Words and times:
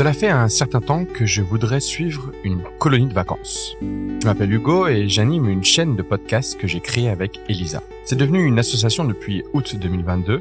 Cela 0.00 0.14
fait 0.14 0.30
un 0.30 0.48
certain 0.48 0.80
temps 0.80 1.04
que 1.04 1.26
je 1.26 1.42
voudrais 1.42 1.78
suivre 1.78 2.32
une 2.42 2.62
colonie 2.78 3.08
de 3.08 3.12
vacances. 3.12 3.76
Je 3.82 4.24
m'appelle 4.24 4.50
Hugo 4.50 4.86
et 4.86 5.10
j'anime 5.10 5.46
une 5.46 5.62
chaîne 5.62 5.94
de 5.94 6.00
podcast 6.00 6.58
que 6.58 6.66
j'ai 6.66 6.80
créée 6.80 7.10
avec 7.10 7.38
Elisa. 7.50 7.82
C'est 8.06 8.16
devenu 8.16 8.42
une 8.46 8.58
association 8.58 9.04
depuis 9.04 9.44
août 9.52 9.76
2022. 9.78 10.40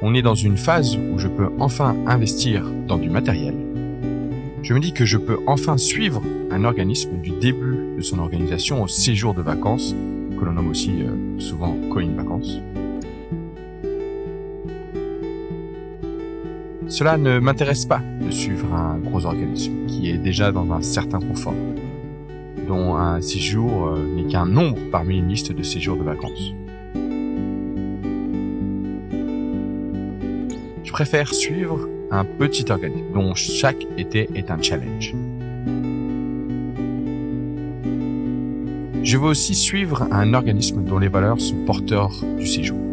On 0.00 0.14
est 0.14 0.22
dans 0.22 0.34
une 0.34 0.56
phase 0.56 0.96
où 0.96 1.18
je 1.18 1.28
peux 1.28 1.50
enfin 1.58 1.94
investir 2.06 2.64
dans 2.86 2.96
du 2.96 3.10
matériel. 3.10 3.54
Je 4.62 4.72
me 4.72 4.80
dis 4.80 4.94
que 4.94 5.04
je 5.04 5.18
peux 5.18 5.36
enfin 5.46 5.76
suivre 5.76 6.22
un 6.50 6.64
organisme 6.64 7.20
du 7.20 7.32
début 7.32 7.96
de 7.98 8.00
son 8.00 8.18
organisation 8.18 8.82
au 8.82 8.88
séjour 8.88 9.34
de 9.34 9.42
vacances, 9.42 9.94
que 10.40 10.44
l'on 10.46 10.52
nomme 10.52 10.70
aussi 10.70 11.02
euh, 11.02 11.38
souvent 11.38 11.76
colonie 11.90 12.12
de 12.14 12.16
vacances. 12.16 12.62
Cela 16.88 17.18
ne 17.18 17.38
m'intéresse 17.38 17.84
pas 17.84 18.00
de 18.20 18.30
suivre 18.30 18.72
un 18.72 18.96
gros 18.98 19.26
organisme 19.26 19.86
qui 19.86 20.10
est 20.10 20.16
déjà 20.16 20.52
dans 20.52 20.72
un 20.72 20.80
certain 20.80 21.20
confort, 21.20 21.54
dont 22.66 22.96
un 22.96 23.20
séjour 23.20 23.88
euh, 23.88 24.06
n'est 24.16 24.24
qu'un 24.24 24.46
nombre 24.46 24.78
parmi 24.90 25.18
une 25.18 25.28
liste 25.28 25.52
de 25.52 25.62
séjours 25.62 25.98
de 25.98 26.02
vacances. 26.02 26.54
Je 30.82 30.90
préfère 30.90 31.34
suivre 31.34 31.86
un 32.10 32.24
petit 32.24 32.72
organisme 32.72 33.12
dont 33.12 33.34
chaque 33.34 33.86
été 33.98 34.30
est 34.34 34.50
un 34.50 34.60
challenge. 34.62 35.14
Je 39.04 39.18
veux 39.18 39.28
aussi 39.28 39.54
suivre 39.54 40.08
un 40.10 40.32
organisme 40.32 40.82
dont 40.84 40.98
les 40.98 41.08
valeurs 41.08 41.40
sont 41.40 41.64
porteurs 41.66 42.24
du 42.38 42.46
séjour. 42.46 42.87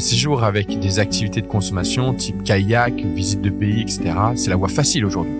Un 0.00 0.02
séjour 0.02 0.44
avec 0.44 0.80
des 0.80 0.98
activités 0.98 1.42
de 1.42 1.46
consommation 1.46 2.14
type 2.14 2.42
kayak, 2.42 2.94
visite 2.94 3.42
de 3.42 3.50
pays, 3.50 3.82
etc. 3.82 4.14
C'est 4.34 4.48
la 4.48 4.56
voie 4.56 4.70
facile 4.70 5.04
aujourd'hui. 5.04 5.34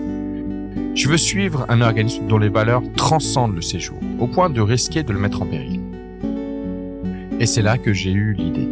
Je 0.93 1.09
veux 1.09 1.17
suivre 1.17 1.65
un 1.67 1.81
organisme 1.81 2.27
dont 2.27 2.37
les 2.37 2.47
valeurs 2.49 2.83
transcendent 2.95 3.55
le 3.55 3.63
séjour, 3.63 3.97
au 4.19 4.27
point 4.27 4.51
de 4.51 4.61
risquer 4.61 5.01
de 5.01 5.11
le 5.13 5.17
mettre 5.17 5.41
en 5.41 5.47
péril. 5.47 5.79
Et 7.39 7.47
c'est 7.47 7.63
là 7.63 7.79
que 7.79 7.91
j'ai 7.91 8.11
eu 8.11 8.33
l'idée. 8.33 8.67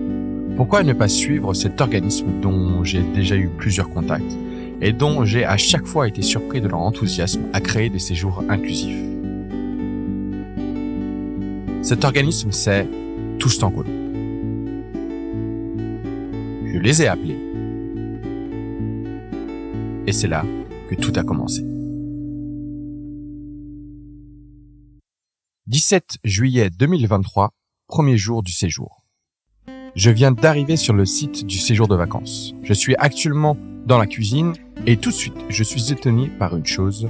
Pourquoi 0.55 0.83
ne 0.83 0.93
pas 0.93 1.07
suivre 1.07 1.55
cet 1.55 1.81
organisme 1.81 2.39
dont 2.39 2.83
j'ai 2.83 3.01
déjà 3.01 3.35
eu 3.35 3.49
plusieurs 3.57 3.89
contacts 3.89 4.37
et 4.81 4.93
dont 4.93 5.25
j'ai 5.25 5.43
à 5.43 5.57
chaque 5.57 5.87
fois 5.87 6.07
été 6.07 6.21
surpris 6.21 6.61
de 6.61 6.67
leur 6.67 6.81
enthousiasme 6.81 7.41
à 7.51 7.61
créer 7.61 7.89
des 7.89 7.97
séjours 7.97 8.43
inclusifs? 8.47 8.95
Cet 11.81 12.05
organisme, 12.05 12.51
c'est 12.51 12.87
Tous. 13.39 13.59
Je 16.79 16.83
les 16.85 17.01
ai 17.01 17.07
appelés. 17.07 17.37
Et 20.07 20.13
c'est 20.13 20.29
là 20.29 20.45
que 20.89 20.95
tout 20.95 21.11
a 21.17 21.25
commencé. 21.25 21.61
17 25.67 26.19
juillet 26.23 26.69
2023, 26.69 27.51
premier 27.87 28.15
jour 28.15 28.43
du 28.43 28.53
séjour. 28.53 29.03
Je 29.93 30.09
viens 30.09 30.31
d'arriver 30.31 30.77
sur 30.77 30.93
le 30.93 31.05
site 31.05 31.45
du 31.45 31.57
séjour 31.57 31.89
de 31.89 31.95
vacances. 31.95 32.55
Je 32.63 32.73
suis 32.73 32.95
actuellement 32.95 33.57
dans 33.85 33.97
la 33.97 34.07
cuisine 34.07 34.53
et 34.85 34.95
tout 34.95 35.09
de 35.09 35.15
suite, 35.15 35.35
je 35.49 35.63
suis 35.65 35.91
étonné 35.91 36.29
par 36.29 36.55
une 36.55 36.65
chose, 36.65 37.09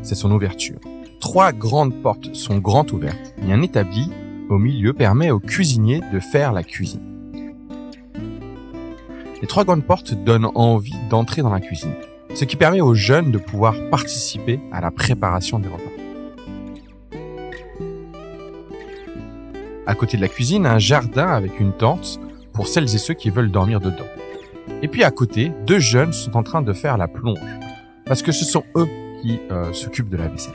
c'est 0.00 0.14
son 0.14 0.30
ouverture. 0.30 0.80
Trois 1.20 1.52
grandes 1.52 2.00
portes 2.00 2.34
sont 2.34 2.56
grandes 2.56 2.92
ouvertes 2.92 3.34
et 3.46 3.52
un 3.52 3.60
établi 3.60 4.10
au 4.48 4.56
milieu 4.56 4.94
permet 4.94 5.30
aux 5.30 5.40
cuisiniers 5.40 6.00
de 6.10 6.20
faire 6.20 6.52
la 6.52 6.62
cuisine. 6.62 7.09
Les 9.40 9.46
trois 9.46 9.64
grandes 9.64 9.84
portes 9.84 10.12
donnent 10.12 10.50
envie 10.54 10.96
d'entrer 11.08 11.40
dans 11.40 11.50
la 11.50 11.60
cuisine, 11.60 11.94
ce 12.34 12.44
qui 12.44 12.56
permet 12.56 12.82
aux 12.82 12.94
jeunes 12.94 13.30
de 13.30 13.38
pouvoir 13.38 13.74
participer 13.90 14.60
à 14.70 14.82
la 14.82 14.90
préparation 14.90 15.58
des 15.58 15.68
repas. 15.68 15.90
À 19.86 19.94
côté 19.94 20.18
de 20.18 20.22
la 20.22 20.28
cuisine, 20.28 20.66
un 20.66 20.78
jardin 20.78 21.26
avec 21.26 21.58
une 21.58 21.72
tente 21.72 22.20
pour 22.52 22.68
celles 22.68 22.94
et 22.94 22.98
ceux 22.98 23.14
qui 23.14 23.30
veulent 23.30 23.50
dormir 23.50 23.80
dedans. 23.80 24.04
Et 24.82 24.88
puis 24.88 25.04
à 25.04 25.10
côté, 25.10 25.52
deux 25.66 25.78
jeunes 25.78 26.12
sont 26.12 26.36
en 26.36 26.42
train 26.42 26.60
de 26.60 26.74
faire 26.74 26.98
la 26.98 27.08
plonge, 27.08 27.38
parce 28.04 28.22
que 28.22 28.32
ce 28.32 28.44
sont 28.44 28.64
eux 28.76 28.88
qui 29.22 29.40
euh, 29.50 29.72
s'occupent 29.72 30.10
de 30.10 30.18
la 30.18 30.28
vaisselle. 30.28 30.52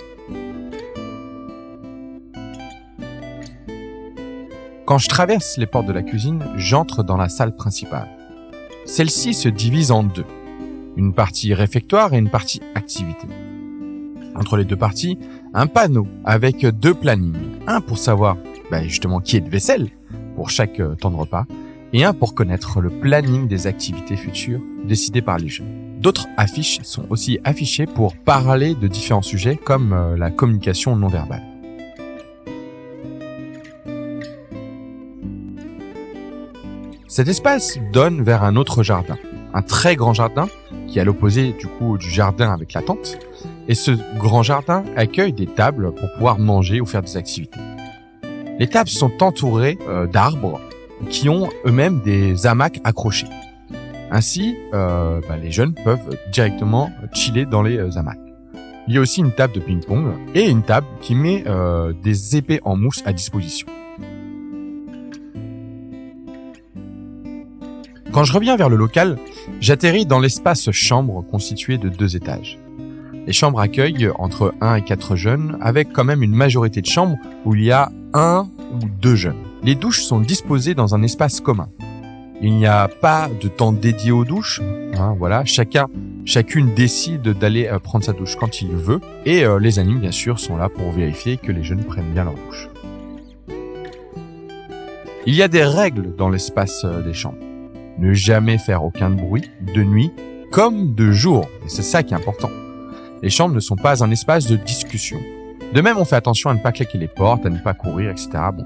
Quand 4.85 4.99
je 4.99 5.09
traverse 5.09 5.57
les 5.57 5.65
portes 5.65 5.87
de 5.87 5.93
la 5.93 6.03
cuisine, 6.03 6.43
j'entre 6.55 7.03
dans 7.03 7.17
la 7.17 7.29
salle 7.29 7.55
principale. 7.55 8.14
Celle-ci 8.85 9.33
se 9.33 9.49
divise 9.49 9.91
en 9.91 10.03
deux. 10.03 10.25
Une 10.95 11.13
partie 11.13 11.53
réfectoire 11.53 12.13
et 12.13 12.19
une 12.19 12.29
partie 12.29 12.61
activité. 12.75 13.27
Entre 14.35 14.57
les 14.57 14.63
deux 14.63 14.75
parties, 14.75 15.17
un 15.53 15.65
panneau 15.65 16.07
avec 16.23 16.65
deux 16.65 16.93
plannings. 16.93 17.33
Un 17.67 17.81
pour 17.81 17.97
savoir 17.97 18.37
bah, 18.69 18.83
justement 18.83 19.19
qui 19.21 19.37
est 19.37 19.41
de 19.41 19.49
vaisselle 19.49 19.89
pour 20.35 20.51
chaque 20.51 20.79
euh, 20.79 20.95
temps 20.95 21.09
de 21.09 21.15
repas 21.15 21.45
et 21.93 22.03
un 22.03 22.13
pour 22.13 22.35
connaître 22.35 22.79
le 22.79 22.89
planning 22.89 23.47
des 23.47 23.67
activités 23.67 24.17
futures 24.17 24.61
décidées 24.83 25.21
par 25.21 25.39
les 25.39 25.47
jeunes. 25.47 25.99
D'autres 25.99 26.27
affiches 26.37 26.79
sont 26.83 27.05
aussi 27.09 27.39
affichées 27.43 27.87
pour 27.87 28.15
parler 28.15 28.75
de 28.75 28.87
différents 28.87 29.21
sujets 29.21 29.55
comme 29.55 29.93
euh, 29.93 30.15
la 30.15 30.29
communication 30.29 30.95
non 30.95 31.07
verbale. 31.07 31.54
Cet 37.15 37.29
espace 37.29 37.79
donne 37.93 38.23
vers 38.23 38.43
un 38.43 38.57
autre 38.57 38.83
jardin, 38.83 39.15
un 39.53 39.61
très 39.61 39.95
grand 39.95 40.13
jardin 40.13 40.49
qui 40.85 40.97
est 40.97 41.01
à 41.01 41.05
l'opposé 41.05 41.53
du 41.53 41.65
coup 41.65 41.97
du 41.97 42.09
jardin 42.09 42.51
avec 42.51 42.73
la 42.73 42.81
tente. 42.81 43.17
Et 43.69 43.73
ce 43.73 43.91
grand 44.19 44.43
jardin 44.43 44.83
accueille 44.97 45.31
des 45.31 45.45
tables 45.45 45.93
pour 45.95 46.11
pouvoir 46.11 46.39
manger 46.39 46.81
ou 46.81 46.85
faire 46.85 47.01
des 47.01 47.15
activités. 47.15 47.57
Les 48.59 48.67
tables 48.67 48.89
sont 48.89 49.23
entourées 49.23 49.77
euh, 49.87 50.07
d'arbres 50.07 50.59
qui 51.09 51.29
ont 51.29 51.47
eux-mêmes 51.65 52.01
des 52.01 52.45
hamacs 52.47 52.81
accrochés. 52.83 53.29
Ainsi, 54.11 54.57
euh, 54.73 55.21
bah, 55.25 55.37
les 55.37 55.53
jeunes 55.53 55.73
peuvent 55.73 56.17
directement 56.33 56.91
chiller 57.13 57.45
dans 57.45 57.61
les 57.61 57.77
euh, 57.77 57.97
hamacs. 57.97 58.19
Il 58.89 58.93
y 58.93 58.97
a 58.97 58.99
aussi 58.99 59.21
une 59.21 59.31
table 59.31 59.53
de 59.53 59.61
ping-pong 59.61 60.05
et 60.33 60.49
une 60.49 60.63
table 60.63 60.87
qui 60.99 61.15
met 61.15 61.45
des 62.03 62.35
épées 62.35 62.59
en 62.65 62.75
mousse 62.75 63.01
à 63.05 63.13
disposition. 63.13 63.67
Quand 68.15 68.23
je 68.23 68.31
reviens 68.31 68.55
vers 68.55 68.69
le 68.69 68.77
local, 68.77 69.17
j'atterris 69.59 70.05
dans 70.05 70.21
l'espace 70.21 70.71
chambre 70.71 71.21
constitué 71.29 71.77
de 71.77 71.89
deux 71.89 72.15
étages. 72.15 72.57
Les 73.27 73.33
chambres 73.33 73.59
accueillent 73.59 74.09
entre 74.17 74.53
1 74.61 74.75
et 74.75 74.81
4 74.83 75.17
jeunes, 75.17 75.57
avec 75.59 75.91
quand 75.91 76.05
même 76.05 76.23
une 76.23 76.33
majorité 76.33 76.79
de 76.79 76.85
chambres 76.85 77.17
où 77.43 77.55
il 77.55 77.65
y 77.65 77.73
a 77.73 77.91
un 78.13 78.47
ou 78.71 78.85
deux 79.01 79.17
jeunes. 79.17 79.43
Les 79.63 79.75
douches 79.75 80.01
sont 80.01 80.21
disposées 80.21 80.75
dans 80.75 80.95
un 80.95 81.03
espace 81.03 81.41
commun. 81.41 81.67
Il 82.41 82.53
n'y 82.55 82.67
a 82.67 82.87
pas 82.87 83.27
de 83.41 83.49
temps 83.49 83.73
dédié 83.73 84.13
aux 84.13 84.23
douches. 84.23 84.61
Hein, 84.97 85.13
voilà, 85.19 85.43
chacun, 85.43 85.87
chacune 86.23 86.73
décide 86.73 87.37
d'aller 87.37 87.67
euh, 87.67 87.79
prendre 87.79 88.05
sa 88.05 88.13
douche 88.13 88.37
quand 88.37 88.61
il 88.61 88.69
veut. 88.69 89.01
Et 89.25 89.43
euh, 89.43 89.59
les 89.59 89.77
animes, 89.77 89.99
bien 89.99 90.13
sûr, 90.13 90.39
sont 90.39 90.55
là 90.55 90.69
pour 90.69 90.89
vérifier 90.93 91.35
que 91.35 91.51
les 91.51 91.65
jeunes 91.65 91.83
prennent 91.83 92.13
bien 92.13 92.23
leur 92.23 92.35
douche. 92.35 92.69
Il 95.25 95.35
y 95.35 95.43
a 95.43 95.49
des 95.49 95.65
règles 95.65 96.15
dans 96.15 96.29
l'espace 96.29 96.85
euh, 96.85 97.01
des 97.01 97.13
chambres 97.13 97.39
ne 97.99 98.13
jamais 98.13 98.57
faire 98.57 98.83
aucun 98.83 99.09
bruit 99.09 99.49
de 99.73 99.83
nuit 99.83 100.11
comme 100.51 100.95
de 100.95 101.11
jour. 101.11 101.49
C'est 101.67 101.81
ça 101.81 102.03
qui 102.03 102.13
est 102.13 102.17
important. 102.17 102.49
Les 103.21 103.29
chambres 103.29 103.55
ne 103.55 103.59
sont 103.59 103.75
pas 103.75 104.03
un 104.03 104.11
espace 104.11 104.47
de 104.47 104.55
discussion. 104.55 105.19
De 105.73 105.81
même, 105.81 105.97
on 105.97 106.05
fait 106.05 106.15
attention 106.15 106.49
à 106.49 106.53
ne 106.53 106.59
pas 106.59 106.71
claquer 106.71 106.97
les 106.97 107.07
portes, 107.07 107.45
à 107.45 107.49
ne 107.49 107.57
pas 107.57 107.73
courir, 107.73 108.11
etc. 108.11 108.29
Bon. 108.53 108.65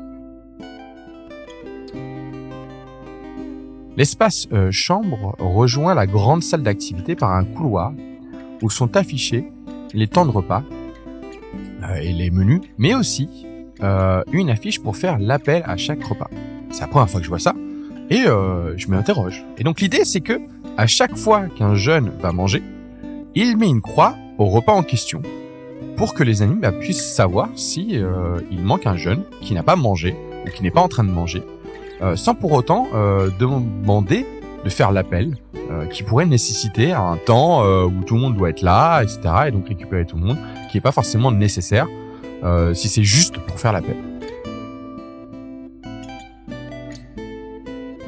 L'espace 3.97 4.47
euh, 4.53 4.69
chambre 4.71 5.35
rejoint 5.39 5.93
la 5.93 6.07
grande 6.07 6.43
salle 6.43 6.63
d'activité 6.63 7.15
par 7.15 7.31
un 7.31 7.43
couloir 7.43 7.91
où 8.61 8.69
sont 8.69 8.95
affichés 8.95 9.51
les 9.93 10.07
temps 10.07 10.25
de 10.25 10.31
repas 10.31 10.63
euh, 11.83 11.95
et 11.95 12.13
les 12.13 12.31
menus, 12.31 12.61
mais 12.77 12.93
aussi 12.95 13.47
euh, 13.81 14.21
une 14.31 14.49
affiche 14.49 14.81
pour 14.81 14.95
faire 14.95 15.19
l'appel 15.19 15.63
à 15.65 15.75
chaque 15.77 16.03
repas. 16.03 16.29
C'est 16.69 16.81
la 16.81 16.87
première 16.87 17.09
fois 17.09 17.19
que 17.19 17.25
je 17.25 17.29
vois 17.29 17.39
ça. 17.39 17.53
Et 18.09 18.25
euh, 18.25 18.75
je 18.77 18.87
m'interroge. 18.87 19.45
Et 19.57 19.63
donc 19.63 19.81
l'idée, 19.81 20.03
c'est 20.03 20.21
que 20.21 20.39
à 20.77 20.87
chaque 20.87 21.15
fois 21.15 21.43
qu'un 21.47 21.75
jeune 21.75 22.11
va 22.19 22.31
manger, 22.31 22.63
il 23.35 23.57
met 23.57 23.67
une 23.67 23.81
croix 23.81 24.15
au 24.37 24.45
repas 24.45 24.73
en 24.73 24.83
question 24.83 25.21
pour 25.95 26.13
que 26.13 26.23
les 26.23 26.41
animaux 26.41 26.61
bah, 26.61 26.71
puissent 26.71 27.13
savoir 27.13 27.49
si 27.55 27.89
euh, 27.93 28.39
il 28.51 28.63
manque 28.63 28.87
un 28.87 28.95
jeune 28.95 29.23
qui 29.41 29.53
n'a 29.53 29.63
pas 29.63 29.75
mangé 29.75 30.15
ou 30.45 30.49
qui 30.49 30.63
n'est 30.63 30.71
pas 30.71 30.81
en 30.81 30.87
train 30.87 31.03
de 31.03 31.11
manger, 31.11 31.43
euh, 32.01 32.15
sans 32.15 32.33
pour 32.33 32.53
autant 32.53 32.87
demander 33.37 34.25
de 34.63 34.69
faire 34.69 34.91
l'appel 34.91 35.37
qui 35.91 36.01
pourrait 36.01 36.25
nécessiter 36.25 36.93
un 36.93 37.17
temps 37.17 37.63
où 37.63 38.03
tout 38.03 38.15
le 38.15 38.21
monde 38.21 38.35
doit 38.35 38.49
être 38.49 38.63
là, 38.63 39.03
etc. 39.03 39.19
Et 39.47 39.51
donc 39.51 39.67
récupérer 39.67 40.03
tout 40.05 40.17
le 40.17 40.25
monde, 40.25 40.37
qui 40.71 40.77
n'est 40.77 40.81
pas 40.81 40.91
forcément 40.91 41.31
nécessaire 41.31 41.87
si 42.73 42.89
c'est 42.89 43.03
juste 43.03 43.37
pour 43.37 43.59
faire 43.59 43.71
l'appel. 43.71 43.95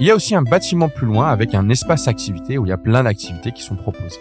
Il 0.01 0.07
y 0.07 0.09
a 0.09 0.15
aussi 0.15 0.33
un 0.33 0.42
bâtiment 0.42 0.89
plus 0.89 1.06
loin 1.06 1.30
avec 1.30 1.53
un 1.53 1.69
espace 1.69 2.07
activité 2.07 2.57
où 2.57 2.65
il 2.65 2.69
y 2.69 2.71
a 2.71 2.77
plein 2.77 3.03
d'activités 3.03 3.51
qui 3.51 3.62
sont 3.62 3.75
proposées. 3.75 4.19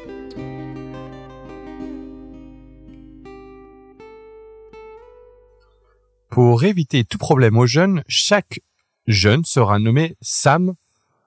Pour 6.28 6.64
éviter 6.64 7.04
tout 7.04 7.16
problème 7.16 7.56
aux 7.56 7.66
jeunes, 7.66 8.04
chaque 8.08 8.60
jeune 9.06 9.42
sera 9.46 9.78
nommé 9.78 10.18
Sam 10.20 10.74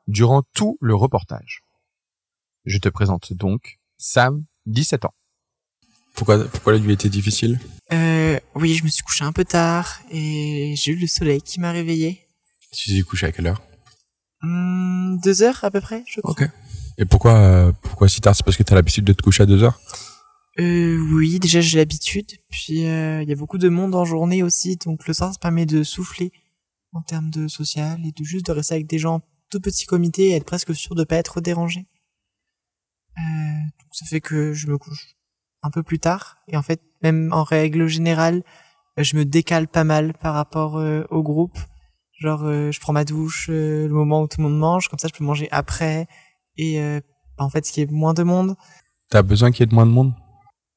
durant 0.07 0.43
tout 0.53 0.77
le 0.81 0.93
reportage. 0.93 1.63
Je 2.65 2.77
te 2.77 2.89
présente 2.89 3.33
donc 3.33 3.79
Sam, 3.97 4.43
17 4.67 5.05
ans. 5.05 5.15
Pourquoi, 6.13 6.47
pourquoi 6.47 6.73
la 6.73 6.79
nuit 6.79 6.93
était 6.93 7.09
difficile? 7.09 7.59
Euh, 7.91 8.39
Oui, 8.53 8.75
je 8.75 8.83
me 8.83 8.89
suis 8.89 9.01
couché 9.01 9.23
un 9.23 9.31
peu 9.31 9.45
tard 9.45 9.99
et 10.11 10.75
j'ai 10.77 10.91
eu 10.91 10.95
le 10.95 11.07
soleil 11.07 11.41
qui 11.41 11.59
m'a 11.59 11.71
réveillé. 11.71 12.21
Tu 12.71 12.95
t'es 12.95 13.01
couché 13.01 13.25
à 13.25 13.31
quelle 13.31 13.47
heure? 13.47 13.63
Hmm, 14.43 15.19
Deux 15.23 15.41
heures 15.41 15.63
à 15.63 15.71
peu 15.71 15.81
près, 15.81 16.03
je 16.07 16.21
crois. 16.21 16.31
Ok. 16.31 16.49
Et 16.97 17.05
pourquoi, 17.05 17.35
euh, 17.35 17.71
pourquoi 17.81 18.07
si 18.07 18.21
tard? 18.21 18.35
C'est 18.35 18.43
parce 18.43 18.57
que 18.57 18.63
t'as 18.63 18.75
l'habitude 18.75 19.05
de 19.05 19.13
te 19.13 19.21
coucher 19.23 19.43
à 19.43 19.45
deux 19.45 19.63
heures? 19.63 19.79
Euh, 20.59 20.99
Oui, 21.13 21.39
déjà 21.39 21.61
j'ai 21.61 21.77
l'habitude. 21.77 22.31
Puis 22.49 22.85
euh, 22.85 23.23
il 23.23 23.29
y 23.29 23.31
a 23.31 23.35
beaucoup 23.35 23.57
de 23.57 23.69
monde 23.69 23.95
en 23.95 24.05
journée 24.05 24.43
aussi, 24.43 24.77
donc 24.77 25.07
le 25.07 25.13
soir 25.13 25.33
ça 25.33 25.39
permet 25.39 25.65
de 25.65 25.83
souffler 25.83 26.31
en 26.91 27.01
termes 27.01 27.31
de 27.31 27.47
social 27.47 27.99
et 28.05 28.11
de 28.11 28.23
juste 28.23 28.45
de 28.45 28.51
rester 28.51 28.75
avec 28.75 28.87
des 28.87 28.99
gens 28.99 29.21
tout 29.49 29.59
petits 29.59 29.85
comités 29.87 30.29
et 30.29 30.33
être 30.33 30.45
presque 30.45 30.75
sûr 30.75 30.93
de 30.93 31.03
pas 31.03 31.15
être 31.15 31.41
dérangé. 31.41 31.87
Euh, 33.17 33.21
donc 33.21 33.89
ça 33.93 34.05
fait 34.05 34.21
que 34.21 34.53
je 34.53 34.67
me 34.67 34.77
couche 34.77 35.15
un 35.63 35.71
peu 35.71 35.81
plus 35.81 35.99
tard 35.99 36.37
et 36.47 36.57
en 36.57 36.61
fait 36.61 36.81
même 37.01 37.31
en 37.31 37.43
règle 37.43 37.87
générale 37.87 38.43
je 38.97 39.15
me 39.15 39.23
décale 39.25 39.67
pas 39.67 39.83
mal 39.83 40.13
par 40.13 40.33
rapport 40.33 40.77
euh, 40.77 41.03
au 41.09 41.23
groupe 41.23 41.57
genre 42.19 42.43
je 42.43 42.79
prends 42.79 42.93
ma 42.93 43.05
douche 43.05 43.49
le 43.49 43.89
moment 43.89 44.21
où 44.21 44.27
tout 44.27 44.39
le 44.41 44.47
monde 44.47 44.59
mange 44.59 44.87
comme 44.87 44.99
ça 44.99 45.07
je 45.11 45.17
peux 45.17 45.23
manger 45.23 45.47
après 45.51 46.07
et 46.57 46.79
bah, 47.37 47.43
en 47.43 47.49
fait 47.49 47.65
ce 47.65 47.71
qui 47.71 47.81
est 47.81 47.91
moins 47.91 48.13
de 48.13 48.23
monde. 48.23 48.55
T'as 49.09 49.21
besoin 49.21 49.51
qu'il 49.51 49.61
y 49.61 49.63
ait 49.63 49.67
de 49.67 49.75
moins 49.75 49.85
de 49.85 49.91
monde? 49.91 50.13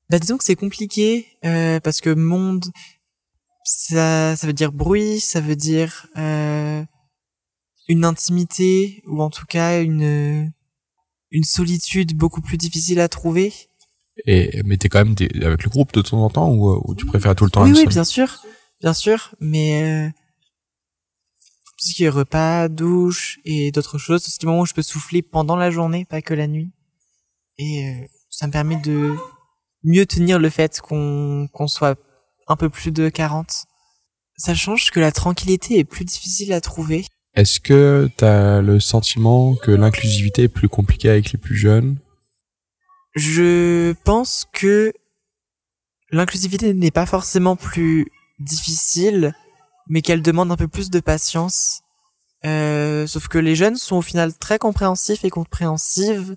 Bah 0.09 0.19
disons 0.19 0.37
que 0.37 0.45
c'est 0.45 0.57
compliqué 0.57 1.27
euh, 1.45 1.81
parce 1.81 2.01
que 2.01 2.11
monde 2.11 2.67
ça 3.65 4.37
ça 4.37 4.47
veut 4.47 4.53
dire 4.53 4.73
bruit, 4.73 5.21
ça 5.21 5.41
veut 5.41 5.57
dire 5.57 6.07
euh, 6.17 6.83
une 7.89 8.05
intimité 8.05 9.03
ou 9.07 9.21
en 9.21 9.31
tout 9.31 9.47
cas 9.47 9.83
une 9.83 10.53
une 11.31 11.45
solitude 11.45 12.17
beaucoup 12.17 12.41
plus 12.41 12.57
difficile 12.57 13.01
à 13.01 13.09
trouver. 13.09 13.53
Et 14.27 14.63
mais 14.65 14.77
t'es 14.77 14.89
quand 14.89 15.05
même 15.05 15.17
avec 15.43 15.65
le 15.65 15.71
groupe 15.71 15.93
de 15.93 16.03
temps 16.03 16.25
en 16.25 16.31
temps 16.31 16.51
ou, 16.51 16.81
ou 16.85 16.95
tu 16.95 17.05
préfères 17.05 17.35
tout 17.35 17.45
le 17.45 17.51
temps 17.51 17.65
Oui 17.65 17.73
oui 17.75 17.87
bien 17.87 18.05
sûr, 18.05 18.43
bien 18.81 18.95
sûr, 18.95 19.35
mais 19.41 19.83
euh, 19.83 20.11
ce 21.77 21.95
qui 21.95 22.05
est 22.05 22.09
repas, 22.09 22.69
douche 22.69 23.39
et 23.45 23.71
d'autres 23.71 23.99
choses, 23.99 24.23
c'est 24.25 24.43
le 24.43 24.49
moment 24.49 24.63
où 24.63 24.67
je 24.67 24.75
peux 24.75 24.83
souffler 24.83 25.23
pendant 25.23 25.57
la 25.57 25.71
journée, 25.71 26.05
pas 26.05 26.23
que 26.23 26.35
la 26.35 26.47
nuit. 26.47 26.73
Et 27.59 27.87
euh, 27.87 28.07
ça 28.31 28.47
me 28.47 28.53
permet 28.53 28.77
de 28.77 29.15
mieux 29.85 30.07
tenir 30.07 30.39
le 30.39 30.51
fait 30.51 30.81
qu'on 30.81 31.49
qu'on 31.53 31.69
soit 31.69 31.99
un 32.49 32.57
peu 32.57 32.69
plus 32.69 32.91
de 32.91 33.09
40. 33.09 33.67
Ça 34.37 34.55
change 34.55 34.91
que 34.91 35.01
la 35.01 35.13
tranquillité 35.13 35.79
est 35.79 35.85
plus 35.85 36.05
difficile 36.05 36.53
à 36.53 36.61
trouver. 36.61 37.07
Est-ce 37.35 37.61
que 37.61 38.11
tu 38.17 38.25
as 38.25 38.63
le 38.63 38.81
sentiment 38.81 39.55
que 39.57 39.71
l'inclusivité 39.71 40.45
est 40.45 40.49
plus 40.49 40.69
compliquée 40.69 41.11
avec 41.11 41.33
les 41.33 41.39
plus 41.39 41.57
jeunes? 41.57 41.99
Je 43.15 43.93
pense 44.05 44.47
que 44.53 44.93
l'inclusivité 46.11 46.75
n'est 46.75 46.91
pas 46.91 47.07
forcément 47.07 47.57
plus 47.57 48.11
difficile, 48.39 49.35
mais 49.89 50.03
qu'elle 50.03 50.23
demande 50.23 50.51
un 50.51 50.57
peu 50.57 50.69
plus 50.69 50.91
de 50.91 51.01
patience. 51.01 51.83
Euh, 52.45 53.07
sauf 53.07 53.29
que 53.29 53.39
les 53.39 53.57
jeunes 53.57 53.77
sont 53.77 53.97
au 53.97 54.03
final 54.03 54.37
très 54.37 54.59
compréhensifs 54.59 55.25
et 55.25 55.31
compréhensives 55.31 56.37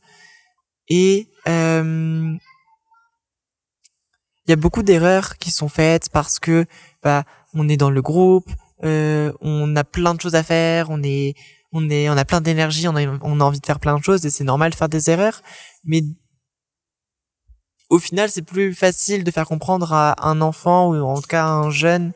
et 0.87 1.29
euh, 1.47 2.33
il 4.45 4.49
y 4.49 4.53
a 4.53 4.55
beaucoup 4.55 4.81
d'erreurs 4.81 5.37
qui 5.37 5.51
sont 5.51 5.69
faites 5.69 6.09
parce 6.09 6.39
que 6.39 6.65
bah 7.03 7.25
on 7.53 7.69
est 7.69 7.77
dans 7.77 7.91
le 7.91 8.01
groupe, 8.01 8.49
euh, 8.83 9.31
on 9.41 9.75
a 9.75 9.83
plein 9.83 10.15
de 10.15 10.21
choses 10.21 10.35
à 10.35 10.41
faire, 10.41 10.89
on 10.89 11.03
est 11.03 11.35
on 11.71 11.89
est 11.89 12.09
on 12.09 12.17
a 12.17 12.25
plein 12.25 12.41
d'énergie, 12.41 12.87
on 12.87 12.95
a 12.95 13.05
on 13.21 13.39
a 13.39 13.43
envie 13.43 13.59
de 13.59 13.65
faire 13.65 13.79
plein 13.79 13.97
de 13.97 14.03
choses 14.03 14.25
et 14.25 14.31
c'est 14.31 14.43
normal 14.43 14.71
de 14.71 14.75
faire 14.75 14.89
des 14.89 15.09
erreurs, 15.11 15.41
mais 15.83 16.01
au 17.89 17.99
final 17.99 18.31
c'est 18.31 18.41
plus 18.41 18.73
facile 18.73 19.23
de 19.23 19.31
faire 19.31 19.45
comprendre 19.45 19.93
à 19.93 20.15
un 20.27 20.41
enfant 20.41 20.89
ou 20.89 20.95
en 20.95 21.21
tout 21.21 21.27
cas 21.27 21.45
à 21.45 21.49
un 21.49 21.69
jeune 21.69 22.13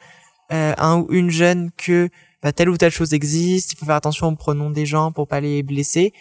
euh, 0.53 0.73
un 0.77 0.99
ou 0.99 1.07
une 1.11 1.29
jeune 1.29 1.71
que 1.71 2.09
bah, 2.41 2.51
telle 2.51 2.69
ou 2.69 2.77
telle 2.77 2.91
chose 2.91 3.13
existe, 3.13 3.71
il 3.71 3.77
faut 3.77 3.85
faire 3.85 3.95
attention 3.95 4.27
aux 4.27 4.35
pronoms 4.35 4.69
des 4.69 4.85
gens 4.85 5.11
pour 5.11 5.27
pas 5.27 5.39
les 5.39 5.63
blesser. 5.63 6.13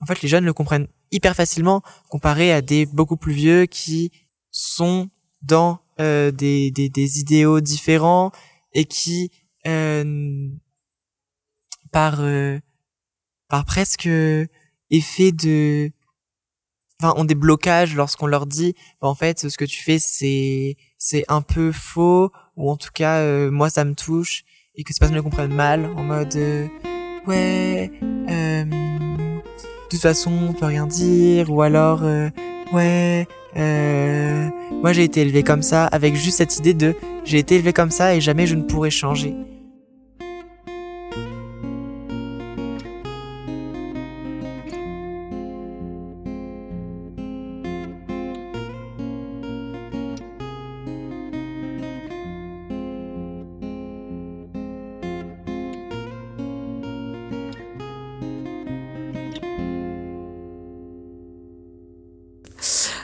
En 0.00 0.06
fait, 0.06 0.20
les 0.22 0.28
jeunes 0.28 0.44
le 0.44 0.52
comprennent 0.52 0.88
hyper 1.12 1.34
facilement 1.34 1.82
comparé 2.08 2.52
à 2.52 2.62
des 2.62 2.86
beaucoup 2.86 3.16
plus 3.16 3.32
vieux 3.32 3.66
qui 3.66 4.10
sont 4.50 5.10
dans 5.42 5.80
euh, 6.00 6.30
des, 6.30 6.70
des, 6.70 6.88
des, 6.88 7.20
idéaux 7.20 7.60
différents 7.60 8.32
et 8.72 8.84
qui 8.84 9.30
euh, 9.66 10.48
par 11.92 12.20
euh, 12.20 12.58
par 13.48 13.64
presque 13.64 14.08
effet 14.90 15.32
de 15.32 15.90
enfin 17.00 17.14
ont 17.18 17.24
des 17.24 17.34
blocages 17.34 17.94
lorsqu'on 17.94 18.26
leur 18.26 18.46
dit 18.46 18.74
bah, 19.00 19.08
en 19.08 19.14
fait 19.14 19.48
ce 19.48 19.56
que 19.56 19.64
tu 19.64 19.82
fais 19.82 19.98
c'est 19.98 20.76
c'est 20.98 21.24
un 21.28 21.42
peu 21.42 21.72
faux 21.72 22.30
ou 22.56 22.70
en 22.70 22.76
tout 22.76 22.90
cas 22.92 23.18
euh, 23.18 23.50
moi 23.50 23.70
ça 23.70 23.84
me 23.84 23.94
touche 23.94 24.44
et 24.74 24.84
que 24.84 24.92
ces 24.92 24.98
personnes 24.98 25.16
le 25.16 25.22
comprennent 25.22 25.54
mal 25.54 25.86
en 25.96 26.02
mode 26.02 26.34
euh, 26.36 26.66
ouais 27.26 27.90
de 28.30 29.88
toute 29.90 30.00
façon 30.00 30.32
on 30.48 30.52
peut 30.52 30.66
rien 30.66 30.86
dire 30.86 31.50
ou 31.52 31.62
alors 31.62 32.02
ouais 32.72 33.26
euh, 33.56 34.48
moi 34.82 34.92
j'ai 34.92 35.04
été 35.04 35.22
élevé 35.22 35.42
comme 35.42 35.62
ça, 35.62 35.86
avec 35.86 36.14
juste 36.14 36.38
cette 36.38 36.58
idée 36.58 36.74
de 36.74 36.94
j'ai 37.24 37.38
été 37.38 37.54
élevé 37.56 37.72
comme 37.72 37.90
ça 37.90 38.14
et 38.14 38.20
jamais 38.20 38.46
je 38.46 38.54
ne 38.54 38.62
pourrai 38.62 38.90
changer. 38.90 39.34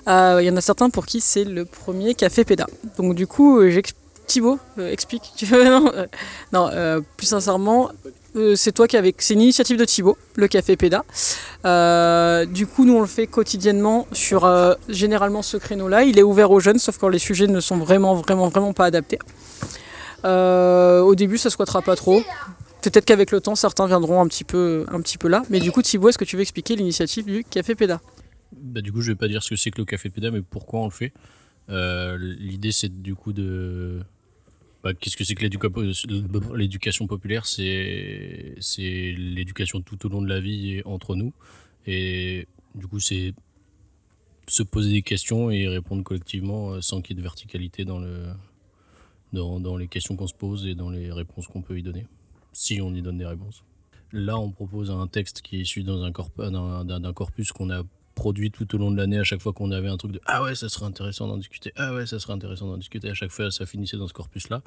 Il 0.06 0.44
y 0.44 0.50
en 0.50 0.56
a 0.56 0.60
certains 0.60 0.90
pour 0.90 1.06
qui 1.06 1.20
c'est 1.20 1.44
le 1.44 1.64
premier 1.64 2.14
café 2.14 2.44
péda. 2.44 2.66
Donc 2.96 3.14
du 3.14 3.26
coup, 3.26 3.60
euh, 3.60 3.80
Thibaut, 4.26 4.58
euh, 4.78 4.90
explique. 4.90 5.32
non, 6.52 6.70
plus 7.16 7.26
sincèrement, 7.26 7.90
c'est 8.56 8.72
toi 8.72 8.88
qui 8.88 8.96
avec, 8.96 9.20
c'est 9.20 9.34
une 9.34 9.42
initiative 9.42 9.76
de 9.76 9.84
Thibaut, 9.84 10.16
le 10.36 10.48
café 10.48 10.76
péda. 10.76 11.04
du 12.46 12.66
coup, 12.66 12.84
nous 12.84 12.96
on 12.96 13.00
le 13.00 13.06
fait 13.06 13.26
quotidiennement 13.26 14.06
sur 14.12 14.50
généralement 14.88 15.42
ce 15.42 15.56
créneau-là. 15.56 16.04
Il 16.04 16.18
est 16.18 16.22
ouvert 16.22 16.50
aux 16.50 16.60
jeunes, 16.60 16.78
sauf 16.78 16.98
quand 16.98 17.08
les 17.08 17.18
sujets 17.18 17.46
ne 17.46 17.60
sont 17.60 17.76
vraiment, 17.78 18.14
vraiment, 18.14 18.48
vraiment 18.48 18.72
pas 18.72 18.86
adaptés. 18.86 19.18
au 20.24 21.14
début, 21.14 21.38
ça 21.38 21.50
squattera 21.50 21.82
pas 21.82 21.96
trop. 21.96 22.22
Peut-être 22.82 23.04
qu'avec 23.04 23.30
le 23.30 23.40
temps, 23.40 23.54
certains 23.54 23.86
viendront 23.86 24.20
un 24.20 24.26
petit 24.26 24.42
peu, 24.42 24.86
un 24.90 25.00
petit 25.00 25.16
peu 25.16 25.28
là. 25.28 25.44
Mais 25.50 25.60
du 25.60 25.70
coup, 25.70 25.82
Thibaut, 25.82 26.08
est-ce 26.08 26.18
que 26.18 26.24
tu 26.24 26.34
veux 26.36 26.42
expliquer 26.42 26.74
l'initiative 26.74 27.24
du 27.24 27.44
café 27.44 27.76
péda? 27.76 28.00
Bah, 28.60 28.80
du 28.80 28.92
coup, 28.92 29.00
je 29.00 29.12
vais 29.12 29.16
pas 29.16 29.28
dire 29.28 29.42
ce 29.42 29.50
que 29.50 29.56
c'est 29.56 29.70
que 29.70 29.78
le 29.78 29.84
café 29.84 30.10
péda, 30.10 30.30
mais 30.30 30.42
pourquoi 30.42 30.80
on 30.80 30.84
le 30.84 30.90
fait. 30.90 31.12
Euh, 31.68 32.18
l'idée, 32.18 32.72
c'est 32.72 33.02
du 33.02 33.14
coup 33.14 33.32
de. 33.32 34.02
Bah, 34.82 34.94
qu'est-ce 34.94 35.16
que 35.16 35.24
c'est 35.24 35.34
que 35.34 35.42
l'éducation 36.56 37.06
populaire? 37.06 37.46
C'est 37.46 38.54
l'éducation 39.16 39.80
tout 39.80 40.06
au 40.06 40.08
long 40.08 40.22
de 40.22 40.28
la 40.28 40.40
vie 40.40 40.74
et 40.74 40.86
entre 40.86 41.14
nous. 41.14 41.32
Et 41.86 42.46
du 42.74 42.86
coup, 42.86 43.00
c'est 43.00 43.34
se 44.48 44.62
poser 44.62 44.92
des 44.92 45.02
questions 45.02 45.50
et 45.50 45.68
répondre 45.68 46.02
collectivement 46.02 46.72
euh, 46.72 46.80
sans 46.80 47.00
qu'il 47.00 47.16
y 47.16 47.18
ait 47.18 47.22
de 47.22 47.22
verticalité 47.22 47.84
dans, 47.84 48.00
le, 48.00 48.24
dans, 49.32 49.60
dans 49.60 49.76
les 49.76 49.86
questions 49.86 50.16
qu'on 50.16 50.26
se 50.26 50.34
pose 50.34 50.66
et 50.66 50.74
dans 50.74 50.90
les 50.90 51.12
réponses 51.12 51.46
qu'on 51.46 51.62
peut 51.62 51.78
y 51.78 51.82
donner, 51.82 52.06
si 52.52 52.80
on 52.80 52.92
y 52.92 53.02
donne 53.02 53.18
des 53.18 53.26
réponses. 53.26 53.64
Là, 54.12 54.38
on 54.38 54.50
propose 54.50 54.90
un 54.90 55.06
texte 55.06 55.42
qui 55.42 55.56
est 55.56 55.60
issu 55.60 55.84
d'un 55.84 56.12
corpus 56.12 57.52
qu'on 57.52 57.70
a 57.70 57.82
produit 58.22 58.52
tout 58.52 58.72
au 58.76 58.78
long 58.78 58.92
de 58.92 58.96
l'année 58.96 59.18
à 59.18 59.24
chaque 59.24 59.40
fois 59.40 59.52
qu'on 59.52 59.72
avait 59.72 59.88
un 59.88 59.96
truc 59.96 60.12
de 60.12 60.20
ah 60.26 60.44
ouais 60.44 60.54
ça 60.54 60.68
serait 60.68 60.86
intéressant 60.86 61.26
d'en 61.26 61.38
discuter 61.38 61.72
ah 61.74 61.92
ouais 61.92 62.06
ça 62.06 62.20
serait 62.20 62.34
intéressant 62.34 62.68
d'en 62.68 62.76
discuter 62.76 63.10
à 63.10 63.14
chaque 63.14 63.32
fois 63.32 63.50
ça 63.50 63.66
finissait 63.66 63.96
dans 63.96 64.06
ce 64.06 64.12
corpus 64.12 64.48
là 64.48 64.62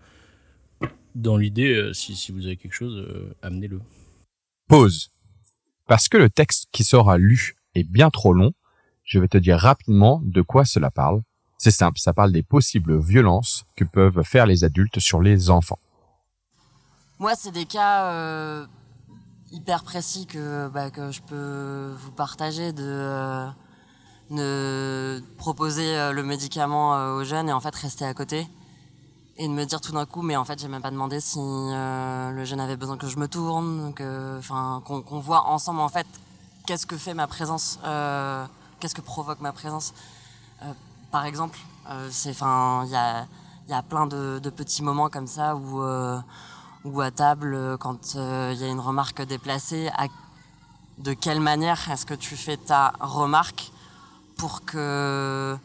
dans 1.15 1.37
l'idée 1.37 1.73
euh, 1.73 1.93
si, 1.93 2.17
si, 2.17 2.33
vous 2.33 2.47
avez 2.47 2.57
quelque 2.57 2.73
chose 2.73 2.97
euh, 2.97 3.33
amenez-le. 3.41 3.79
Pause. 4.67 5.09
Parce 5.87 6.09
que 6.09 6.17
le 6.17 6.29
texte 6.29 6.67
qui 6.73 6.83
sera 6.83 7.17
lu 7.17 7.55
est 7.75 7.85
bien 7.85 8.09
trop 8.09 8.33
long 8.33 8.51
je 9.05 9.19
vais 9.19 9.29
te 9.29 9.37
dire 9.37 9.57
rapidement 9.57 10.21
de 10.25 10.41
quoi 10.41 10.65
cela 10.65 10.91
parle. 10.91 11.21
C'est 11.57 11.71
simple 11.71 11.97
ça 11.97 12.11
parle 12.11 12.33
des 12.33 12.43
possibles 12.43 12.99
violences 12.99 13.63
que 13.77 13.85
peuvent 13.85 14.21
faire 14.23 14.47
les 14.47 14.65
adultes 14.65 14.99
sur 14.99 15.21
les 15.21 15.49
enfants. 15.49 15.79
Moi 17.19 17.35
c'est 17.35 17.53
des 17.53 17.65
cas 17.65 18.11
euh, 18.11 18.65
hyper 19.55 19.83
précis 19.83 20.25
que, 20.25 20.67
bah, 20.67 20.91
que 20.91 21.11
je 21.11 21.21
peux 21.21 21.95
vous 21.97 22.11
partager 22.11 22.73
de 22.73 22.83
euh, 22.83 23.49
ne 24.29 25.21
proposer 25.37 25.97
euh, 25.97 26.11
le 26.11 26.23
médicament 26.23 26.95
euh, 26.95 27.15
aux 27.15 27.23
jeunes 27.23 27.47
et 27.47 27.53
en 27.53 27.61
fait 27.61 27.73
rester 27.73 28.05
à 28.05 28.13
côté 28.13 28.47
et 29.37 29.47
de 29.47 29.53
me 29.53 29.65
dire 29.65 29.79
tout 29.79 29.93
d'un 29.93 30.05
coup 30.05 30.21
mais 30.21 30.35
en 30.35 30.43
fait 30.43 30.59
j'ai 30.59 30.67
même 30.67 30.81
pas 30.81 30.91
demandé 30.91 31.19
si 31.19 31.39
le 31.39 32.43
jeune 32.45 32.59
avait 32.59 32.77
besoin 32.77 32.97
que 32.97 33.07
je 33.07 33.17
me 33.17 33.27
tourne 33.27 33.93
que 33.93 34.37
enfin 34.39 34.81
qu'on 34.85 35.19
voit 35.19 35.47
ensemble 35.47 35.81
en 35.81 35.89
fait 35.89 36.07
qu'est-ce 36.65 36.85
que 36.85 36.95
fait 36.95 37.13
ma 37.13 37.27
présence 37.27 37.77
qu'est-ce 38.79 38.95
que 38.95 39.01
provoque 39.01 39.41
ma 39.41 39.51
présence. 39.51 39.93
Par 41.11 41.25
exemple 41.25 41.59
c'est 42.11 42.29
enfin 42.29 42.83
il 42.85 42.91
y 42.91 42.95
a 42.95 43.27
y 43.67 43.73
a 43.73 43.81
plein 43.81 44.05
de, 44.05 44.39
de, 44.41 44.49
petits 44.49 44.83
moments 44.83 45.09
comme 45.09 45.27
ça 45.27 45.57
où 45.57 45.81
ou 46.85 47.01
à 47.01 47.11
table 47.11 47.55
euh, 47.55 47.77
quand 47.77 48.15
euh, 48.15 48.51
il 48.53 48.61
y 48.61 48.63
a 48.63 48.67
une 48.67 48.79
remarque 48.79 49.21
déplacée, 49.23 49.89
de 50.99 51.13
quelle 51.13 51.41
manière 51.41 51.89
est-ce 51.91 52.05
que 52.05 52.13
tu 52.13 52.37
fais 52.37 52.57
ta 52.57 52.93
remarque 52.99 53.71
pour 54.37 54.63
que 54.63 55.57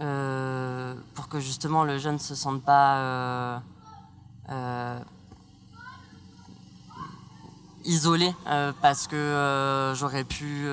euh, 0.00 0.94
pour 1.14 1.28
que 1.28 1.40
justement 1.40 1.84
le 1.84 1.98
jeune 1.98 2.14
ne 2.14 2.18
se 2.18 2.34
sente 2.34 2.62
pas 2.62 3.62
isolé 7.84 8.32
parce 8.80 9.06
que 9.06 9.92
j'aurais 9.96 10.24
pu 10.24 10.68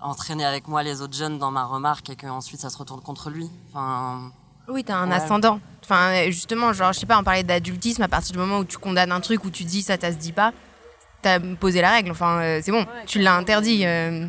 entraîner 0.00 0.44
avec 0.44 0.68
moi 0.68 0.82
les 0.82 1.00
autres 1.02 1.14
jeunes 1.14 1.38
dans 1.38 1.50
ma 1.50 1.64
remarque 1.64 2.10
et 2.10 2.16
qu'ensuite 2.16 2.60
ça 2.60 2.70
se 2.70 2.78
retourne 2.78 3.00
contre 3.00 3.30
lui? 3.30 3.50
Oui, 4.68 4.84
t'as 4.84 4.96
un 4.96 5.10
ascendant. 5.10 5.60
Enfin, 5.82 6.30
justement, 6.30 6.72
genre, 6.72 6.92
je 6.92 7.00
sais 7.00 7.06
pas, 7.06 7.18
on 7.18 7.24
parlait 7.24 7.42
d'adultisme, 7.42 8.02
à 8.02 8.08
partir 8.08 8.32
du 8.32 8.38
moment 8.38 8.58
où 8.58 8.64
tu 8.64 8.78
condamnes 8.78 9.12
un 9.12 9.20
truc, 9.20 9.44
où 9.44 9.50
tu 9.50 9.64
dis 9.64 9.82
ça, 9.82 9.98
ça 10.00 10.12
se 10.12 10.16
dit 10.16 10.32
pas, 10.32 10.52
t'as 11.20 11.40
posé 11.40 11.80
la 11.80 11.90
règle. 11.90 12.10
Enfin, 12.10 12.40
euh, 12.40 12.60
c'est 12.62 12.72
bon, 12.72 12.86
tu 13.06 13.20
l'as 13.20 13.36
interdit. 13.36 13.84
Euh. 13.84 14.26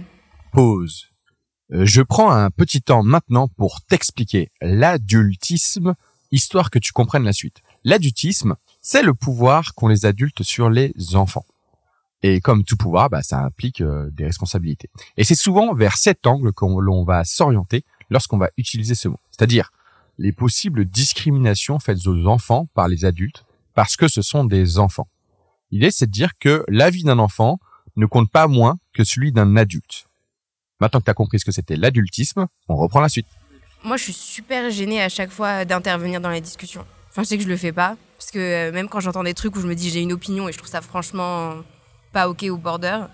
Pause. 0.51 1.05
Euh, 1.73 1.85
je 1.85 2.01
prends 2.01 2.31
un 2.31 2.49
petit 2.49 2.81
temps 2.81 3.03
maintenant 3.03 3.47
pour 3.47 3.81
t'expliquer 3.81 4.51
l'adultisme, 4.61 5.95
histoire 6.31 6.69
que 6.69 6.79
tu 6.79 6.91
comprennes 6.91 7.23
la 7.23 7.33
suite. 7.33 7.61
L'adultisme, 7.83 8.55
c'est 8.81 9.03
le 9.03 9.13
pouvoir 9.13 9.75
qu'ont 9.75 9.87
les 9.87 10.05
adultes 10.05 10.43
sur 10.43 10.69
les 10.69 10.93
enfants. 11.13 11.45
Et 12.21 12.41
comme 12.41 12.63
tout 12.63 12.77
pouvoir, 12.77 13.09
bah, 13.09 13.21
ça 13.21 13.39
implique 13.39 13.83
des 13.83 14.25
responsabilités. 14.25 14.89
Et 15.15 15.23
c'est 15.23 15.35
souvent 15.35 15.73
vers 15.73 15.95
cet 15.95 16.25
angle 16.25 16.53
que 16.53 16.65
l'on 16.65 17.03
va 17.03 17.23
s'orienter 17.23 17.85
lorsqu'on 18.09 18.37
va 18.37 18.49
utiliser 18.57 18.95
ce 18.95 19.07
mot. 19.07 19.19
C'est-à-dire 19.29 19.71
les 20.17 20.31
possibles 20.31 20.85
discriminations 20.85 21.79
faites 21.79 22.07
aux 22.07 22.27
enfants 22.27 22.67
par 22.73 22.87
les 22.87 23.05
adultes 23.05 23.43
parce 23.73 23.95
que 23.97 24.07
ce 24.07 24.21
sont 24.21 24.45
des 24.45 24.79
enfants. 24.79 25.07
L'idée, 25.71 25.91
c'est 25.91 26.07
de 26.07 26.11
dire 26.11 26.31
que 26.39 26.63
la 26.67 26.89
vie 26.89 27.03
d'un 27.03 27.19
enfant 27.19 27.59
ne 27.95 28.05
compte 28.05 28.29
pas 28.29 28.47
moins 28.47 28.77
que 28.93 29.03
celui 29.03 29.31
d'un 29.31 29.57
adulte. 29.57 30.07
Maintenant 30.79 30.99
que 30.99 31.05
tu 31.05 31.11
as 31.11 31.15
compris 31.15 31.39
ce 31.39 31.45
que 31.45 31.51
c'était 31.51 31.75
l'adultisme, 31.75 32.47
on 32.67 32.75
reprend 32.75 33.01
la 33.01 33.09
suite. 33.09 33.27
Moi, 33.83 33.97
je 33.97 34.03
suis 34.03 34.13
super 34.13 34.69
gênée 34.71 35.01
à 35.01 35.09
chaque 35.09 35.31
fois 35.31 35.65
d'intervenir 35.65 36.21
dans 36.21 36.29
les 36.29 36.41
discussions. 36.41 36.85
Enfin, 37.09 37.23
je 37.23 37.27
sais 37.27 37.37
que 37.37 37.43
je 37.43 37.49
le 37.49 37.57
fais 37.57 37.71
pas, 37.71 37.95
parce 38.17 38.31
que 38.31 38.39
euh, 38.39 38.71
même 38.71 38.89
quand 38.89 38.99
j'entends 38.99 39.23
des 39.23 39.33
trucs 39.33 39.55
où 39.55 39.61
je 39.61 39.67
me 39.67 39.75
dis 39.75 39.89
j'ai 39.89 40.01
une 40.01 40.11
opinion 40.11 40.49
et 40.49 40.51
je 40.51 40.57
trouve 40.57 40.69
ça 40.69 40.81
franchement 40.81 41.55
pas 42.11 42.27
ok 42.27 42.43
au 42.49 42.57
border, 42.57 43.05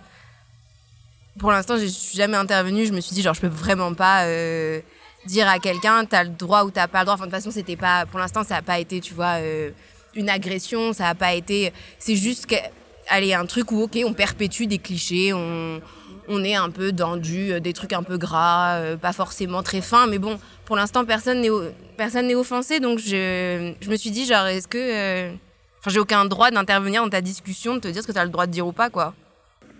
pour 1.39 1.51
l'instant, 1.51 1.77
je 1.77 1.85
suis 1.85 2.17
jamais 2.17 2.37
intervenue. 2.37 2.85
Je 2.85 2.93
me 2.93 3.01
suis 3.01 3.13
dit 3.13 3.21
genre 3.21 3.33
je 3.33 3.41
peux 3.41 3.47
vraiment 3.47 3.93
pas 3.93 4.25
euh, 4.25 4.81
dire 5.25 5.47
à 5.47 5.59
quelqu'un 5.59 6.05
t'as 6.05 6.23
le 6.23 6.29
droit 6.29 6.63
ou 6.63 6.71
t'as 6.71 6.87
pas 6.87 6.99
le 6.99 7.05
droit. 7.05 7.15
Enfin, 7.15 7.25
de 7.25 7.31
toute 7.31 7.39
façon, 7.39 7.51
c'était 7.51 7.75
pas, 7.75 8.05
pour 8.05 8.19
l'instant, 8.19 8.43
ça 8.43 8.55
n'a 8.55 8.61
pas 8.61 8.79
été, 8.79 8.99
tu 8.99 9.13
vois, 9.13 9.39
euh, 9.39 9.71
une 10.15 10.29
agression, 10.29 10.93
ça 10.93 11.05
n'a 11.05 11.15
pas 11.15 11.33
été. 11.33 11.71
C'est 11.99 12.15
juste 12.15 12.45
que, 12.47 12.55
allez, 13.09 13.33
un 13.33 13.45
truc 13.45 13.71
où, 13.71 13.81
ok, 13.83 13.99
on 14.05 14.13
perpétue 14.13 14.65
des 14.65 14.77
clichés, 14.77 15.33
on, 15.33 15.81
on 16.27 16.43
est 16.43 16.55
un 16.55 16.69
peu 16.69 16.91
dans 16.91 17.17
euh, 17.17 17.59
des 17.59 17.73
trucs 17.73 17.93
un 17.93 18.03
peu 18.03 18.17
gras, 18.17 18.75
euh, 18.75 18.97
pas 18.97 19.13
forcément 19.13 19.63
très 19.63 19.81
fins, 19.81 20.07
mais 20.07 20.19
bon, 20.19 20.39
pour 20.65 20.75
l'instant, 20.75 21.05
personne 21.05 21.41
n'est, 21.41 21.49
personne 21.97 22.27
n'est 22.27 22.35
offensé, 22.35 22.79
donc 22.79 22.99
je, 22.99 23.73
je 23.79 23.89
me 23.89 23.95
suis 23.95 24.11
dit, 24.11 24.25
genre, 24.25 24.45
est-ce 24.47 24.67
que. 24.67 25.29
Enfin, 25.79 25.89
j'ai 25.89 25.99
aucun 25.99 26.25
droit 26.25 26.51
d'intervenir 26.51 27.01
dans 27.01 27.09
ta 27.09 27.21
discussion, 27.21 27.75
de 27.75 27.79
te 27.79 27.87
dire 27.87 28.03
ce 28.03 28.07
que 28.07 28.11
tu 28.11 28.19
as 28.19 28.23
le 28.23 28.29
droit 28.29 28.45
de 28.45 28.51
dire 28.51 28.67
ou 28.67 28.71
pas, 28.71 28.91
quoi 28.91 29.15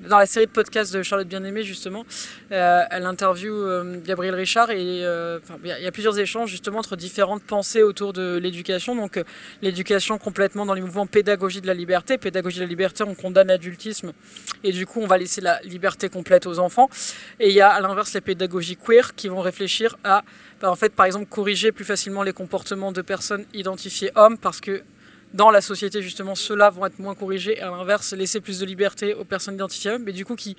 dans 0.08 0.17
la 0.17 0.25
série 0.25 0.48
de 0.48 0.51
podcasts 0.51 0.93
de 0.93 1.03
Charlotte 1.03 1.27
Bien-Aimée, 1.27 1.63
justement, 1.63 2.05
euh, 2.51 2.84
elle 2.89 3.05
interviewe 3.05 3.53
euh, 3.53 4.00
Gabriel 4.03 4.36
Richard 4.36 4.72
et 4.72 5.05
euh, 5.05 5.39
il 5.63 5.70
y, 5.70 5.88
a 5.88 5.91
plusieurs 5.91 6.17
échanges 6.17 6.50
justement 6.50 6.79
entre 6.79 6.96
différentes 6.96 7.43
pensées 7.43 7.84
autour 7.84 8.13
de 8.13 8.38
l'éducation. 8.38 8.96
Donc 8.96 9.22
l'éducation 9.62 10.17
complètement 10.17 10.65
dans 10.65 10.74
les 10.74 10.81
mouvements 10.81 11.05
pédagogie 11.05 11.62
de 11.62 11.67
la 11.67 11.74
liberté. 11.74 12.17
Pédagogie 12.17 12.58
de 12.58 12.63
la 12.63 12.70
liberté, 12.70 13.03
on 13.03 13.13
condamne 13.13 13.48
l'adultisme 13.48 14.12
et 14.63 14.72
du 14.72 14.86
coup 14.86 15.01
on 15.01 15.08
va 15.08 15.17
laisser 15.17 15.41
la 15.41 15.60
liberté 15.62 16.10
complète 16.10 16.48
aux 16.48 16.60
enfants. 16.60 16.89
Et 17.39 17.50
il 17.50 17.55
y 17.55 17.62
a 17.62 17.70
à 17.70 17.79
l'inverse 17.81 18.13
les 18.13 18.22
pédagogies 18.22 18.77
queer 18.77 19.13
qui 19.15 19.27
vont 19.27 19.41
réfléchir 19.41 19.98
à, 20.03 20.24
bah, 20.62 20.72
en 20.72 20.75
fait, 20.75 20.93
par 20.93 21.05
exemple, 21.05 21.27
corriger 21.27 21.72
plus 21.72 21.86
facilement 21.86 22.24
les 22.24 22.34
comportements 22.34 22.91
de 22.91 23.01
personnes 23.01 23.46
identifiées 23.53 24.12
hommes 24.15 24.38
parce 24.38 24.62
que 24.62 24.81
dans 25.34 25.52
la 25.52 25.62
société, 25.62 26.02
justement, 26.02 26.36
ceux-là 26.36 26.70
vont 26.70 26.86
être 26.86 27.00
moins 27.00 27.16
corrigés. 27.16 27.58
Et 27.58 27.62
à 27.62 27.72
l'inverse, 27.72 28.14
laisser 28.14 28.42
plus 28.42 28.60
de 28.60 28.66
liberté 28.66 29.14
aux 29.14 29.24
personnes 29.24 29.56
identifiées, 29.56 29.98
mais 30.00 30.12
du 30.12 30.26
coup, 30.26 30.36
qui 30.36 30.58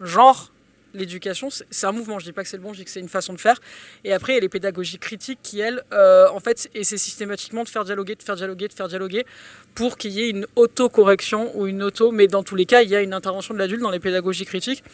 genre 0.00 0.52
l'éducation, 0.94 1.48
c'est 1.50 1.86
un 1.86 1.92
mouvement. 1.92 2.18
Je 2.18 2.26
dis 2.26 2.32
pas 2.32 2.42
que 2.42 2.48
c'est 2.48 2.56
le 2.56 2.62
bon, 2.62 2.72
je 2.72 2.78
dis 2.78 2.84
que 2.84 2.90
c'est 2.90 3.00
une 3.00 3.08
façon 3.08 3.32
de 3.32 3.40
faire. 3.40 3.58
Et 4.04 4.12
après, 4.12 4.32
il 4.32 4.36
y 4.36 4.38
a 4.38 4.40
les 4.40 4.48
pédagogies 4.48 4.98
critiques 4.98 5.38
qui, 5.42 5.60
elles, 5.60 5.82
euh, 5.92 6.28
en 6.28 6.40
fait, 6.40 6.68
essaient 6.74 6.98
systématiquement 6.98 7.64
de 7.64 7.68
faire 7.68 7.84
dialoguer, 7.84 8.14
de 8.14 8.22
faire 8.22 8.36
dialoguer, 8.36 8.68
de 8.68 8.72
faire 8.72 8.88
dialoguer, 8.88 9.24
pour 9.74 9.96
qu'il 9.96 10.10
y 10.10 10.20
ait 10.20 10.30
une 10.30 10.46
auto-correction 10.56 11.56
ou 11.58 11.66
une 11.66 11.82
auto. 11.82 12.12
Mais 12.12 12.26
dans 12.26 12.42
tous 12.42 12.56
les 12.56 12.66
cas, 12.66 12.82
il 12.82 12.90
y 12.90 12.96
a 12.96 13.00
une 13.00 13.14
intervention 13.14 13.54
de 13.54 13.58
l'adulte 13.58 13.82
dans 13.82 13.90
les 13.90 14.00
pédagogies 14.00 14.44
critiques. 14.44 14.84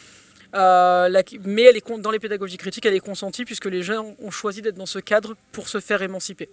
Euh, 0.55 1.23
mais 1.45 1.63
elle 1.63 1.77
est, 1.77 2.01
dans 2.01 2.11
les 2.11 2.19
pédagogies 2.19 2.57
critiques, 2.57 2.87
elle 2.87 2.95
est 2.95 3.01
consentie 3.01 3.45
puisque 3.45 3.67
les 3.67 3.83
jeunes 3.83 4.15
ont 4.19 4.31
choisi 4.31 4.63
d'être 4.63 4.77
dans 4.77 4.87
ce 4.87 4.99
cadre 4.99 5.37
pour 5.53 5.69
se 5.69 5.81
faire 5.81 6.01
émanciper. 6.01 6.49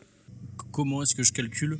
Comment 0.72 1.02
est-ce 1.02 1.16
que 1.16 1.24
je 1.24 1.32
calcule 1.32 1.78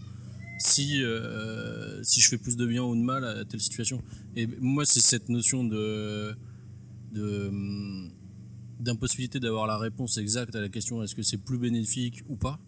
si, 0.58 1.04
euh, 1.04 2.02
si 2.04 2.22
je 2.22 2.30
fais 2.30 2.38
plus 2.38 2.56
de 2.56 2.66
bien 2.66 2.84
ou 2.84 2.96
de 2.96 3.02
mal 3.02 3.24
à 3.26 3.46
telle 3.46 3.60
situation. 3.60 4.02
Et 4.36 4.48
moi, 4.60 4.86
c'est 4.86 5.02
cette 5.02 5.30
notion 5.30 5.64
de, 5.64 6.36
de 7.12 7.52
d'impossibilité 8.80 9.40
d'avoir 9.40 9.68
la 9.68 9.78
réponse 9.78 10.18
exacte 10.18 10.56
à 10.56 10.62
la 10.62 10.70
question 10.70 11.02
est-ce 11.02 11.16
que 11.16 11.24
c'est 11.24 11.38
plus 11.38 11.58
bénéfique 11.58 12.22
ou 12.28 12.36
pas 12.36 12.60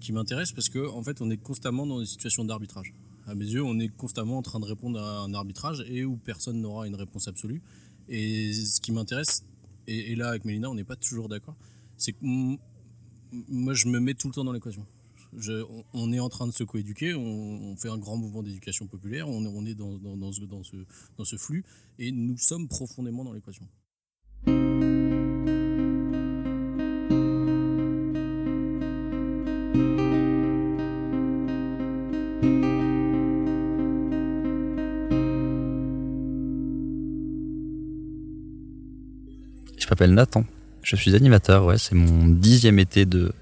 qui 0.00 0.10
m'intéresse 0.10 0.50
parce 0.50 0.70
que 0.70 0.88
en 0.88 1.02
fait 1.02 1.20
on 1.20 1.30
est 1.30 1.36
constamment 1.36 1.86
dans 1.86 2.00
des 2.00 2.06
situations 2.06 2.44
d'arbitrage. 2.44 2.94
À 3.26 3.34
mes 3.34 3.44
yeux, 3.44 3.62
on 3.62 3.78
est 3.78 3.88
constamment 3.88 4.38
en 4.38 4.42
train 4.42 4.58
de 4.58 4.64
répondre 4.64 4.98
à 4.98 5.20
un 5.20 5.34
arbitrage 5.34 5.84
et 5.88 6.04
où 6.04 6.16
personne 6.16 6.60
n'aura 6.60 6.88
une 6.88 6.96
réponse 6.96 7.28
absolue. 7.28 7.62
Et 8.08 8.52
ce 8.52 8.80
qui 8.80 8.90
m'intéresse, 8.90 9.44
et, 9.86 10.10
et, 10.10 10.16
là 10.16 10.30
avec 10.30 10.44
Mélina, 10.44 10.68
on 10.68 10.74
n'est 10.74 10.82
pas 10.82 10.96
toujours 10.96 11.28
d'accord, 11.28 11.54
c'est 11.96 12.12
que 12.12 12.18
moi 13.48 13.74
je 13.74 13.86
me 13.86 14.00
mets 14.00 14.14
tout 14.14 14.26
le 14.26 14.34
temps 14.34 14.44
dans 14.44 14.52
l'équation 14.52 14.84
on, 15.92 16.12
est 16.12 16.20
en 16.20 16.28
train 16.28 16.46
de 16.46 16.52
se 16.52 16.64
coéduquer, 16.64 17.14
on, 17.14 17.76
fait 17.76 17.88
un 17.88 17.98
grand 17.98 18.16
mouvement 18.16 18.42
d'éducation 18.42 18.86
populaire, 18.86 19.28
on, 19.28 19.64
est 19.66 19.74
dans, 19.74 19.92
dans, 19.98 20.32
ce, 20.32 20.44
dans, 20.44 21.24
ce, 21.24 21.36
flux, 21.36 21.64
et 21.98 22.12
nous 22.12 22.36
sommes 22.36 22.68
profondément 22.68 23.24
dans 23.24 23.32
l'équation. 23.32 23.66
Je 39.78 39.88
m'appelle 39.88 40.14
Nathan. 40.14 40.44
Je 40.82 40.96
suis 40.96 41.14
animateur, 41.14 41.64
ouais, 41.66 41.78
c'est 41.78 41.94
mon 41.94 42.26
dixième 42.26 42.78
été 42.78 43.04
de, 43.06 43.32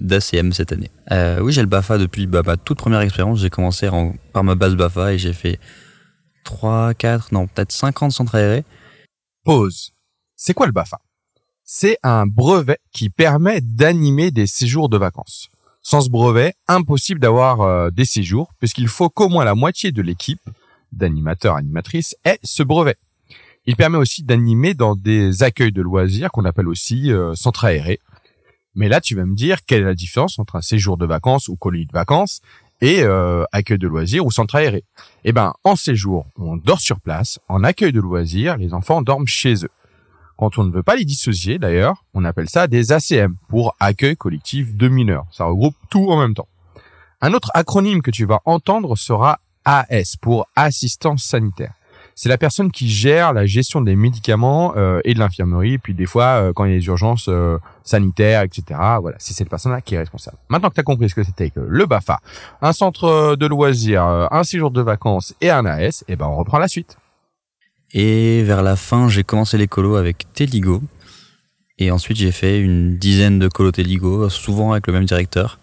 d'ACM 0.00 0.52
cette 0.52 0.72
année. 0.72 0.90
Euh, 1.12 1.40
oui, 1.40 1.52
j'ai 1.52 1.60
le 1.60 1.66
BAFA 1.66 1.98
depuis 1.98 2.26
bah, 2.26 2.42
ma 2.44 2.56
toute 2.56 2.78
première 2.78 3.00
expérience. 3.00 3.40
J'ai 3.40 3.50
commencé 3.50 3.88
par 4.32 4.44
ma 4.44 4.54
base 4.54 4.74
BAFA 4.74 5.14
et 5.14 5.18
j'ai 5.18 5.32
fait 5.32 5.58
3, 6.44 6.94
4, 6.94 7.32
non, 7.32 7.46
peut-être 7.46 7.72
50 7.72 8.12
centres 8.12 8.34
aérés. 8.34 8.64
Pause. 9.44 9.92
C'est 10.36 10.54
quoi 10.54 10.66
le 10.66 10.72
BAFA? 10.72 10.98
C'est 11.64 11.98
un 12.02 12.26
brevet 12.26 12.78
qui 12.92 13.10
permet 13.10 13.60
d'animer 13.60 14.30
des 14.30 14.46
séjours 14.46 14.88
de 14.88 14.96
vacances. 14.96 15.48
Sans 15.82 16.00
ce 16.00 16.10
brevet, 16.10 16.54
impossible 16.68 17.20
d'avoir 17.20 17.60
euh, 17.60 17.90
des 17.90 18.04
séjours 18.04 18.52
puisqu'il 18.58 18.88
faut 18.88 19.08
qu'au 19.08 19.28
moins 19.28 19.44
la 19.44 19.54
moitié 19.54 19.92
de 19.92 20.02
l'équipe 20.02 20.40
d'animateurs 20.92 21.56
animatrices 21.56 22.16
ait 22.24 22.38
ce 22.42 22.62
brevet. 22.62 22.96
Il 23.66 23.74
permet 23.74 23.98
aussi 23.98 24.22
d'animer 24.22 24.74
dans 24.74 24.94
des 24.94 25.42
accueils 25.42 25.72
de 25.72 25.82
loisirs 25.82 26.30
qu'on 26.30 26.44
appelle 26.44 26.68
aussi 26.68 27.12
euh, 27.12 27.34
centres 27.34 27.64
aérés 27.64 27.98
mais 28.76 28.88
là, 28.88 29.00
tu 29.00 29.16
vas 29.16 29.24
me 29.24 29.34
dire 29.34 29.64
quelle 29.64 29.82
est 29.82 29.86
la 29.86 29.94
différence 29.94 30.38
entre 30.38 30.56
un 30.56 30.60
séjour 30.60 30.96
de 30.96 31.06
vacances 31.06 31.48
ou 31.48 31.56
colonie 31.56 31.86
de 31.86 31.92
vacances 31.92 32.42
et 32.80 33.02
euh, 33.02 33.44
accueil 33.52 33.78
de 33.78 33.88
loisirs 33.88 34.24
ou 34.24 34.30
centre 34.30 34.54
aéré. 34.54 34.84
Eh 35.24 35.32
ben, 35.32 35.54
en 35.64 35.76
séjour, 35.76 36.26
on 36.36 36.56
dort 36.56 36.80
sur 36.80 37.00
place. 37.00 37.40
En 37.48 37.64
accueil 37.64 37.92
de 37.92 38.00
loisirs, 38.00 38.58
les 38.58 38.74
enfants 38.74 39.02
dorment 39.02 39.26
chez 39.26 39.64
eux. 39.64 39.70
Quand 40.36 40.58
on 40.58 40.64
ne 40.64 40.70
veut 40.70 40.82
pas 40.82 40.96
les 40.96 41.06
dissocier, 41.06 41.58
d'ailleurs, 41.58 42.04
on 42.12 42.24
appelle 42.24 42.50
ça 42.50 42.66
des 42.66 42.92
ACM 42.92 43.36
pour 43.48 43.74
accueil 43.80 44.16
collectif 44.16 44.76
de 44.76 44.88
mineurs. 44.88 45.26
Ça 45.32 45.46
regroupe 45.46 45.76
tout 45.88 46.10
en 46.10 46.20
même 46.20 46.34
temps. 46.34 46.48
Un 47.22 47.32
autre 47.32 47.50
acronyme 47.54 48.02
que 48.02 48.10
tu 48.10 48.26
vas 48.26 48.40
entendre 48.44 48.94
sera 48.96 49.40
AS 49.64 50.16
pour 50.20 50.46
assistance 50.54 51.24
sanitaire. 51.24 51.72
C'est 52.18 52.30
la 52.30 52.38
personne 52.38 52.72
qui 52.72 52.88
gère 52.88 53.34
la 53.34 53.44
gestion 53.44 53.82
des 53.82 53.94
médicaments 53.94 54.72
euh, 54.74 55.02
et 55.04 55.12
de 55.12 55.18
l'infirmerie, 55.18 55.76
puis 55.76 55.92
des 55.92 56.06
fois 56.06 56.40
euh, 56.40 56.52
quand 56.54 56.64
il 56.64 56.72
y 56.72 56.74
a 56.74 56.78
des 56.78 56.86
urgences 56.86 57.28
euh, 57.28 57.58
sanitaires, 57.84 58.40
etc. 58.40 58.64
Voilà, 59.02 59.18
c'est 59.20 59.34
cette 59.34 59.50
personne-là 59.50 59.82
qui 59.82 59.96
est 59.96 59.98
responsable. 59.98 60.38
Maintenant 60.48 60.70
que 60.70 60.74
tu 60.74 60.80
as 60.80 60.82
compris 60.82 61.10
ce 61.10 61.14
que 61.14 61.22
c'était 61.22 61.50
que 61.50 61.60
le 61.60 61.84
BAFA, 61.84 62.20
un 62.62 62.72
centre 62.72 63.36
de 63.36 63.46
loisirs, 63.46 64.02
un 64.02 64.44
séjour 64.44 64.70
de 64.70 64.80
vacances 64.80 65.34
et 65.42 65.50
un 65.50 65.66
AS, 65.66 66.04
et 66.08 66.16
ben 66.16 66.26
on 66.26 66.36
reprend 66.36 66.58
la 66.58 66.68
suite. 66.68 66.96
Et 67.92 68.42
vers 68.44 68.62
la 68.62 68.76
fin, 68.76 69.10
j'ai 69.10 69.22
commencé 69.22 69.58
les 69.58 69.68
colos 69.68 69.96
avec 69.96 70.32
Téligo. 70.32 70.82
Et 71.78 71.90
ensuite, 71.90 72.16
j'ai 72.16 72.32
fait 72.32 72.58
une 72.58 72.96
dizaine 72.96 73.38
de 73.38 73.48
colos 73.48 73.72
Téligo, 73.72 74.30
souvent 74.30 74.72
avec 74.72 74.86
le 74.86 74.94
même 74.94 75.04
directeur. 75.04 75.58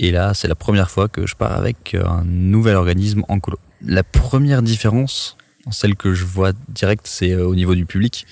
Et 0.00 0.10
là, 0.10 0.34
c'est 0.34 0.48
la 0.48 0.56
première 0.56 0.90
fois 0.90 1.06
que 1.06 1.24
je 1.24 1.36
pars 1.36 1.52
avec 1.52 1.94
un 1.94 2.24
nouvel 2.24 2.74
organisme 2.74 3.22
en 3.28 3.38
colo. 3.38 3.58
La 3.80 4.02
première 4.02 4.62
différence, 4.62 5.37
celle 5.70 5.96
que 5.96 6.14
je 6.14 6.24
vois 6.24 6.52
direct, 6.68 7.06
c'est 7.06 7.32
euh, 7.32 7.46
au 7.46 7.54
niveau 7.54 7.74
du 7.74 7.86
public, 7.86 8.26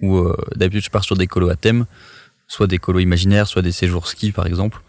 où 0.00 0.16
euh, 0.18 0.36
d'habitude 0.56 0.84
je 0.84 0.90
pars 0.90 1.04
sur 1.04 1.16
des 1.16 1.26
colos 1.26 1.48
à 1.48 1.56
thème, 1.56 1.86
soit 2.46 2.66
des 2.66 2.78
colos 2.78 3.00
imaginaires, 3.00 3.46
soit 3.46 3.62
des 3.62 3.72
séjours 3.72 4.06
ski 4.06 4.32
par 4.32 4.46
exemple, 4.46 4.80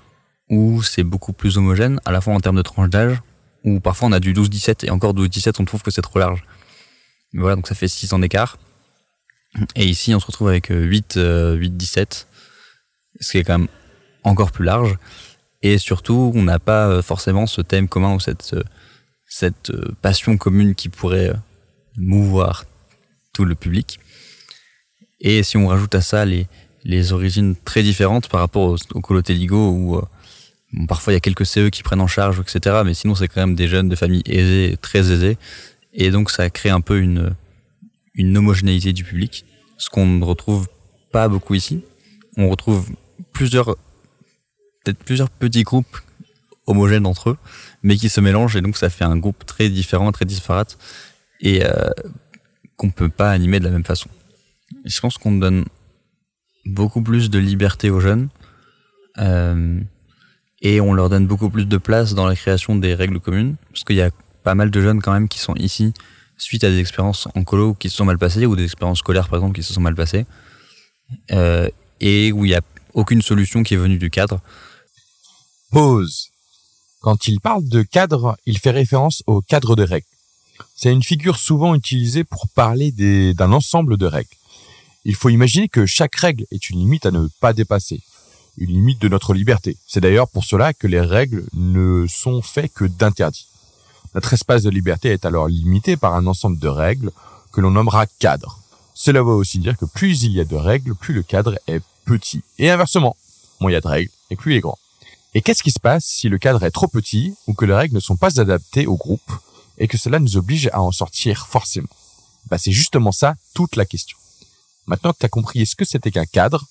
où 0.49 0.81
c'est 0.83 1.03
beaucoup 1.03 1.33
plus 1.33 1.57
homogène, 1.57 1.99
à 2.05 2.11
la 2.11 2.21
fois 2.21 2.33
en 2.33 2.39
termes 2.39 2.57
de 2.57 2.61
tranche 2.61 2.89
d'âge, 2.89 3.17
où 3.63 3.79
parfois 3.79 4.07
on 4.07 4.11
a 4.11 4.19
du 4.19 4.33
12-17 4.33 4.85
et 4.85 4.89
encore 4.89 5.13
12-17 5.13 5.55
on 5.59 5.65
trouve 5.65 5.81
que 5.81 5.91
c'est 5.91 6.01
trop 6.01 6.19
large. 6.19 6.43
Mais 7.33 7.41
voilà, 7.41 7.55
donc 7.55 7.67
ça 7.67 7.75
fait 7.75 7.87
6 7.87 8.13
ans 8.13 8.19
d'écart. 8.19 8.57
Et 9.75 9.85
ici 9.85 10.13
on 10.15 10.19
se 10.19 10.25
retrouve 10.25 10.49
avec 10.49 10.67
8, 10.69 11.17
8-17, 11.17 12.25
ce 13.19 13.31
qui 13.31 13.37
est 13.37 13.43
quand 13.43 13.59
même 13.59 13.67
encore 14.23 14.51
plus 14.51 14.65
large. 14.65 14.97
Et 15.61 15.77
surtout, 15.77 16.31
on 16.35 16.43
n'a 16.43 16.59
pas 16.59 16.87
euh, 16.87 17.01
forcément 17.01 17.45
ce 17.45 17.61
thème 17.61 17.89
commun 17.89 18.15
ou 18.15 18.19
cette, 18.19 18.55
cette 19.27 19.71
passion 20.01 20.37
commune 20.37 20.73
qui 20.73 20.87
pourrait 20.87 21.33
mouvoir 21.97 22.65
tout 23.33 23.45
le 23.45 23.55
public. 23.55 23.99
Et 25.19 25.43
si 25.43 25.57
on 25.57 25.67
rajoute 25.67 25.95
à 25.95 26.01
ça 26.01 26.25
les, 26.25 26.47
les 26.83 27.13
origines 27.13 27.55
très 27.55 27.83
différentes 27.83 28.29
par 28.29 28.39
rapport 28.39 28.63
au, 28.63 28.77
au 28.93 29.01
Colotéligo 29.01 29.71
où 29.71 29.97
euh, 29.97 30.01
parfois 30.87 31.13
il 31.13 31.15
y 31.15 31.17
a 31.17 31.21
quelques 31.21 31.45
CE 31.45 31.69
qui 31.69 31.83
prennent 31.83 32.01
en 32.01 32.07
charge, 32.07 32.39
etc. 32.39 32.81
Mais 32.85 32.93
sinon 32.93 33.15
c'est 33.15 33.27
quand 33.27 33.41
même 33.41 33.55
des 33.55 33.67
jeunes 33.67 33.89
de 33.89 33.95
familles 33.95 34.23
aisées, 34.25 34.77
très 34.81 35.11
aisées. 35.11 35.37
Et 35.93 36.11
donc 36.11 36.31
ça 36.31 36.49
crée 36.49 36.69
un 36.69 36.81
peu 36.81 36.99
une, 36.99 37.35
une 38.13 38.37
homogénéité 38.37 38.93
du 38.93 39.03
public, 39.03 39.45
ce 39.77 39.89
qu'on 39.89 40.05
ne 40.05 40.23
retrouve 40.23 40.67
pas 41.11 41.27
beaucoup 41.27 41.55
ici. 41.55 41.83
On 42.37 42.49
retrouve 42.49 42.89
plusieurs, 43.33 43.75
peut-être 44.83 45.03
plusieurs 45.03 45.29
petits 45.29 45.63
groupes 45.63 45.97
homogènes 46.67 47.07
entre 47.07 47.31
eux, 47.31 47.37
mais 47.81 47.97
qui 47.97 48.09
se 48.09 48.21
mélangent 48.21 48.55
et 48.55 48.61
donc 48.61 48.77
ça 48.77 48.89
fait 48.89 49.03
un 49.03 49.17
groupe 49.17 49.45
très 49.45 49.69
différent, 49.69 50.11
très 50.11 50.25
disparate 50.25 50.77
et 51.41 51.65
euh, 51.65 51.89
qu'on 52.77 52.89
peut 52.89 53.09
pas 53.09 53.31
animer 53.31 53.59
de 53.59 53.65
la 53.65 53.71
même 53.71 53.85
façon. 53.85 54.09
je 54.85 54.99
pense 54.99 55.17
qu'on 55.17 55.33
donne 55.33 55.65
beaucoup 56.65 57.01
plus 57.01 57.29
de 57.29 57.39
liberté 57.39 57.89
aux 57.89 57.99
jeunes 57.99 58.29
euh, 59.17 59.79
et 60.61 60.81
on 60.81 60.93
leur 60.93 61.09
donne 61.09 61.27
beaucoup 61.27 61.49
plus 61.49 61.65
de 61.65 61.77
place 61.77 62.13
dans 62.13 62.27
la 62.27 62.35
création 62.35 62.75
des 62.75 62.93
règles 62.93 63.19
communes 63.19 63.55
parce 63.71 63.83
qu'il 63.83 63.95
y 63.95 64.01
a 64.01 64.11
pas 64.43 64.55
mal 64.55 64.71
de 64.71 64.81
jeunes 64.81 65.01
quand 65.01 65.13
même 65.13 65.27
qui 65.27 65.39
sont 65.39 65.55
ici 65.55 65.93
suite 66.37 66.63
à 66.63 66.69
des 66.69 66.79
expériences 66.79 67.27
en 67.35 67.43
colo 67.43 67.73
qui 67.73 67.89
se 67.89 67.97
sont 67.97 68.05
mal 68.05 68.17
passées 68.17 68.45
ou 68.45 68.55
des 68.55 68.63
expériences 68.63 68.99
scolaires 68.99 69.27
par 69.27 69.39
exemple 69.39 69.55
qui 69.55 69.63
se 69.63 69.73
sont 69.73 69.81
mal 69.81 69.95
passées 69.95 70.25
euh, 71.31 71.69
et 71.99 72.31
où 72.31 72.45
il 72.45 72.49
n'y 72.49 72.55
a 72.55 72.61
aucune 72.93 73.21
solution 73.21 73.63
qui 73.63 73.73
est 73.73 73.77
venue 73.77 73.97
du 73.97 74.09
cadre. 74.09 74.41
Pause. 75.71 76.29
Quand 77.01 77.27
il 77.27 77.39
parle 77.39 77.67
de 77.67 77.81
cadre, 77.81 78.37
il 78.45 78.57
fait 78.57 78.71
référence 78.71 79.23
au 79.27 79.41
cadre 79.41 79.75
de 79.75 79.83
règles. 79.83 80.05
C'est 80.81 80.93
une 80.93 81.03
figure 81.03 81.37
souvent 81.37 81.75
utilisée 81.75 82.23
pour 82.23 82.47
parler 82.47 82.93
d'un 83.33 83.51
ensemble 83.51 83.97
de 83.97 84.05
règles. 84.05 84.29
Il 85.03 85.13
faut 85.13 85.27
imaginer 85.27 85.67
que 85.67 85.85
chaque 85.85 86.15
règle 86.15 86.45
est 86.51 86.69
une 86.69 86.79
limite 86.79 87.05
à 87.05 87.11
ne 87.11 87.27
pas 87.41 87.51
dépasser, 87.51 87.99
une 88.57 88.69
limite 88.69 89.01
de 89.01 89.09
notre 89.09 89.33
liberté. 89.33 89.75
C'est 89.85 89.99
d'ailleurs 89.99 90.29
pour 90.29 90.45
cela 90.45 90.71
que 90.71 90.87
les 90.87 91.01
règles 91.01 91.43
ne 91.51 92.07
sont 92.07 92.41
faites 92.41 92.71
que 92.71 92.85
d'interdits. 92.85 93.47
Notre 94.15 94.31
espace 94.31 94.63
de 94.63 94.69
liberté 94.69 95.09
est 95.09 95.25
alors 95.25 95.49
limité 95.49 95.97
par 95.97 96.13
un 96.13 96.25
ensemble 96.27 96.59
de 96.59 96.69
règles 96.69 97.11
que 97.51 97.59
l'on 97.59 97.71
nommera 97.71 98.05
cadre. 98.05 98.57
Cela 98.93 99.21
veut 99.21 99.33
aussi 99.33 99.59
dire 99.59 99.77
que 99.77 99.83
plus 99.83 100.23
il 100.23 100.31
y 100.31 100.39
a 100.39 100.45
de 100.45 100.55
règles, 100.55 100.95
plus 100.95 101.13
le 101.13 101.23
cadre 101.23 101.59
est 101.67 101.81
petit. 102.05 102.41
Et 102.57 102.69
inversement, 102.69 103.17
moins 103.59 103.69
il 103.69 103.73
y 103.73 103.77
a 103.77 103.81
de 103.81 103.87
règles, 103.89 104.11
et 104.29 104.37
plus 104.37 104.53
il 104.53 104.57
est 104.59 104.61
grand. 104.61 104.79
Et 105.33 105.41
qu'est-ce 105.41 105.61
qui 105.61 105.71
se 105.71 105.79
passe 105.81 106.05
si 106.05 106.29
le 106.29 106.37
cadre 106.37 106.63
est 106.63 106.71
trop 106.71 106.87
petit 106.87 107.33
ou 107.47 107.53
que 107.53 107.65
les 107.65 107.73
règles 107.73 107.95
ne 107.95 107.99
sont 107.99 108.15
pas 108.15 108.39
adaptées 108.39 108.87
au 108.87 108.95
groupe? 108.95 109.29
Et 109.79 109.87
que 109.87 109.97
cela 109.97 110.19
nous 110.19 110.37
oblige 110.37 110.69
à 110.73 110.81
en 110.81 110.91
sortir 110.91 111.47
forcément 111.47 111.89
bah, 112.49 112.57
C'est 112.57 112.71
justement 112.71 113.11
ça 113.11 113.35
toute 113.53 113.75
la 113.75 113.85
question. 113.85 114.17
Maintenant 114.85 115.13
que 115.13 115.19
tu 115.19 115.25
as 115.25 115.29
compris 115.29 115.65
ce 115.65 115.75
que 115.75 115.85
c'était 115.85 116.11
qu'un 116.11 116.25
cadre, 116.25 116.65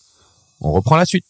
on 0.61 0.73
reprend 0.73 0.97
la 0.97 1.07
suite. 1.07 1.25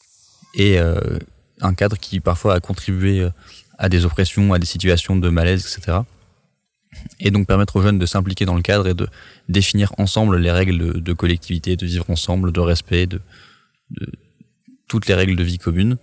Et 0.54 0.78
euh, 0.78 1.18
un 1.60 1.74
cadre 1.74 1.98
qui 1.98 2.20
parfois 2.20 2.54
a 2.54 2.60
contribué 2.60 3.20
euh, 3.20 3.30
à 3.78 3.88
des 3.88 4.04
oppressions, 4.04 4.52
à 4.52 4.58
des 4.58 4.66
situations 4.66 5.16
de 5.16 5.28
malaise, 5.28 5.76
etc. 5.76 5.98
Et 7.20 7.30
donc 7.30 7.46
permettre 7.46 7.76
aux 7.76 7.82
jeunes 7.82 7.98
de 7.98 8.06
s'impliquer 8.06 8.44
dans 8.44 8.56
le 8.56 8.62
cadre 8.62 8.88
et 8.88 8.94
de 8.94 9.08
définir 9.48 9.92
ensemble 9.98 10.38
les 10.38 10.50
règles 10.50 11.02
de 11.02 11.12
collectivité, 11.12 11.76
de 11.76 11.86
vivre 11.86 12.08
ensemble, 12.08 12.50
de 12.50 12.60
respect, 12.60 13.06
de, 13.06 13.20
de 13.90 14.10
toutes 14.88 15.06
les 15.06 15.14
règles 15.14 15.36
de 15.36 15.44
vie 15.44 15.58
commune. 15.58 15.98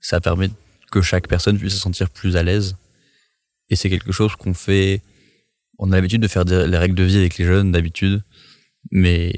Ça 0.00 0.20
permet 0.20 0.50
que 0.90 1.02
chaque 1.02 1.28
personne 1.28 1.58
puisse 1.58 1.74
se 1.74 1.78
sentir 1.78 2.10
plus 2.10 2.36
à 2.36 2.42
l'aise 2.42 2.76
et 3.70 3.76
c'est 3.76 3.90
quelque 3.90 4.12
chose 4.12 4.36
qu'on 4.36 4.54
fait. 4.54 5.02
On 5.78 5.90
a 5.92 5.96
l'habitude 5.96 6.22
de 6.22 6.28
faire 6.28 6.44
les 6.44 6.78
règles 6.78 6.94
de 6.94 7.02
vie 7.02 7.18
avec 7.18 7.36
les 7.38 7.44
jeunes 7.44 7.72
d'habitude, 7.72 8.22
mais 8.90 9.32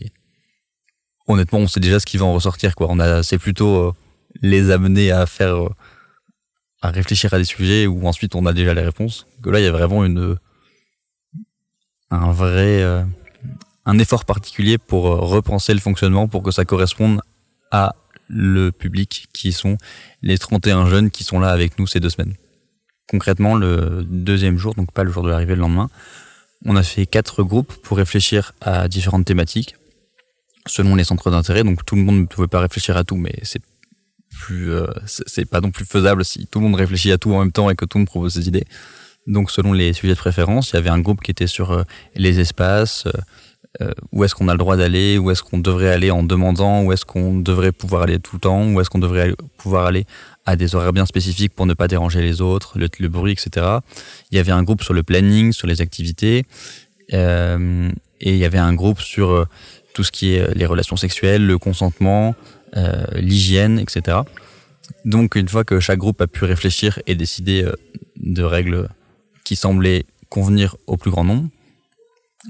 honnêtement, 1.26 1.60
on 1.60 1.66
sait 1.66 1.80
déjà 1.80 2.00
ce 2.00 2.06
qui 2.06 2.16
va 2.16 2.26
en 2.26 2.32
ressortir. 2.32 2.74
Quoi. 2.74 2.88
On 2.90 2.98
a, 3.00 3.22
c'est 3.22 3.38
plutôt 3.38 3.88
euh, 3.88 3.92
les 4.42 4.70
amener 4.70 5.10
à 5.10 5.26
faire, 5.26 5.64
euh, 5.64 5.70
à 6.82 6.90
réfléchir 6.90 7.32
à 7.32 7.38
des 7.38 7.44
sujets 7.44 7.86
où 7.86 8.06
ensuite 8.06 8.34
on 8.34 8.46
a 8.46 8.52
déjà 8.52 8.74
les 8.74 8.82
réponses. 8.82 9.26
Que 9.42 9.50
là, 9.50 9.60
il 9.60 9.64
y 9.64 9.68
a 9.68 9.72
vraiment 9.72 10.04
une, 10.04 10.36
un 12.10 12.30
vrai, 12.32 12.82
euh, 12.82 13.02
un 13.84 13.98
effort 13.98 14.24
particulier 14.24 14.78
pour 14.78 15.04
repenser 15.04 15.72
le 15.74 15.80
fonctionnement 15.80 16.28
pour 16.28 16.42
que 16.42 16.50
ça 16.50 16.64
corresponde 16.64 17.20
à 17.70 17.94
le 18.28 18.72
public 18.72 19.28
qui 19.32 19.52
sont 19.52 19.78
les 20.22 20.36
31 20.36 20.86
jeunes 20.86 21.10
qui 21.10 21.24
sont 21.24 21.38
là 21.38 21.50
avec 21.50 21.78
nous 21.78 21.86
ces 21.86 22.00
deux 22.00 22.10
semaines 22.10 22.34
concrètement 23.08 23.54
le 23.54 24.04
deuxième 24.04 24.58
jour, 24.58 24.74
donc 24.74 24.92
pas 24.92 25.04
le 25.04 25.12
jour 25.12 25.22
de 25.22 25.30
l'arrivée 25.30 25.54
le 25.54 25.60
lendemain, 25.60 25.88
on 26.64 26.76
a 26.76 26.82
fait 26.82 27.06
quatre 27.06 27.42
groupes 27.42 27.72
pour 27.82 27.96
réfléchir 27.96 28.52
à 28.60 28.88
différentes 28.88 29.24
thématiques 29.24 29.76
selon 30.66 30.94
les 30.94 31.04
centres 31.04 31.30
d'intérêt. 31.30 31.64
Donc 31.64 31.84
tout 31.84 31.96
le 31.96 32.02
monde 32.02 32.20
ne 32.20 32.26
pouvait 32.26 32.48
pas 32.48 32.60
réfléchir 32.60 32.96
à 32.96 33.04
tout, 33.04 33.16
mais 33.16 33.34
c'est 33.42 33.62
plus, 34.30 34.72
euh, 34.72 34.86
c'est 35.06 35.48
pas 35.48 35.60
non 35.60 35.70
plus 35.70 35.84
faisable 35.84 36.24
si 36.24 36.46
tout 36.46 36.58
le 36.58 36.66
monde 36.66 36.74
réfléchit 36.74 37.12
à 37.12 37.18
tout 37.18 37.32
en 37.32 37.40
même 37.40 37.52
temps 37.52 37.70
et 37.70 37.76
que 37.76 37.84
tout 37.84 37.98
le 37.98 38.00
monde 38.00 38.08
propose 38.08 38.34
ses 38.34 38.48
idées. 38.48 38.64
Donc 39.26 39.50
selon 39.50 39.72
les 39.72 39.92
sujets 39.92 40.14
de 40.14 40.18
préférence, 40.18 40.70
il 40.70 40.74
y 40.74 40.78
avait 40.78 40.90
un 40.90 41.00
groupe 41.00 41.20
qui 41.22 41.30
était 41.30 41.46
sur 41.46 41.72
euh, 41.72 41.82
les 42.14 42.38
espaces, 42.40 43.06
euh, 43.80 43.92
où 44.12 44.24
est-ce 44.24 44.34
qu'on 44.34 44.48
a 44.48 44.52
le 44.52 44.58
droit 44.58 44.76
d'aller, 44.76 45.18
où 45.18 45.30
est-ce 45.30 45.42
qu'on 45.42 45.58
devrait 45.58 45.90
aller 45.90 46.10
en 46.10 46.22
demandant, 46.22 46.82
où 46.82 46.92
est-ce 46.92 47.04
qu'on 47.04 47.38
devrait 47.38 47.72
pouvoir 47.72 48.02
aller 48.02 48.18
tout 48.18 48.36
le 48.36 48.40
temps, 48.40 48.66
où 48.66 48.80
est-ce 48.80 48.90
qu'on 48.90 48.98
devrait 48.98 49.34
pouvoir 49.58 49.86
aller 49.86 50.06
à 50.46 50.54
des 50.54 50.74
horaires 50.76 50.92
bien 50.92 51.06
spécifiques 51.06 51.52
pour 51.54 51.66
ne 51.66 51.74
pas 51.74 51.88
déranger 51.88 52.22
les 52.22 52.40
autres, 52.40 52.78
le, 52.78 53.08
bruit, 53.08 53.32
etc. 53.32 53.66
Il 54.30 54.36
y 54.36 54.38
avait 54.38 54.52
un 54.52 54.62
groupe 54.62 54.82
sur 54.82 54.94
le 54.94 55.02
planning, 55.02 55.52
sur 55.52 55.66
les 55.66 55.80
activités, 55.80 56.46
euh, 57.12 57.90
et 58.20 58.32
il 58.32 58.38
y 58.38 58.44
avait 58.44 58.58
un 58.58 58.72
groupe 58.72 59.00
sur 59.00 59.30
euh, 59.30 59.44
tout 59.92 60.04
ce 60.04 60.12
qui 60.12 60.34
est 60.34 60.40
euh, 60.40 60.52
les 60.54 60.64
relations 60.64 60.96
sexuelles, 60.96 61.44
le 61.44 61.58
consentement, 61.58 62.34
l'hygiène, 63.14 63.78
etc. 63.78 64.18
Donc 65.06 65.34
une 65.34 65.48
fois 65.48 65.64
que 65.64 65.80
chaque 65.80 65.98
groupe 65.98 66.20
a 66.20 66.26
pu 66.26 66.44
réfléchir 66.44 67.00
et 67.06 67.14
décider 67.14 67.66
de 68.16 68.42
règles 68.42 68.90
qui 69.44 69.56
semblaient 69.56 70.04
convenir 70.28 70.76
au 70.86 70.98
plus 70.98 71.10
grand 71.10 71.24
nombre, 71.24 71.48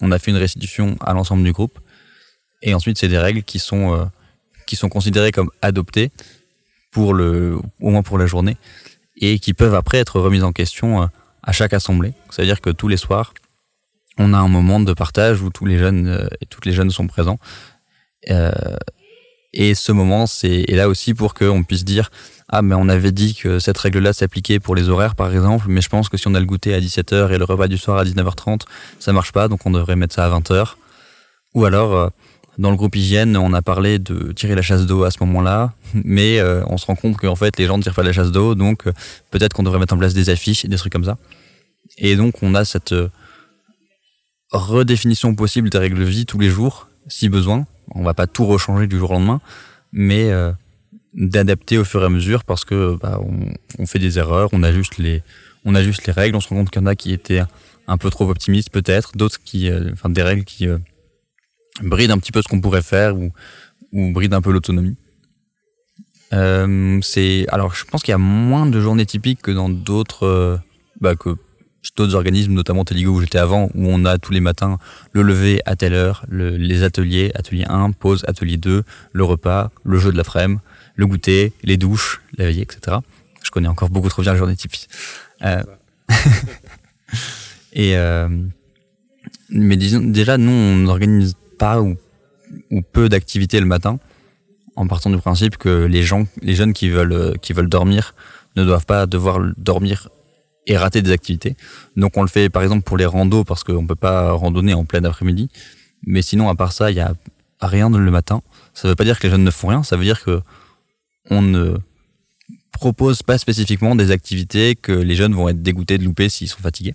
on 0.03 0.11
a 0.11 0.19
fait 0.19 0.33
une 0.33 0.37
restitution 0.37 0.97
à 0.99 1.13
l'ensemble 1.13 1.45
du 1.45 1.53
groupe. 1.53 1.79
Et 2.61 2.75
ensuite, 2.75 2.99
c'est 2.99 3.07
des 3.07 3.19
règles 3.19 3.45
qui 3.45 3.61
sont, 3.61 4.11
qui 4.67 4.75
sont 4.75 4.89
considérées 4.89 5.31
comme 5.31 5.51
adoptées 5.63 6.11
pour 6.97 7.11
au 7.11 7.91
moins 7.91 8.03
pour 8.03 8.17
la 8.17 8.25
journée, 8.25 8.57
et 9.19 9.39
qui 9.39 9.53
peuvent 9.53 9.75
après 9.75 9.99
être 9.99 10.19
remises 10.19 10.45
en 10.45 10.53
question 10.53 11.03
euh, 11.03 11.07
à 11.43 11.53
chaque 11.53 11.75
assemblée. 11.75 12.15
C'est-à-dire 12.31 12.63
que 12.63 12.71
tous 12.71 12.89
les 12.89 12.97
soirs, 12.97 13.35
on 14.17 14.33
a 14.33 14.39
un 14.39 14.49
moment 14.49 14.81
de 14.81 14.95
partage 14.95 15.43
où 15.43 15.51
tous 15.51 15.67
les 15.67 15.77
jeunes 15.77 16.09
euh, 16.09 16.27
et 16.41 16.47
toutes 16.47 16.65
les 16.65 16.73
jeunes 16.73 16.91
sont 16.91 17.07
présents. 17.07 17.39
Euh, 18.31 18.51
et 19.53 19.75
ce 19.75 19.93
moment, 19.93 20.27
c'est 20.27 20.65
là 20.71 20.89
aussi 20.89 21.13
pour 21.13 21.35
qu'on 21.35 21.65
puisse 21.65 21.85
dire 21.85 22.09
ah 22.49 22.63
mais 22.63 22.75
on 22.75 22.89
avait 22.89 23.13
dit 23.13 23.35
que 23.35 23.59
cette 23.59 23.77
règle-là 23.77 24.15
s'appliquait 24.15 24.59
pour 24.59 24.75
les 24.75 24.89
horaires 24.89 25.17
par 25.17 25.35
exemple, 25.35 25.67
mais 25.69 25.83
je 25.83 25.91
pense 25.91 26.09
que 26.09 26.17
si 26.17 26.29
on 26.29 26.35
a 26.35 26.41
le 26.41 26.47
goûter 26.47 26.73
à 26.73 26.81
17h 26.81 27.31
et 27.31 27.37
le 27.37 27.45
repas 27.45 27.69
du 27.69 27.77
soir 27.77 27.99
à 27.99 28.05
19h30, 28.05 28.63
ça 29.01 29.13
marche 29.13 29.33
pas, 29.33 29.49
donc 29.49 29.67
on 29.67 29.71
devrait 29.71 29.97
mettre 29.97 30.15
ça 30.15 30.25
à 30.25 30.31
20h. 30.31 30.77
Ou 31.53 31.67
alors 31.67 32.11
dans 32.59 32.71
le 32.71 32.77
groupe 32.77 32.97
hygiène, 32.97 33.37
on 33.37 33.53
a 33.53 33.63
parlé 33.63 33.99
de 33.99 34.33
tirer 34.33 34.55
la 34.55 34.63
chasse 34.63 34.87
d'eau 34.87 35.05
à 35.05 35.11
ce 35.11 35.19
moment-là, 35.21 35.73
mais 35.95 36.39
euh, 36.39 36.63
on 36.69 36.79
se 36.79 36.87
rend 36.87 36.95
compte 36.95 37.17
qu'en 37.17 37.37
fait 37.37 37.59
les 37.59 37.67
gens 37.67 37.79
ne 37.79 37.83
tirent 37.83 37.95
pas 37.95 38.03
la 38.03 38.13
chasse 38.13 38.33
d'eau, 38.33 38.55
donc 38.55 38.87
euh, 38.87 38.93
peut-être 39.31 39.53
qu'on 39.53 39.63
devrait 39.63 39.79
mettre 39.79 39.95
en 39.95 39.99
place 39.99 40.15
des 40.15 40.31
affiches 40.31 40.65
et 40.65 40.69
des 40.69 40.77
trucs 40.77 40.93
comme 40.93 41.05
ça. 41.05 41.19
Et 41.99 42.17
donc, 42.17 42.43
on 42.43 42.55
a 42.55 42.65
cette 42.65 42.93
euh, 42.93 43.09
redéfinition 44.51 45.35
possible 45.35 45.71
des 45.71 45.79
règles 45.79 45.99
de 45.99 46.05
vie 46.05 46.27
tous 46.27 46.39
les 46.39 46.51
jours, 46.51 46.89
si 47.09 47.29
besoin. 47.29 47.67
On 47.95 48.03
va 48.03 48.15
pas 48.15 48.27
tout 48.27 48.47
rechanger 48.47 48.87
du 48.87 48.99
jour 48.99 49.11
au 49.11 49.15
lendemain, 49.15 49.41
mais 49.93 50.31
euh, 50.31 50.53
d'adapter 51.15 51.79
au 51.79 51.85
fur 51.85 52.03
et 52.03 52.07
à 52.07 52.09
mesure 52.09 52.45
parce 52.45 52.65
que 52.65 52.97
bah, 53.01 53.21
on, 53.23 53.53
on, 53.79 53.87
fait 53.87 53.99
des 53.99 54.19
erreurs, 54.19 54.49
on 54.53 54.63
ajuste 54.63 54.99
les, 54.99 55.23
on 55.65 55.75
ajuste 55.75 56.07
les 56.07 56.13
règles, 56.13 56.37
on 56.37 56.41
se 56.41 56.49
rend 56.49 56.57
compte 56.57 56.71
qu'il 56.71 56.83
y 56.83 56.85
en 56.85 56.87
a 56.87 56.97
qui 56.97 57.13
étaient 57.13 57.43
un 57.87 57.97
peu 57.97 58.11
trop 58.11 58.29
optimistes 58.29 58.71
peut-être, 58.71 59.17
d'autres 59.17 59.39
qui, 59.43 59.71
euh, 59.71 59.91
enfin 59.93 60.09
des 60.09 60.23
règles 60.23 60.45
qui 60.45 60.67
brident 61.83 62.15
un 62.15 62.19
petit 62.19 62.33
peu 62.33 62.43
ce 62.43 62.49
qu'on 62.49 62.61
pourrait 62.61 62.83
faire 62.83 63.17
ou, 63.17 63.33
brident 63.93 64.37
un 64.37 64.43
peu 64.43 64.53
l'autonomie. 64.53 64.97
Euh, 66.33 66.99
c'est 67.03 67.47
alors 67.51 67.75
je 67.75 67.85
pense 67.85 68.03
qu'il 68.03 68.11
y 68.11 68.15
a 68.15 68.19
moins 68.19 68.67
de 68.67 68.81
journées 68.81 69.07
typiques 69.07 69.43
que 69.43 69.53
dans 69.53 69.69
d'autres 69.69 70.27
euh, 70.27 70.57
bah, 71.01 71.15
que 71.15 71.37
d'autres 71.97 72.15
organismes, 72.15 72.53
notamment 72.53 72.85
Teligo 72.85 73.13
où 73.13 73.21
j'étais 73.21 73.39
avant, 73.39 73.71
où 73.75 73.87
on 73.89 74.05
a 74.05 74.19
tous 74.19 74.33
les 74.33 74.41
matins 74.41 74.79
le 75.13 75.23
lever 75.23 75.63
à 75.67 75.77
telle 75.77 75.95
heure, 75.95 76.25
le, 76.29 76.57
les 76.57 76.83
ateliers, 76.83 77.31
atelier 77.35 77.65
1, 77.69 77.93
pause, 77.93 78.25
atelier 78.27 78.57
2, 78.57 78.83
le 79.13 79.25
repas, 79.25 79.71
le 79.85 79.99
jeu 79.99 80.11
de 80.13 80.17
l'après-midi, 80.17 80.61
le 80.97 81.07
goûter, 81.07 81.53
les 81.63 81.77
douches, 81.77 82.23
la 82.37 82.47
veillée, 82.47 82.63
etc. 82.63 82.99
Je 83.43 83.51
connais 83.51 83.69
encore 83.69 83.91
beaucoup 83.91 84.09
trop 84.09 84.23
bien 84.23 84.33
la 84.33 84.39
journée 84.39 84.57
typique. 84.57 84.89
Euh... 85.43 85.63
et 87.73 87.97
euh... 87.97 88.29
mais 89.51 89.77
disons, 89.77 90.01
déjà, 90.01 90.39
nous, 90.39 90.51
on 90.51 90.77
n'organise 90.77 91.37
pas 91.59 91.81
ou, 91.81 91.97
peu 92.93 93.09
d'activités 93.09 93.61
le 93.61 93.67
matin, 93.67 93.99
en 94.77 94.87
partant 94.87 95.11
du 95.11 95.19
principe 95.19 95.57
que 95.57 95.85
les 95.85 96.03
gens, 96.03 96.27
les 96.43 96.55
jeunes 96.55 96.73
qui 96.73 96.89
veulent, 96.89 97.39
qui 97.41 97.53
veulent 97.53 97.69
dormir, 97.69 98.15
ne 98.57 98.65
doivent 98.65 98.87
pas 98.87 99.07
devoir 99.07 99.41
dormir 99.57 100.09
et 100.67 100.77
rater 100.77 101.03
des 101.03 101.13
activités. 101.13 101.57
Donc 101.97 102.17
on 102.17 102.23
le 102.23 102.29
fait 102.29 102.49
par 102.49 102.63
exemple 102.63 102.83
pour 102.83 102.97
les 102.97 103.07
randos 103.07 103.45
parce 103.45 103.65
qu'on 103.65 103.87
peut 103.87 103.95
pas 103.95 104.33
randonner 104.33 104.75
en 104.75 104.85
plein 104.85 105.05
après-midi. 105.05 105.49
Mais 106.05 106.23
sinon, 106.23 106.49
à 106.49 106.55
part 106.55 106.73
ça, 106.73 106.91
il 106.91 106.97
y 106.97 107.01
a 107.01 107.15
rien 107.61 107.91
le 107.91 108.11
matin. 108.11 108.43
Ça 108.75 108.89
veut 108.89 108.95
pas 108.95 109.05
dire 109.05 109.19
que 109.19 109.27
les 109.27 109.31
jeunes 109.31 109.45
ne 109.45 109.51
font 109.51 109.69
rien. 109.69 109.83
Ça 109.83 109.97
veut 109.97 110.05
dire 110.05 110.23
que 110.23 110.41
on 111.31 111.43
ne 111.43 111.77
propose 112.73 113.23
pas 113.23 113.39
spécifiquement 113.39 113.97
des 113.97 114.11
activités 114.11 114.77
que 114.77 114.93
les 114.93 115.15
jeunes 115.15 115.35
vont 115.35 115.49
être 115.49 115.63
dégoûtés 115.63 115.99
de 115.99 116.05
louper 116.05 116.29
s'ils 116.29 116.49
sont 116.49 116.61
fatigués. 116.61 116.95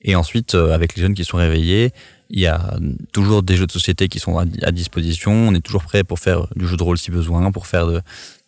Et 0.00 0.14
ensuite, 0.14 0.54
euh, 0.54 0.72
avec 0.72 0.96
les 0.96 1.02
jeunes 1.02 1.14
qui 1.14 1.24
sont 1.24 1.36
réveillés, 1.36 1.92
il 2.30 2.40
y 2.40 2.46
a 2.46 2.78
toujours 3.12 3.42
des 3.42 3.56
jeux 3.56 3.66
de 3.66 3.72
société 3.72 4.08
qui 4.08 4.18
sont 4.18 4.38
à, 4.38 4.72
disposition. 4.72 5.32
On 5.32 5.54
est 5.54 5.60
toujours 5.60 5.84
prêt 5.84 6.04
pour 6.04 6.18
faire 6.18 6.46
du 6.56 6.66
jeu 6.66 6.76
de 6.76 6.82
rôle 6.82 6.98
si 6.98 7.10
besoin, 7.10 7.50
pour 7.52 7.66
faire 7.66 7.86
de, 7.86 8.02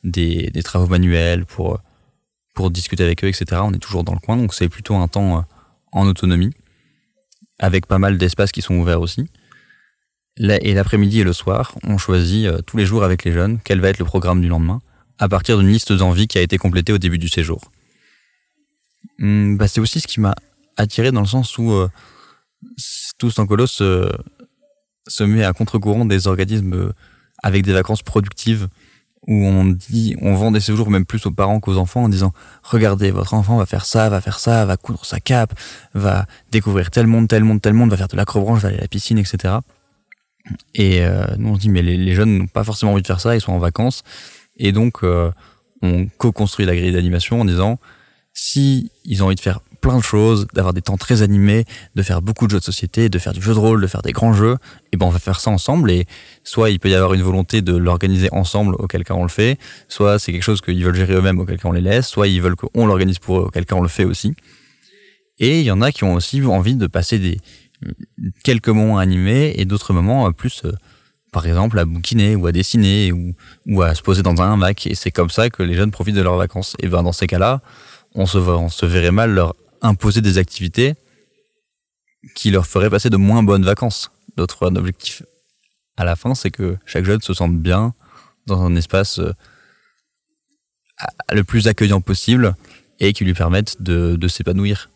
des, 0.04 0.50
des 0.50 0.62
travaux 0.62 0.86
manuels, 0.86 1.46
pour 1.46 1.80
pour 2.54 2.70
discuter 2.70 3.04
avec 3.04 3.24
eux, 3.24 3.28
etc. 3.28 3.62
On 3.64 3.72
est 3.72 3.78
toujours 3.78 4.04
dans 4.04 4.12
le 4.12 4.18
coin, 4.18 4.36
donc 4.36 4.54
c'est 4.54 4.68
plutôt 4.68 4.94
un 4.94 5.08
temps 5.08 5.38
euh, 5.38 5.42
en 5.92 6.06
autonomie, 6.06 6.52
avec 7.58 7.86
pas 7.86 7.98
mal 7.98 8.18
d'espaces 8.18 8.52
qui 8.52 8.62
sont 8.62 8.74
ouverts 8.74 9.00
aussi. 9.00 9.28
Et 10.36 10.74
l'après-midi 10.74 11.20
et 11.20 11.24
le 11.24 11.32
soir, 11.32 11.74
on 11.84 11.98
choisit 11.98 12.46
euh, 12.46 12.60
tous 12.62 12.76
les 12.76 12.86
jours 12.86 13.04
avec 13.04 13.24
les 13.24 13.32
jeunes 13.32 13.58
quel 13.64 13.80
va 13.80 13.88
être 13.88 13.98
le 13.98 14.04
programme 14.04 14.40
du 14.40 14.48
lendemain, 14.48 14.80
à 15.18 15.28
partir 15.28 15.58
d'une 15.58 15.68
liste 15.68 15.92
d'envies 15.92 16.28
qui 16.28 16.38
a 16.38 16.42
été 16.42 16.58
complétée 16.58 16.92
au 16.92 16.98
début 16.98 17.18
du 17.18 17.28
séjour. 17.28 17.70
Hum, 19.20 19.56
bah, 19.56 19.68
c'est 19.68 19.80
aussi 19.80 20.00
ce 20.00 20.06
qui 20.06 20.20
m'a 20.20 20.34
attiré 20.76 21.12
dans 21.12 21.20
le 21.20 21.26
sens 21.26 21.58
où 21.58 21.72
euh, 21.72 21.88
Tous 23.20 23.38
en 23.38 23.46
Colo 23.46 23.66
se, 23.66 24.11
se 25.06 25.24
met 25.24 25.44
à 25.44 25.52
contre-courant 25.52 26.06
des 26.06 26.26
organismes 26.26 26.72
euh, 26.72 26.92
avec 27.42 27.64
des 27.64 27.74
vacances 27.74 28.02
productives 28.02 28.68
où 29.26 29.44
on 29.44 29.66
dit, 29.66 30.16
on 30.22 30.35
vend 30.35 30.50
des 30.50 30.61
séjours 30.61 30.90
même 30.90 31.04
plus 31.04 31.26
aux 31.26 31.30
parents 31.30 31.61
qu'aux 31.61 31.76
enfants 31.76 32.04
en 32.04 32.09
disant, 32.09 32.33
regardez, 32.62 33.11
votre 33.11 33.35
enfant 33.35 33.59
va 33.59 33.66
faire 33.66 33.85
ça, 33.85 34.09
va 34.09 34.22
faire 34.22 34.38
ça, 34.38 34.64
va 34.64 34.78
coudre 34.78 35.04
sa 35.04 35.20
cape, 35.20 35.52
va 35.92 36.24
découvrir 36.50 36.90
tel 36.90 37.06
monde, 37.06 37.28
tel 37.28 37.44
monde, 37.44 37.61
tel 37.61 37.74
monde, 37.74 37.90
va 37.90 37.98
faire 37.98 38.09
de 38.09 38.16
l'acrobranche, 38.16 38.61
va 38.61 38.68
aller 38.68 38.78
à 38.78 38.80
la 38.80 38.88
piscine, 38.88 39.18
etc. 39.18 39.56
Et 40.74 41.04
euh, 41.04 41.26
nous 41.37 41.50
on 41.50 41.56
dit, 41.59 41.68
mais 41.68 41.83
les, 41.83 42.14
jeunes 42.14 42.38
n'ont 42.38 42.46
pas 42.46 42.64
forcément 42.64 42.92
envie 42.92 43.02
de 43.02 43.06
faire 43.06 43.20
ça, 43.20 43.37
ils 43.37 43.42
sont 43.42 43.52
en 43.52 43.59
vacances. 43.59 44.02
Et 44.56 44.72
donc, 44.72 45.04
euh, 45.04 45.30
on 45.83 46.06
co-construit 46.06 46.64
la 46.64 46.74
grille 46.74 46.92
d'animation 46.92 47.42
en 47.42 47.44
disant, 47.44 47.78
si 48.33 48.90
ils 49.04 49.22
ont 49.22 49.26
envie 49.26 49.37
de 49.37 49.40
faire 49.40 49.61
plein 49.80 49.98
de 49.98 50.02
choses, 50.02 50.46
d'avoir 50.54 50.74
des 50.74 50.82
temps 50.82 50.96
très 50.96 51.22
animés, 51.22 51.64
de 51.94 52.02
faire 52.02 52.22
beaucoup 52.22 52.46
de 52.46 52.52
jeux 52.52 52.58
de 52.58 52.64
société, 52.64 53.08
de 53.08 53.18
faire 53.18 53.32
du 53.32 53.40
jeu 53.40 53.54
de 53.54 53.58
rôle, 53.58 53.80
de 53.80 53.86
faire 53.86 54.02
des 54.02 54.12
grands 54.12 54.32
jeux, 54.32 54.56
et 54.92 54.96
ben 54.96 55.06
on 55.06 55.10
va 55.10 55.18
faire 55.18 55.40
ça 55.40 55.50
ensemble 55.50 55.90
et 55.90 56.06
soit 56.44 56.70
il 56.70 56.78
peut 56.78 56.90
y 56.90 56.94
avoir 56.94 57.14
une 57.14 57.22
volonté 57.22 57.62
de 57.62 57.76
l'organiser 57.76 58.28
ensemble 58.32 58.74
auquel 58.76 59.04
cas 59.04 59.14
on 59.14 59.22
le 59.22 59.28
fait, 59.28 59.58
soit 59.88 60.18
c'est 60.18 60.32
quelque 60.32 60.42
chose 60.42 60.60
qu'ils 60.60 60.84
veulent 60.84 60.94
gérer 60.94 61.14
eux-mêmes 61.14 61.38
auquel 61.38 61.58
cas 61.58 61.68
on 61.68 61.72
les 61.72 61.80
laisse, 61.80 62.06
soit 62.06 62.28
ils 62.28 62.40
veulent 62.40 62.56
qu'on 62.56 62.86
l'organise 62.86 63.18
pour 63.18 63.38
eux 63.38 63.42
auquel 63.44 63.66
cas 63.66 63.76
on 63.76 63.82
le 63.82 63.88
fait 63.88 64.04
aussi. 64.04 64.34
Et 65.38 65.60
il 65.60 65.66
y 65.66 65.70
en 65.70 65.80
a 65.80 65.90
qui 65.90 66.04
ont 66.04 66.14
aussi 66.14 66.44
envie 66.44 66.74
de 66.74 66.86
passer 66.86 67.18
des 67.18 67.38
quelques 68.44 68.68
moments 68.68 68.98
animés 68.98 69.54
et 69.56 69.64
d'autres 69.64 69.94
moments 69.94 70.30
plus 70.32 70.62
euh, 70.66 70.72
par 71.32 71.46
exemple 71.46 71.78
à 71.78 71.84
bouquiner 71.84 72.36
ou 72.36 72.46
à 72.46 72.52
dessiner 72.52 73.12
ou, 73.12 73.34
ou 73.66 73.82
à 73.82 73.94
se 73.94 74.02
poser 74.02 74.22
dans 74.22 74.42
un 74.42 74.52
hamac 74.52 74.86
et 74.86 74.94
c'est 74.94 75.10
comme 75.10 75.30
ça 75.30 75.48
que 75.48 75.62
les 75.62 75.74
jeunes 75.74 75.90
profitent 75.90 76.16
de 76.16 76.22
leurs 76.22 76.36
vacances. 76.36 76.76
Et 76.80 76.88
ben 76.88 77.02
dans 77.02 77.12
ces 77.12 77.26
cas-là, 77.26 77.62
on 78.14 78.26
se, 78.26 78.38
on 78.38 78.68
se 78.68 78.86
verrait 78.86 79.12
mal 79.12 79.32
leur 79.32 79.54
imposer 79.82 80.20
des 80.20 80.38
activités 80.38 80.94
qui 82.34 82.50
leur 82.50 82.66
feraient 82.66 82.90
passer 82.90 83.10
de 83.10 83.16
moins 83.16 83.42
bonnes 83.42 83.64
vacances. 83.64 84.10
Notre 84.36 84.66
objectif 84.66 85.22
à 85.96 86.04
la 86.04 86.16
fin, 86.16 86.34
c'est 86.34 86.50
que 86.50 86.76
chaque 86.86 87.04
jeune 87.04 87.20
se 87.20 87.34
sente 87.34 87.58
bien 87.58 87.94
dans 88.46 88.62
un 88.62 88.74
espace 88.76 89.18
euh, 89.18 89.32
le 91.32 91.44
plus 91.44 91.68
accueillant 91.68 92.00
possible 92.00 92.54
et 92.98 93.12
qui 93.12 93.24
lui 93.24 93.34
permette 93.34 93.82
de, 93.82 94.28
s'épanouir. 94.28 94.90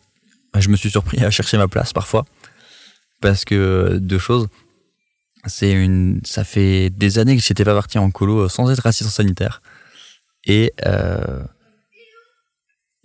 Je 0.57 0.69
me 0.69 0.75
suis 0.75 0.89
surpris 0.89 1.23
à 1.23 1.31
chercher 1.31 1.57
ma 1.57 1.67
place 1.67 1.93
parfois 1.93 2.25
parce 3.21 3.45
que 3.45 3.97
deux 3.99 4.19
choses. 4.19 4.47
C'est 5.47 5.71
une, 5.71 6.21
ça 6.23 6.43
fait 6.43 6.89
des 6.89 7.19
années 7.19 7.37
que 7.37 7.43
j'étais 7.43 7.63
pas 7.63 7.75
parti 7.75 7.99
en 7.99 8.09
colo 8.09 8.49
sans 8.49 8.71
être 8.71 8.87
assistant 8.87 9.11
sanitaire 9.11 9.61
et 10.45 10.73
euh, 10.85 11.43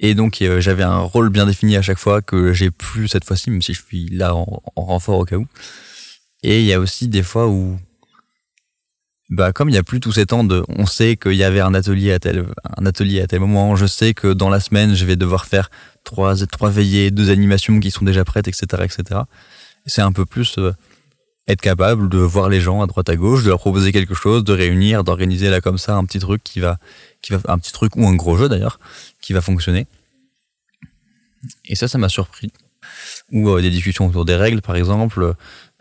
et 0.00 0.14
donc 0.14 0.40
euh, 0.40 0.60
j'avais 0.60 0.82
un 0.82 0.98
rôle 0.98 1.28
bien 1.28 1.46
défini 1.46 1.76
à 1.76 1.82
chaque 1.82 1.98
fois 1.98 2.22
que 2.22 2.54
j'ai 2.54 2.70
plus 2.70 3.06
cette 3.06 3.24
fois-ci, 3.24 3.50
même 3.50 3.62
si 3.62 3.74
je 3.74 3.82
suis 3.82 4.08
là 4.08 4.34
en, 4.34 4.62
en, 4.74 4.82
renfort 4.82 5.18
au 5.18 5.24
cas 5.26 5.36
où. 5.36 5.46
Et 6.42 6.60
il 6.60 6.66
y 6.66 6.72
a 6.72 6.80
aussi 6.80 7.06
des 7.06 7.22
fois 7.22 7.48
où, 7.48 7.78
bah 9.28 9.52
comme 9.52 9.68
il 9.68 9.74
y 9.74 9.78
a 9.78 9.82
plus 9.82 10.00
tous 10.00 10.12
ces 10.12 10.24
temps 10.24 10.42
de, 10.42 10.64
on 10.70 10.86
sait 10.86 11.16
qu'il 11.16 11.34
y 11.34 11.44
avait 11.44 11.60
un 11.60 11.74
atelier 11.74 12.12
à 12.12 12.18
tel 12.18 12.46
un 12.78 12.86
atelier 12.86 13.20
à 13.20 13.26
tel 13.26 13.40
moment, 13.40 13.76
je 13.76 13.86
sais 13.86 14.14
que 14.14 14.32
dans 14.32 14.48
la 14.48 14.58
semaine 14.58 14.94
je 14.94 15.04
vais 15.04 15.16
devoir 15.16 15.44
faire 15.44 15.70
trois 16.02 16.34
trois 16.46 16.70
veillées, 16.70 17.10
deux 17.10 17.28
animations 17.28 17.78
qui 17.78 17.90
sont 17.90 18.06
déjà 18.06 18.24
prêtes, 18.24 18.48
etc., 18.48 18.66
etc. 18.84 19.20
C'est 19.84 20.02
un 20.02 20.12
peu 20.12 20.24
plus 20.24 20.56
euh, 20.58 20.72
être 21.46 21.60
capable 21.60 22.08
de 22.08 22.18
voir 22.18 22.48
les 22.48 22.60
gens 22.60 22.80
à 22.80 22.86
droite 22.86 23.08
à 23.08 23.16
gauche, 23.16 23.44
de 23.44 23.48
leur 23.48 23.58
proposer 23.58 23.92
quelque 23.92 24.14
chose, 24.14 24.44
de 24.44 24.52
réunir, 24.52 25.04
d'organiser 25.04 25.50
là 25.50 25.60
comme 25.60 25.78
ça 25.78 25.96
un 25.96 26.04
petit 26.04 26.20
truc 26.20 26.42
qui 26.42 26.60
va 26.60 26.78
qui 27.22 27.32
va 27.32 27.40
un 27.48 27.58
petit 27.58 27.72
truc 27.72 27.96
ou 27.96 28.06
un 28.06 28.14
gros 28.14 28.36
jeu 28.36 28.48
d'ailleurs 28.48 28.78
qui 29.30 29.34
va 29.34 29.40
fonctionner. 29.40 29.86
Et 31.66 31.76
ça, 31.76 31.86
ça 31.86 31.98
m'a 31.98 32.08
surpris. 32.08 32.50
Ou 33.30 33.48
euh, 33.48 33.62
des 33.62 33.70
discussions 33.70 34.08
autour 34.08 34.24
des 34.24 34.34
règles, 34.34 34.60
par 34.60 34.74
exemple, 34.74 35.34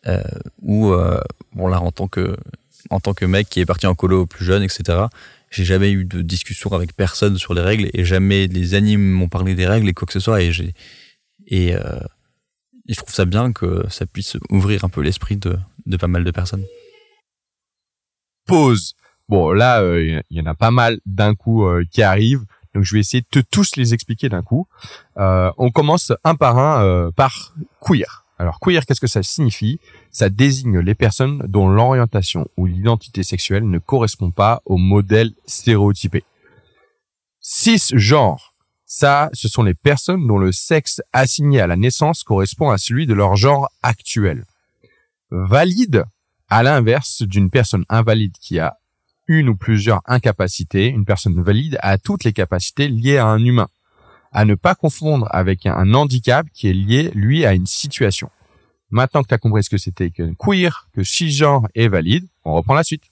euh, 0.05 0.23
ou 0.62 0.93
euh, 0.93 1.19
bon 1.53 1.67
là 1.67 1.81
en 1.81 1.91
tant 1.91 2.07
que 2.07 2.38
en 2.91 2.99
tant 2.99 3.15
que 3.15 3.25
mec 3.25 3.49
qui 3.49 3.59
est 3.59 3.65
parti 3.65 3.88
en 3.88 3.95
colo 3.95 4.27
plus 4.27 4.45
jeune, 4.45 4.62
etc. 4.62 4.99
J'ai 5.49 5.65
jamais 5.65 5.91
eu 5.91 6.05
de 6.05 6.21
discussion 6.21 6.71
avec 6.73 6.95
personne 6.95 7.39
sur 7.39 7.55
les 7.55 7.62
règles 7.62 7.89
et 7.95 8.05
jamais 8.05 8.45
les 8.45 8.75
animes 8.75 9.09
m'ont 9.09 9.29
parlé 9.29 9.55
des 9.55 9.65
règles 9.65 9.89
et 9.89 9.93
quoi 9.93 10.05
que 10.05 10.13
ce 10.13 10.19
soit. 10.19 10.43
Et 10.43 10.51
j'ai 10.51 10.75
et, 11.47 11.73
je 12.88 12.95
trouve 12.95 13.15
ça 13.15 13.25
bien 13.25 13.51
que 13.51 13.83
ça 13.89 14.05
puisse 14.05 14.38
ouvrir 14.51 14.85
un 14.85 14.89
peu 14.89 15.01
l'esprit 15.01 15.38
de, 15.38 15.57
de 15.88 15.97
pas 15.97 16.07
mal 16.07 16.23
de 16.23 16.29
personnes. 16.29 16.65
Pause. 18.45 18.93
Bon, 19.27 19.51
là, 19.51 19.83
il 19.97 20.23
y 20.29 20.39
en 20.39 20.45
a 20.45 20.53
pas 20.53 20.71
mal 20.71 20.99
d'un 21.07 21.33
coup 21.33 21.67
qui 21.89 22.03
arrivent. 22.03 22.45
Donc, 22.73 22.84
je 22.84 22.93
vais 22.93 22.99
essayer 22.99 23.23
de 23.32 23.41
tous 23.41 23.75
les 23.75 23.93
expliquer 23.93 24.29
d'un 24.29 24.43
coup. 24.43 24.67
Euh, 25.17 25.51
on 25.58 25.71
commence 25.71 26.12
un 26.23 26.36
par 26.36 26.58
un 26.58 26.84
euh, 26.84 27.12
par 27.12 27.55
queer. 27.82 28.25
Alors, 28.38 28.60
queer, 28.60 28.86
qu'est-ce 28.86 29.01
que 29.01 29.08
ça 29.08 29.21
signifie? 29.21 29.79
Ça 30.12 30.29
désigne 30.29 30.79
les 30.79 30.95
personnes 30.95 31.39
dont 31.47 31.67
l'orientation 31.67 32.47
ou 32.55 32.67
l'identité 32.67 33.23
sexuelle 33.23 33.69
ne 33.69 33.79
correspond 33.79 34.32
pas 34.32 34.62
au 34.65 34.77
modèle 34.77 35.34
stéréotypé. 35.45 36.23
Cisgenre, 37.41 38.53
ça, 38.86 39.29
ce 39.34 39.47
sont 39.47 39.63
les 39.63 39.75
personnes 39.75 40.25
dont 40.25 40.39
le 40.39 40.51
sexe 40.51 41.01
assigné 41.13 41.62
à 41.62 41.67
la 41.67 41.75
naissance 41.75 42.23
correspond 42.23 42.69
à 42.69 42.77
celui 42.77 43.05
de 43.05 43.13
leur 43.13 43.36
genre 43.36 43.69
actuel. 43.84 44.45
Valide, 45.29 46.05
à 46.49 46.63
l'inverse 46.63 47.21
d'une 47.21 47.51
personne 47.51 47.86
invalide 47.88 48.36
qui 48.41 48.58
a 48.58 48.78
une 49.29 49.47
ou 49.47 49.55
plusieurs 49.55 50.01
incapacités, 50.05 50.87
une 50.87 51.05
personne 51.05 51.41
valide 51.41 51.77
a 51.81 51.97
toutes 51.97 52.25
les 52.25 52.33
capacités 52.33 52.89
liées 52.89 53.17
à 53.17 53.27
un 53.27 53.39
humain. 53.39 53.69
À 54.31 54.43
ne 54.43 54.55
pas 54.55 54.75
confondre 54.75 55.27
avec 55.31 55.65
un 55.65 55.93
handicap 55.93 56.45
qui 56.53 56.67
est 56.67 56.73
lié, 56.73 57.11
lui, 57.13 57.45
à 57.45 57.53
une 57.53 57.65
situation. 57.65 58.29
Maintenant 58.89 59.21
que 59.21 59.27
tu 59.27 59.33
as 59.33 59.37
compris 59.37 59.63
ce 59.63 59.69
que 59.69 59.77
c'était 59.77 60.09
que 60.09 60.33
queer, 60.37 60.89
que 60.93 61.03
cisgenre 61.03 61.67
et 61.75 61.87
valide, 61.87 62.27
on 62.43 62.53
reprend 62.53 62.73
la 62.73 62.83
suite. 62.83 63.03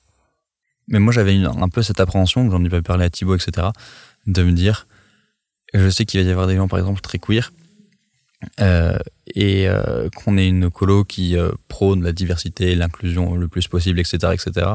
Mais 0.88 1.00
moi, 1.00 1.14
j'avais 1.14 1.36
un 1.36 1.70
peu 1.70 1.84
cette 1.84 2.00
appréhension, 2.00 2.50
j'en 2.50 2.64
ai 2.64 2.70
pas 2.70 2.82
parlé 2.82 3.06
à 3.06 3.10
Thibaut, 3.10 3.36
etc., 3.36 3.68
de 4.26 4.44
me 4.44 4.52
dire, 4.54 4.88
je 5.74 5.90
sais 5.90 6.06
qu'il 6.06 6.22
va 6.22 6.28
y 6.28 6.32
avoir 6.32 6.48
des 6.48 6.56
gens, 6.56 6.68
par 6.68 6.80
exemple, 6.80 7.02
très 7.02 7.20
queer, 7.20 7.52
euh, 8.60 8.98
et 9.36 9.68
euh, 9.68 10.10
qu'on 10.16 10.38
ait 10.38 10.48
une 10.48 10.70
colo 10.70 11.04
qui 11.04 11.36
euh, 11.36 11.52
prône 11.68 12.04
la 12.04 12.12
diversité, 12.12 12.76
l'inclusion 12.76 13.36
le 13.36 13.48
plus 13.48 13.68
possible, 13.68 14.00
etc., 14.00 14.34
etc. 14.34 14.68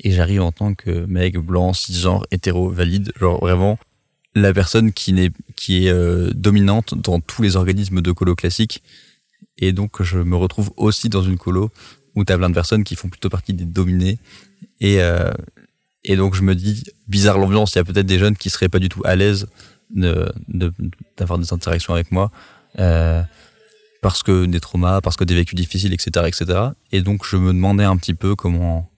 Et 0.00 0.10
j'arrive 0.10 0.42
en 0.42 0.52
tant 0.52 0.74
que 0.74 1.06
mec 1.06 1.36
blanc, 1.38 1.72
cisgenre, 1.72 2.26
hétéro, 2.30 2.70
valide, 2.70 3.12
genre 3.18 3.40
vraiment 3.40 3.78
la 4.34 4.52
personne 4.52 4.92
qui 4.92 5.12
n'est 5.14 5.30
qui 5.56 5.86
est 5.88 6.34
dominante 6.34 6.94
dans 6.94 7.18
tous 7.20 7.42
les 7.42 7.56
organismes 7.56 8.02
de 8.02 8.12
colo 8.12 8.34
classiques. 8.34 8.82
Et 9.56 9.72
donc 9.72 10.02
je 10.02 10.18
me 10.18 10.36
retrouve 10.36 10.70
aussi 10.76 11.08
dans 11.08 11.22
une 11.22 11.38
colo 11.38 11.70
où 12.14 12.24
t'as 12.24 12.36
plein 12.36 12.50
de 12.50 12.54
personnes 12.54 12.84
qui 12.84 12.94
font 12.94 13.08
plutôt 13.08 13.30
partie 13.30 13.52
des 13.54 13.64
dominés. 13.64 14.18
Et 14.80 14.98
et 16.04 16.16
donc 16.16 16.34
je 16.36 16.42
me 16.42 16.54
dis 16.54 16.84
bizarre 17.08 17.38
l'ambiance. 17.38 17.74
Il 17.74 17.78
y 17.78 17.80
a 17.80 17.84
peut-être 17.84 18.06
des 18.06 18.18
jeunes 18.18 18.36
qui 18.36 18.50
seraient 18.50 18.68
pas 18.68 18.78
du 18.78 18.88
tout 18.88 19.02
à 19.04 19.16
l'aise 19.16 19.48
de 19.90 20.30
de- 20.46 20.72
d'avoir 21.16 21.38
des 21.38 21.52
interactions 21.52 21.94
avec 21.94 22.12
moi. 22.12 22.30
Euh, 22.78 23.22
parce 24.00 24.22
que 24.22 24.46
des 24.46 24.60
traumas, 24.60 25.00
parce 25.00 25.16
que 25.16 25.24
des 25.24 25.34
vécus 25.34 25.54
difficiles, 25.54 25.92
etc., 25.92 26.26
etc. 26.26 26.60
Et 26.92 27.02
donc 27.02 27.24
je 27.24 27.36
me 27.36 27.52
demandais 27.52 27.84
un 27.84 27.96
petit 27.96 28.14
peu 28.14 28.36
comment, 28.36 28.90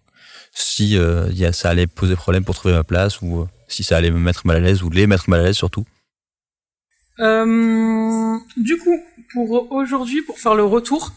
si 0.52 0.96
euh, 0.96 1.52
ça 1.52 1.70
allait 1.70 1.86
poser 1.86 2.16
problème 2.16 2.44
pour 2.44 2.54
trouver 2.54 2.74
ma 2.74 2.84
place 2.84 3.22
ou 3.22 3.40
euh, 3.40 3.48
si 3.68 3.82
ça 3.82 3.96
allait 3.96 4.10
me 4.10 4.18
mettre 4.18 4.46
mal 4.46 4.56
à 4.58 4.60
l'aise 4.60 4.82
ou 4.82 4.90
les 4.90 5.06
mettre 5.06 5.30
mal 5.30 5.40
à 5.40 5.44
l'aise 5.44 5.56
surtout. 5.56 5.86
Du 7.18 8.78
coup, 8.78 8.98
pour 9.32 9.72
aujourd'hui, 9.72 10.22
pour 10.22 10.38
faire 10.38 10.54
le 10.54 10.64
retour 10.64 11.12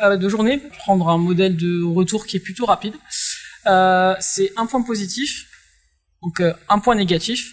de 0.00 0.28
journée, 0.28 0.58
prendre 0.78 1.08
un 1.08 1.18
modèle 1.18 1.56
de 1.56 1.84
retour 1.84 2.26
qui 2.26 2.38
est 2.38 2.40
plutôt 2.40 2.64
rapide, 2.64 2.94
c'est 3.64 4.50
un 4.56 4.66
point 4.66 4.80
positif, 4.80 5.46
donc 6.22 6.42
un 6.68 6.78
point 6.78 6.94
négatif, 6.94 7.52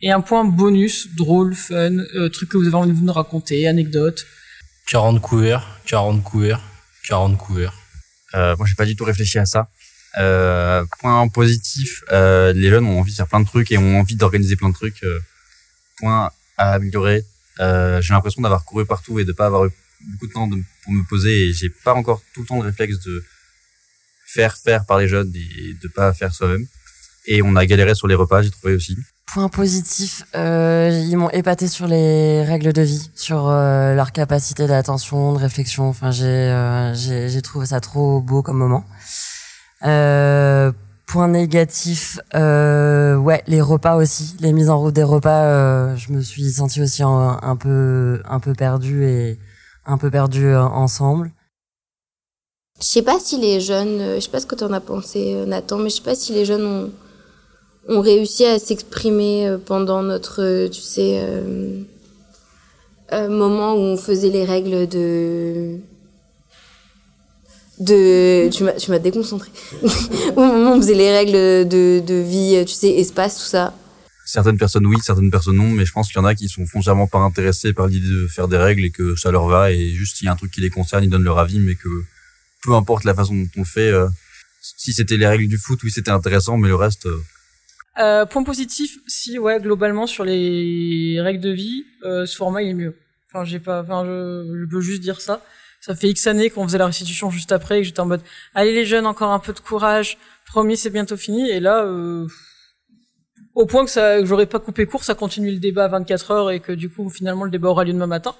et 0.00 0.10
un 0.10 0.20
point 0.20 0.44
bonus, 0.44 1.08
drôle, 1.16 1.54
fun, 1.54 1.98
euh, 2.14 2.28
truc 2.28 2.48
que 2.50 2.56
vous 2.56 2.66
avez 2.66 2.76
envie 2.76 2.92
de 2.92 3.04
nous 3.04 3.12
raconter, 3.12 3.66
anecdote. 3.66 4.26
40 4.90 5.20
couverts, 5.20 5.66
40 5.86 6.22
couverts, 6.22 6.62
40 7.06 7.36
couverts. 7.38 7.74
Euh, 8.34 8.56
moi, 8.56 8.66
j'ai 8.66 8.74
pas 8.74 8.84
du 8.86 8.96
tout 8.96 9.04
réfléchi 9.04 9.38
à 9.38 9.46
ça. 9.46 9.68
Euh, 10.18 10.84
point 11.00 11.28
positif, 11.28 12.02
euh, 12.12 12.52
les 12.52 12.70
jeunes 12.70 12.86
ont 12.86 13.00
envie 13.00 13.10
de 13.12 13.16
faire 13.16 13.26
plein 13.26 13.40
de 13.40 13.46
trucs 13.46 13.70
et 13.72 13.78
ont 13.78 14.00
envie 14.00 14.16
d'organiser 14.16 14.56
plein 14.56 14.68
de 14.70 14.74
trucs. 14.74 15.02
Euh, 15.02 15.20
point 15.98 16.30
à 16.56 16.72
améliorer, 16.72 17.24
euh, 17.60 18.00
j'ai 18.00 18.14
l'impression 18.14 18.40
d'avoir 18.42 18.64
couru 18.64 18.86
partout 18.86 19.18
et 19.18 19.24
de 19.24 19.32
pas 19.32 19.46
avoir 19.46 19.66
eu 19.66 19.70
beaucoup 20.00 20.26
de 20.28 20.32
temps 20.32 20.46
de- 20.46 20.62
pour 20.84 20.92
me 20.92 21.02
poser 21.08 21.48
et 21.48 21.52
j'ai 21.52 21.70
pas 21.70 21.94
encore 21.94 22.22
tout 22.34 22.40
le 22.42 22.46
temps 22.46 22.56
le 22.62 22.66
réflexe 22.68 22.98
de 23.00 23.24
faire 24.26 24.56
faire 24.56 24.86
par 24.86 24.98
les 24.98 25.08
jeunes 25.08 25.32
et 25.34 25.74
de 25.74 25.88
pas 25.88 26.12
faire 26.14 26.32
soi-même. 26.34 26.66
Et 27.26 27.42
on 27.42 27.56
a 27.56 27.66
galéré 27.66 27.94
sur 27.94 28.06
les 28.08 28.14
repas, 28.14 28.42
j'ai 28.42 28.50
trouvé 28.50 28.74
aussi. 28.74 28.96
Point 29.34 29.50
positif, 29.50 30.22
euh, 30.34 30.88
ils 31.06 31.16
m'ont 31.16 31.28
épaté 31.28 31.68
sur 31.68 31.86
les 31.86 32.42
règles 32.44 32.72
de 32.72 32.80
vie, 32.80 33.10
sur 33.14 33.46
euh, 33.48 33.94
leur 33.94 34.12
capacité 34.12 34.66
d'attention, 34.66 35.34
de 35.34 35.38
réflexion. 35.38 35.86
Enfin, 35.86 36.10
j'ai 36.10 36.24
euh, 36.24 36.94
j'ai 36.94 37.42
trouvé 37.42 37.66
ça 37.66 37.80
trop 37.80 38.22
beau 38.22 38.42
comme 38.42 38.56
moment. 38.56 38.84
Euh, 39.84 40.72
point 41.06 41.28
négatif, 41.28 42.18
euh, 42.34 43.16
ouais, 43.16 43.42
les 43.46 43.60
repas 43.60 43.96
aussi, 43.96 44.34
les 44.40 44.54
mises 44.54 44.70
en 44.70 44.78
route 44.78 44.94
des 44.94 45.02
repas. 45.02 45.44
euh, 45.44 45.96
je 45.96 46.10
me 46.12 46.22
suis 46.22 46.50
sentie 46.50 46.80
aussi 46.80 47.02
un 47.02 47.56
peu 47.56 48.22
un 48.24 48.40
peu 48.40 48.54
perdue 48.54 49.04
et 49.04 49.38
un 49.84 49.98
peu 49.98 50.10
perdue 50.10 50.54
ensemble. 50.54 51.32
Je 52.80 52.86
sais 52.86 53.02
pas 53.02 53.18
si 53.20 53.38
les 53.38 53.60
jeunes, 53.60 54.14
je 54.14 54.20
sais 54.20 54.30
pas 54.30 54.40
ce 54.40 54.46
que 54.46 54.54
t'en 54.54 54.72
as 54.72 54.80
pensé 54.80 55.44
Nathan, 55.46 55.76
mais 55.76 55.90
je 55.90 55.96
sais 55.96 56.02
pas 56.02 56.14
si 56.14 56.32
les 56.32 56.46
jeunes 56.46 56.64
ont, 56.64 56.90
ont 57.88 58.00
réussi 58.00 58.44
à 58.44 58.58
s'exprimer 58.58 59.48
euh, 59.48 59.58
pendant 59.58 60.02
notre, 60.02 60.42
euh, 60.42 60.68
tu 60.68 60.80
sais, 60.80 61.20
euh, 61.22 61.82
moment 63.28 63.74
où 63.74 63.78
on 63.78 63.96
faisait 63.96 64.28
les 64.28 64.44
règles 64.44 64.86
de 64.86 65.78
de 67.80 68.50
tu 68.50 68.90
m'as 68.90 68.98
déconcentré 68.98 69.50
au 70.34 70.40
moment 70.40 70.72
où 70.72 70.74
on 70.74 70.80
faisait 70.80 70.94
les 70.94 71.12
règles 71.12 71.68
de 71.68 72.22
vie 72.22 72.62
tu 72.66 72.74
sais 72.74 72.90
espace 72.90 73.38
tout 73.38 73.44
ça. 73.44 73.72
Certaines 74.26 74.58
personnes 74.58 74.84
oui, 74.84 74.96
certaines 75.02 75.30
personnes 75.30 75.56
non, 75.56 75.70
mais 75.70 75.86
je 75.86 75.92
pense 75.92 76.08
qu'il 76.08 76.16
y 76.16 76.20
en 76.20 76.26
a 76.26 76.34
qui 76.34 76.48
sont 76.48 76.66
foncièrement 76.66 77.06
pas 77.06 77.20
intéressés 77.20 77.72
par 77.72 77.86
l'idée 77.86 78.10
de 78.10 78.26
faire 78.26 78.48
des 78.48 78.58
règles 78.58 78.84
et 78.84 78.90
que 78.90 79.16
ça 79.16 79.30
leur 79.30 79.46
va 79.46 79.70
et 79.70 79.90
juste 79.90 80.20
il 80.20 80.26
y 80.26 80.28
a 80.28 80.32
un 80.32 80.36
truc 80.36 80.50
qui 80.50 80.60
les 80.60 80.70
concerne, 80.70 81.04
ils 81.04 81.08
donnent 81.08 81.22
leur 81.22 81.38
avis, 81.38 81.60
mais 81.60 81.76
que 81.76 81.88
peu 82.64 82.74
importe 82.74 83.04
la 83.04 83.14
façon 83.14 83.34
dont 83.34 83.48
on 83.56 83.64
fait, 83.64 83.92
si 84.60 84.92
c'était 84.92 85.16
les 85.16 85.26
règles 85.26 85.46
du 85.46 85.56
foot, 85.56 85.80
oui 85.84 85.90
c'était 85.90 86.10
intéressant, 86.10 86.58
mais 86.58 86.68
le 86.68 86.74
reste, 86.74 87.08
Euh, 87.98 88.26
point 88.26 88.44
positif, 88.44 88.98
si 89.06 89.38
ouais, 89.38 89.60
globalement 89.60 90.06
sur 90.06 90.24
les 90.24 91.18
règles 91.20 91.42
de 91.42 91.50
vie, 91.50 91.84
euh, 92.04 92.26
ce 92.26 92.36
format 92.36 92.62
il 92.62 92.70
est 92.70 92.74
mieux. 92.74 92.96
Enfin, 93.28 93.44
j'ai 93.44 93.58
pas, 93.58 93.82
enfin, 93.82 94.04
je, 94.04 94.58
je 94.60 94.70
peux 94.70 94.80
juste 94.80 95.02
dire 95.02 95.20
ça. 95.20 95.42
Ça 95.80 95.94
fait 95.94 96.08
X 96.08 96.26
années 96.26 96.50
qu'on 96.50 96.64
faisait 96.66 96.78
la 96.78 96.86
restitution 96.86 97.30
juste 97.30 97.52
après 97.52 97.78
et 97.78 97.80
que 97.82 97.86
j'étais 97.86 98.00
en 98.00 98.06
mode, 98.06 98.22
allez 98.54 98.72
les 98.72 98.84
jeunes, 98.84 99.06
encore 99.06 99.32
un 99.32 99.38
peu 99.38 99.52
de 99.52 99.60
courage. 99.60 100.18
Promis, 100.46 100.76
c'est 100.76 100.90
bientôt 100.90 101.16
fini. 101.16 101.48
Et 101.50 101.60
là, 101.60 101.84
euh, 101.84 102.26
au 103.54 103.66
point 103.66 103.84
que 103.84 103.90
ça, 103.90 104.18
que 104.20 104.26
j'aurais 104.26 104.46
pas 104.46 104.60
coupé 104.60 104.86
court, 104.86 105.04
ça 105.04 105.14
continue 105.14 105.50
le 105.50 105.58
débat 105.58 105.84
à 105.84 105.88
24 105.88 106.30
heures 106.30 106.50
et 106.50 106.60
que 106.60 106.72
du 106.72 106.88
coup, 106.90 107.08
finalement, 107.10 107.44
le 107.44 107.50
débat 107.50 107.68
aura 107.68 107.84
lieu 107.84 107.92
demain 107.92 108.06
matin. 108.06 108.34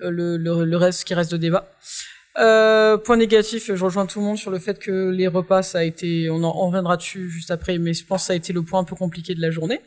Euh, 0.00 0.10
le, 0.10 0.36
le, 0.36 0.64
le 0.64 0.76
reste 0.76 1.04
qui 1.04 1.14
reste 1.14 1.32
de 1.32 1.36
débat. 1.36 1.68
Euh, 2.38 2.96
point 2.98 3.16
négatif, 3.16 3.72
je 3.74 3.84
rejoins 3.84 4.06
tout 4.06 4.20
le 4.20 4.26
monde 4.26 4.38
sur 4.38 4.50
le 4.50 4.58
fait 4.58 4.78
que 4.78 5.10
les 5.10 5.26
repas, 5.26 5.62
ça 5.62 5.78
a 5.78 5.82
été, 5.82 6.30
on 6.30 6.42
en 6.44 6.54
on 6.56 6.68
reviendra 6.68 6.96
dessus 6.96 7.28
juste 7.30 7.50
après, 7.50 7.78
mais 7.78 7.94
je 7.94 8.04
pense 8.04 8.22
que 8.22 8.26
ça 8.28 8.32
a 8.32 8.36
été 8.36 8.52
le 8.52 8.62
point 8.62 8.80
un 8.80 8.84
peu 8.84 8.94
compliqué 8.94 9.34
de 9.34 9.40
la 9.40 9.50
journée. 9.50 9.80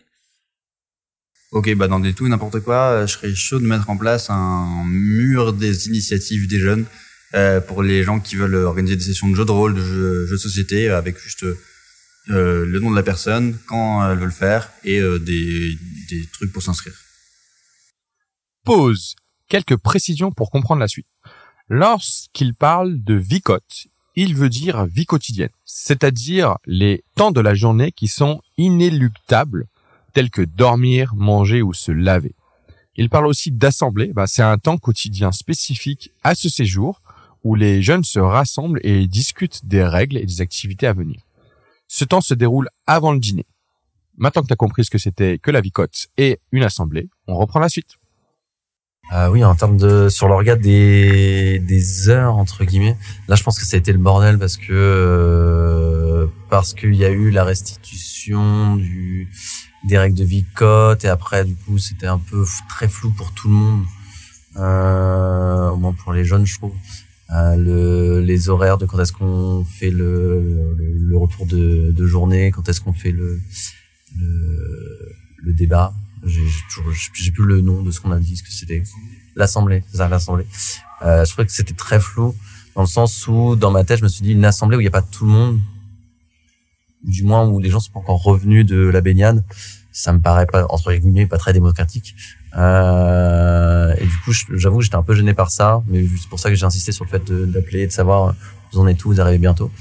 ok, 1.52 1.74
bah 1.76 1.88
dans 1.88 2.00
des 2.00 2.14
tout 2.14 2.26
et 2.26 2.30
n'importe 2.30 2.60
quoi, 2.60 2.92
euh, 2.92 3.08
je 3.08 3.14
serais 3.14 3.34
chaud 3.36 3.60
de 3.60 3.66
mettre 3.66 3.90
en 3.90 3.98
place 3.98 4.30
un 4.30 4.84
mur 4.86 5.54
des 5.54 5.88
initiatives 5.88 6.48
des 6.48 6.60
jeunes 6.60 6.86
euh, 7.34 7.62
pour 7.62 7.84
les 7.84 8.04
gens 8.04 8.20
qui 8.20 8.36
veulent 8.36 8.56
organiser 8.56 8.98
des 8.98 9.04
sessions 9.04 9.30
de 9.30 9.36
jeux 9.36 9.46
de 9.46 9.52
rôle, 9.52 9.76
de 9.76 9.82
jeux, 9.82 10.26
jeux 10.26 10.36
de 10.36 10.42
société, 10.42 10.90
euh, 10.90 10.98
avec 10.98 11.18
juste 11.18 11.46
euh, 12.30 12.66
le 12.66 12.80
nom 12.80 12.92
de 12.92 12.96
la 12.96 13.04
personne, 13.04 13.58
quand 13.68 14.08
elle 14.10 14.18
veut 14.18 14.26
le 14.26 14.32
faire 14.32 14.72
et 14.84 15.00
euh, 15.00 15.18
des, 15.20 15.76
des 16.10 16.26
trucs 16.34 16.52
pour 16.52 16.62
s'inscrire. 16.62 16.94
Pause. 18.64 19.16
Quelques 19.48 19.78
précisions 19.78 20.32
pour 20.32 20.52
comprendre 20.52 20.82
la 20.82 20.88
suite. 20.88 21.08
Lorsqu'il 21.74 22.54
parle 22.54 23.02
de 23.02 23.14
vicote, 23.14 23.88
il 24.18 24.36
veut 24.36 24.50
dire 24.50 24.86
vie 24.88 25.06
quotidienne, 25.06 25.52
c'est-à-dire 25.64 26.58
les 26.66 27.02
temps 27.16 27.32
de 27.32 27.40
la 27.40 27.56
journée 27.56 27.94
qui 27.94 28.10
sont 28.10 28.42
inéluctables, 28.58 29.68
tels 30.12 30.30
que 30.30 30.42
dormir, 30.42 31.16
manger 31.16 31.62
ou 31.62 31.74
se 31.74 31.94
laver. 31.94 32.36
Il 32.98 33.10
parle 33.10 33.26
aussi 33.26 33.52
d'assemblée, 33.52 34.12
bah, 34.12 34.28
c'est 34.28 34.42
un 34.42 34.58
temps 34.58 34.78
quotidien 34.78 35.32
spécifique 35.32 36.12
à 36.26 36.36
ce 36.36 36.50
séjour 36.50 37.02
où 37.46 37.56
les 37.56 37.82
jeunes 37.82 38.04
se 38.04 38.20
rassemblent 38.20 38.82
et 38.84 39.08
discutent 39.08 39.66
des 39.66 39.86
règles 39.86 40.18
et 40.18 40.26
des 40.26 40.42
activités 40.42 40.88
à 40.88 40.94
venir. 40.94 41.22
Ce 41.88 42.04
temps 42.04 42.20
se 42.20 42.34
déroule 42.34 42.68
avant 42.86 43.14
le 43.14 43.20
dîner. 43.20 43.46
Maintenant 44.18 44.42
que 44.42 44.48
tu 44.48 44.54
as 44.54 44.58
compris 44.58 44.84
ce 44.84 44.90
que 44.90 44.98
c'était 44.98 45.38
que 45.38 45.52
la 45.52 45.62
vicote 45.62 46.08
et 46.18 46.38
une 46.52 46.64
assemblée, 46.64 47.08
on 47.28 47.38
reprend 47.38 47.62
la 47.62 47.70
suite. 47.70 47.96
Ah 49.10 49.30
oui, 49.30 49.44
en 49.44 49.56
termes 49.56 49.78
de 49.78 50.08
sur 50.10 50.28
l'orga 50.28 50.56
des 50.56 51.60
des 51.60 52.10
heures 52.10 52.36
entre 52.38 52.64
guillemets. 52.64 52.98
Là, 53.28 53.36
je 53.36 53.44
pense 53.44 53.60
que 53.60 53.66
ça 53.66 53.76
a 53.76 53.80
été 53.80 53.92
le 53.92 54.00
bordel 54.00 54.38
parce 54.40 54.58
que 54.58 54.72
euh, 54.72 56.28
parce 56.50 56.74
qu'il 56.74 56.96
y 56.96 57.04
a 57.04 57.10
eu 57.10 57.30
la 57.32 57.44
restitution 57.44 58.76
du 58.78 59.28
des 59.84 59.98
règles 59.98 60.18
de 60.18 60.24
Vicote 60.24 61.04
et 61.04 61.08
après 61.10 61.44
du 61.44 61.56
coup 61.56 61.78
c'était 61.78 62.08
un 62.08 62.20
peu 62.20 62.46
très 62.70 62.88
flou 62.88 63.12
pour 63.12 63.34
tout 63.34 63.50
le 63.50 63.54
monde, 63.56 63.84
euh, 64.58 65.70
au 65.72 65.78
moins 65.78 65.94
pour 65.94 66.14
les 66.14 66.24
jeunes, 66.24 66.46
je 66.46 66.58
trouve. 66.58 66.74
Euh, 67.34 67.56
le, 67.56 68.20
les 68.22 68.50
horaires 68.50 68.78
de 68.78 68.86
quand 68.86 69.00
est-ce 69.00 69.14
qu'on 69.14 69.64
fait 69.66 69.90
le, 69.90 70.76
le, 70.78 71.18
retour 71.18 71.46
de, 71.46 71.92
de 71.92 72.06
journée, 72.06 72.52
quand 72.52 72.68
est-ce 72.68 72.82
qu'on 72.82 72.92
fait 72.94 73.12
le, 73.12 73.40
le 74.18 75.54
débat. 75.54 75.94
J'ai 76.26 76.42
j'ai 77.14 77.32
plus 77.32 77.46
le 77.46 77.62
nom 77.62 77.82
de 77.82 77.92
ce 77.92 78.00
qu'on 78.00 78.12
a 78.12 78.20
dit, 78.20 78.36
ce 78.38 78.44
que 78.44 78.52
c'était. 78.52 78.84
L'assemblée, 79.36 79.84
ça, 79.94 80.08
l'assemblée. 80.08 80.46
Euh, 81.04 81.26
je 81.26 81.32
trouvais 81.32 81.46
que 81.48 81.52
c'était 81.54 81.74
très 81.74 82.00
flou, 82.00 82.36
dans 82.76 82.82
le 82.82 82.88
sens 82.88 83.28
où, 83.28 83.56
dans 83.56 83.72
ma 83.72 83.84
tête, 83.84 84.00
je 84.00 84.04
me 84.04 84.10
suis 84.10 84.24
dit, 84.24 84.34
une 84.34 84.46
assemblée 84.46 84.78
où 84.78 84.82
il 84.82 84.84
n'y 84.84 84.88
a 84.88 84.92
pas 84.92 85.02
tout 85.02 85.26
le 85.26 85.32
monde, 85.32 85.60
du 87.04 87.24
moins 87.24 87.48
où 87.48 87.60
les 87.60 87.70
gens 87.70 87.80
sont 87.80 87.92
pas 87.92 88.00
encore 88.00 88.22
revenus 88.22 88.66
de 88.66 88.78
la 88.88 89.02
baignade, 89.02 89.44
ça 89.92 90.14
me 90.14 90.20
paraît 90.20 90.46
pas, 90.46 90.66
entre 90.70 90.94
guillemets, 90.94 91.26
pas 91.26 91.38
très 91.38 91.54
démocratique. 91.54 92.16
Euh, 92.58 93.94
et 93.98 94.06
du 94.06 94.18
coup, 94.24 94.32
j'avoue, 94.56 94.78
que 94.80 94.84
j'étais 94.84 94.96
un 94.96 95.04
peu 95.04 95.16
gêné 95.16 95.34
par 95.34 95.50
ça, 95.52 95.82
mais 95.88 96.06
c'est 96.20 96.30
pour 96.30 96.40
ça 96.40 96.50
que 96.50 96.56
j'ai 96.56 96.66
insisté 96.66 96.92
sur 96.92 97.06
le 97.06 97.10
fait 97.10 97.24
de- 97.26 97.46
d'appeler, 97.46 97.88
de 97.88 97.92
savoir, 97.92 98.30
euh, 98.30 98.32
vous 98.74 98.80
en 98.80 98.88
êtes 98.88 99.04
où, 99.06 99.10
vous 99.10 99.22
arrivez 99.22 99.38
bientôt. 99.40 99.72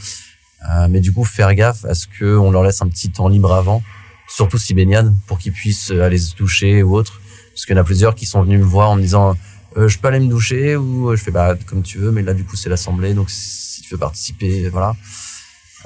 Euh, 0.70 0.88
mais 0.88 1.00
du 1.00 1.12
coup, 1.12 1.24
faire 1.24 1.54
gaffe 1.54 1.84
à 1.84 1.94
ce 1.94 2.06
qu'on 2.18 2.50
leur 2.50 2.62
laisse 2.62 2.80
un 2.82 2.88
petit 2.88 3.10
temps 3.10 3.28
libre 3.28 3.52
avant, 3.52 3.82
surtout 4.30 4.58
si 4.58 4.74
baignade, 4.74 5.14
pour 5.26 5.38
qu'ils 5.38 5.52
puissent 5.52 5.90
aller 5.90 6.18
se 6.18 6.34
doucher 6.34 6.82
ou 6.82 6.96
autre. 6.96 7.20
Parce 7.52 7.66
qu'il 7.66 7.74
y 7.74 7.78
en 7.78 7.82
a 7.82 7.84
plusieurs 7.84 8.14
qui 8.14 8.26
sont 8.26 8.42
venus 8.42 8.60
me 8.60 8.64
voir 8.64 8.90
en 8.90 8.96
me 8.96 9.02
disant, 9.02 9.36
euh, 9.76 9.88
je 9.88 9.98
peux 9.98 10.08
aller 10.08 10.20
me 10.20 10.28
doucher 10.28 10.76
ou 10.76 11.10
euh, 11.10 11.16
je 11.16 11.22
fais 11.22 11.30
bah 11.30 11.56
comme 11.66 11.82
tu 11.82 11.98
veux, 11.98 12.10
mais 12.10 12.22
là 12.22 12.34
du 12.34 12.44
coup 12.44 12.56
c'est 12.56 12.68
l'assemblée, 12.68 13.14
donc 13.14 13.30
si 13.30 13.82
tu 13.82 13.90
veux 13.94 13.98
participer, 13.98 14.68
voilà. 14.68 14.96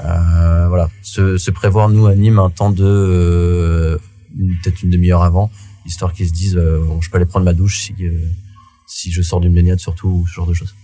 Euh, 0.01 0.69
voilà, 0.69 0.91
se, 1.03 1.39
se 1.39 1.51
prévoir 1.51 1.89
nous 1.89 2.07
à 2.07 2.15
Nîmes 2.15 2.39
un 2.39 2.51
temps 2.51 2.71
de 2.71 2.85
euh, 2.85 3.99
peut-être 4.63 4.83
une 4.83 4.91
demi-heure 4.91 5.23
avant, 5.23 5.51
histoire 5.87 6.13
qu'ils 6.13 6.29
se 6.29 6.33
disent, 6.33 6.57
euh, 6.57 6.85
bon, 6.85 7.01
je 7.01 7.11
peux 7.11 7.17
aller 7.17 7.27
prendre 7.27 7.45
ma 7.45 7.53
douche 7.53 7.79
si 7.79 7.95
euh, 8.01 8.29
si 8.87 9.13
je 9.13 9.23
sors 9.23 9.41
d'une 9.41 9.55
baignade 9.55 9.81
surtout, 9.81 10.09
ou 10.09 10.27
ce 10.27 10.35
genre 10.35 10.47
de 10.47 10.55
choses. 10.55 10.75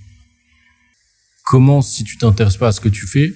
Comment, 1.44 1.82
si 1.82 2.04
tu 2.04 2.16
t'intéresses 2.18 2.56
pas 2.56 2.68
à 2.68 2.72
ce 2.72 2.80
que 2.80 2.88
tu 2.88 3.06
fais, 3.06 3.34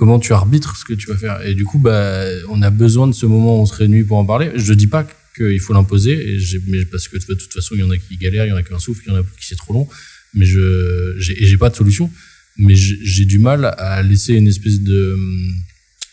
comment 0.00 0.18
tu 0.18 0.32
arbitres 0.32 0.78
ce 0.78 0.86
que 0.86 0.94
tu 0.94 1.08
vas 1.08 1.16
faire 1.18 1.46
Et 1.46 1.54
du 1.54 1.66
coup, 1.66 1.78
bah, 1.78 2.24
on 2.48 2.62
a 2.62 2.70
besoin 2.70 3.06
de 3.06 3.12
ce 3.12 3.26
moment 3.26 3.58
où 3.58 3.60
on 3.60 3.66
se 3.66 3.74
réunit 3.74 4.02
pour 4.02 4.16
en 4.16 4.24
parler. 4.24 4.50
Je 4.54 4.72
dis 4.72 4.86
pas 4.86 5.06
qu'il 5.36 5.60
faut 5.60 5.74
l'imposer, 5.74 6.38
mais 6.68 6.86
parce 6.86 7.06
que 7.06 7.18
de 7.18 7.34
toute 7.34 7.52
façon, 7.52 7.74
il 7.74 7.80
y 7.80 7.82
en 7.82 7.90
a 7.90 7.98
qui 7.98 8.16
galèrent, 8.16 8.46
il 8.46 8.48
y 8.48 8.52
en 8.52 8.56
a 8.56 8.62
qui 8.62 8.72
un 8.72 8.78
souffle, 8.78 9.02
il 9.06 9.12
y 9.12 9.14
en 9.14 9.20
a 9.20 9.22
qui 9.22 9.46
c'est 9.46 9.56
trop 9.56 9.74
long. 9.74 9.86
Mais 10.32 10.46
je, 10.46 11.16
j'ai, 11.18 11.58
pas 11.58 11.68
de 11.68 11.76
solution. 11.76 12.10
Mais 12.56 12.74
j'ai 12.76 13.26
du 13.26 13.38
mal 13.38 13.74
à 13.76 14.02
laisser 14.02 14.36
une 14.36 14.48
espèce 14.48 14.80
de, 14.80 15.18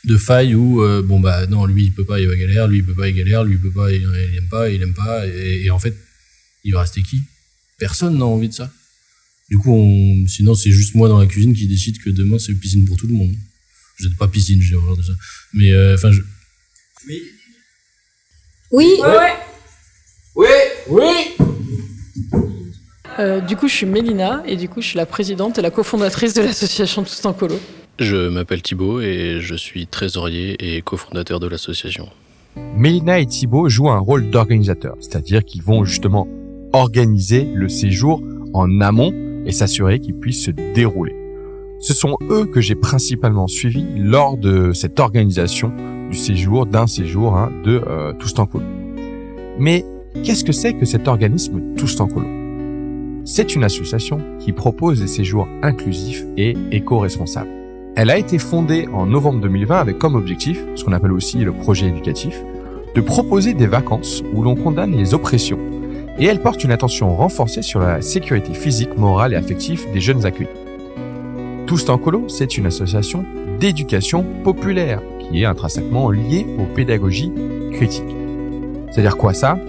de 0.03 0.17
faille 0.17 0.53
où, 0.53 0.83
euh, 0.83 1.01
bon, 1.01 1.21
bah, 1.21 1.47
non, 1.47 1.65
lui, 1.65 1.85
il 1.85 1.93
peut 1.93 2.03
pas, 2.03 2.19
il 2.19 2.27
va 2.27 2.35
galère, 2.35 2.67
lui, 2.67 2.79
il 2.79 2.83
peut 2.83 2.93
pas, 2.93 3.07
il 3.07 3.15
galère, 3.15 3.45
lui, 3.45 3.53
il 3.53 3.61
peut 3.61 3.71
pas, 3.71 3.89
il, 3.93 4.01
il 4.01 4.37
aime 4.37 4.49
pas, 4.49 4.69
il 4.69 4.81
aime 4.81 4.93
pas. 4.93 5.25
Et, 5.27 5.69
en 5.69 5.79
fait, 5.79 5.95
il 6.65 6.73
va 6.73 6.81
rester 6.81 7.01
qui? 7.03 7.21
Personne 7.79 8.17
n'a 8.17 8.25
envie 8.25 8.49
de 8.49 8.53
ça. 8.53 8.69
Du 9.49 9.57
coup, 9.57 9.71
on, 9.71 10.27
sinon, 10.27 10.55
c'est 10.55 10.71
juste 10.71 10.93
moi 10.93 11.07
dans 11.07 11.19
la 11.19 11.25
cuisine 11.25 11.53
qui 11.53 11.67
décide 11.67 11.99
que 11.99 12.09
demain, 12.09 12.37
c'est 12.37 12.53
piscine 12.53 12.83
pour 12.83 12.97
tout 12.97 13.07
le 13.07 13.13
monde. 13.13 13.33
Je 13.97 14.07
pas 14.17 14.27
piscine, 14.27 14.61
j'ai 14.61 14.75
horreur 14.75 14.95
de 14.95 15.01
ça. 15.01 15.13
Mais, 15.53 15.71
euh, 15.71 15.95
enfin, 15.95 16.11
je, 16.11 16.21
Oui. 18.71 18.99
Oui 20.35 20.47
Oui 20.89 21.03
Euh, 23.19 23.41
du 23.41 23.55
coup, 23.55 23.67
je 23.67 23.73
suis 23.73 23.85
Mélina 23.87 24.43
et 24.45 24.55
du 24.55 24.69
coup, 24.69 24.81
je 24.81 24.89
suis 24.89 24.97
la 24.97 25.07
présidente 25.07 25.57
et 25.57 25.61
la 25.63 25.71
cofondatrice 25.71 26.35
de 26.35 26.41
l'association 26.43 27.03
Tous 27.03 27.25
en 27.25 27.33
Colo. 27.33 27.59
Je 27.97 28.29
m'appelle 28.29 28.61
Thibaut 28.61 29.01
et 29.01 29.39
je 29.41 29.55
suis 29.55 29.87
trésorier 29.87 30.55
et 30.59 30.81
cofondateur 30.83 31.39
de 31.39 31.47
l'association. 31.47 32.09
Mélina 32.75 33.19
et 33.19 33.25
Thibaut 33.25 33.69
jouent 33.69 33.89
un 33.89 33.97
rôle 33.97 34.29
d'organisateur, 34.29 34.95
c'est-à-dire 34.99 35.43
qu'ils 35.43 35.63
vont 35.63 35.83
justement 35.83 36.27
organiser 36.73 37.47
le 37.55 37.69
séjour 37.69 38.21
en 38.53 38.81
amont 38.81 39.11
et 39.47 39.51
s'assurer 39.51 39.99
qu'il 39.99 40.15
puisse 40.15 40.45
se 40.45 40.51
dérouler. 40.51 41.15
Ce 41.79 41.93
sont 41.93 42.17
eux 42.29 42.45
que 42.45 42.59
j'ai 42.59 42.75
principalement 42.75 43.47
suivis 43.47 43.85
lors 43.97 44.37
de 44.37 44.73
cette 44.73 44.99
organisation 44.99 45.71
du 46.09 46.17
séjour, 46.17 46.65
d'un 46.65 46.87
séjour 46.87 47.35
hein, 47.35 47.51
de 47.63 47.81
euh, 47.87 48.13
Tous 48.13 48.33
en 48.39 48.47
Colo. 48.47 48.65
Mais 49.59 49.85
qu'est-ce 50.23 50.43
que 50.43 50.51
c'est 50.51 50.73
que 50.73 50.85
cet 50.85 51.07
organisme 51.07 51.75
Tous 51.75 51.99
en 51.99 52.07
Colo 52.07 52.27
C'est 53.25 53.55
une 53.55 53.63
association 53.63 54.19
qui 54.39 54.53
propose 54.53 55.01
des 55.01 55.07
séjours 55.07 55.47
inclusifs 55.61 56.25
et 56.35 56.55
éco-responsables. 56.71 57.49
Elle 57.95 58.09
a 58.09 58.17
été 58.17 58.39
fondée 58.39 58.87
en 58.91 59.05
novembre 59.05 59.41
2020 59.41 59.77
avec 59.77 59.99
comme 59.99 60.15
objectif, 60.15 60.59
ce 60.75 60.83
qu'on 60.83 60.93
appelle 60.93 61.11
aussi 61.11 61.37
le 61.39 61.53
projet 61.53 61.87
éducatif, 61.87 62.41
de 62.95 63.01
proposer 63.01 63.53
des 63.53 63.67
vacances 63.67 64.23
où 64.33 64.41
l'on 64.41 64.55
condamne 64.55 64.95
les 64.95 65.13
oppressions 65.13 65.59
et 66.19 66.25
elle 66.25 66.41
porte 66.41 66.63
une 66.63 66.71
attention 66.71 67.15
renforcée 67.15 67.61
sur 67.61 67.79
la 67.79 68.01
sécurité 68.01 68.55
physique, 68.55 68.97
morale 68.97 69.33
et 69.33 69.35
affective 69.35 69.85
des 69.93 70.01
jeunes 70.01 70.25
accueillis. 70.25 70.66
Tous 71.67 71.89
en 71.89 71.97
colo, 71.97 72.29
c'est 72.29 72.57
une 72.57 72.65
association 72.65 73.25
d'éducation 73.59 74.23
populaire 74.45 75.01
qui 75.19 75.41
est 75.41 75.45
intrinsèquement 75.45 76.09
liée 76.09 76.47
aux 76.57 76.73
pédagogies 76.73 77.33
critiques. 77.73 78.15
C'est-à-dire 78.89 79.17
quoi 79.17 79.33
ça? 79.33 79.59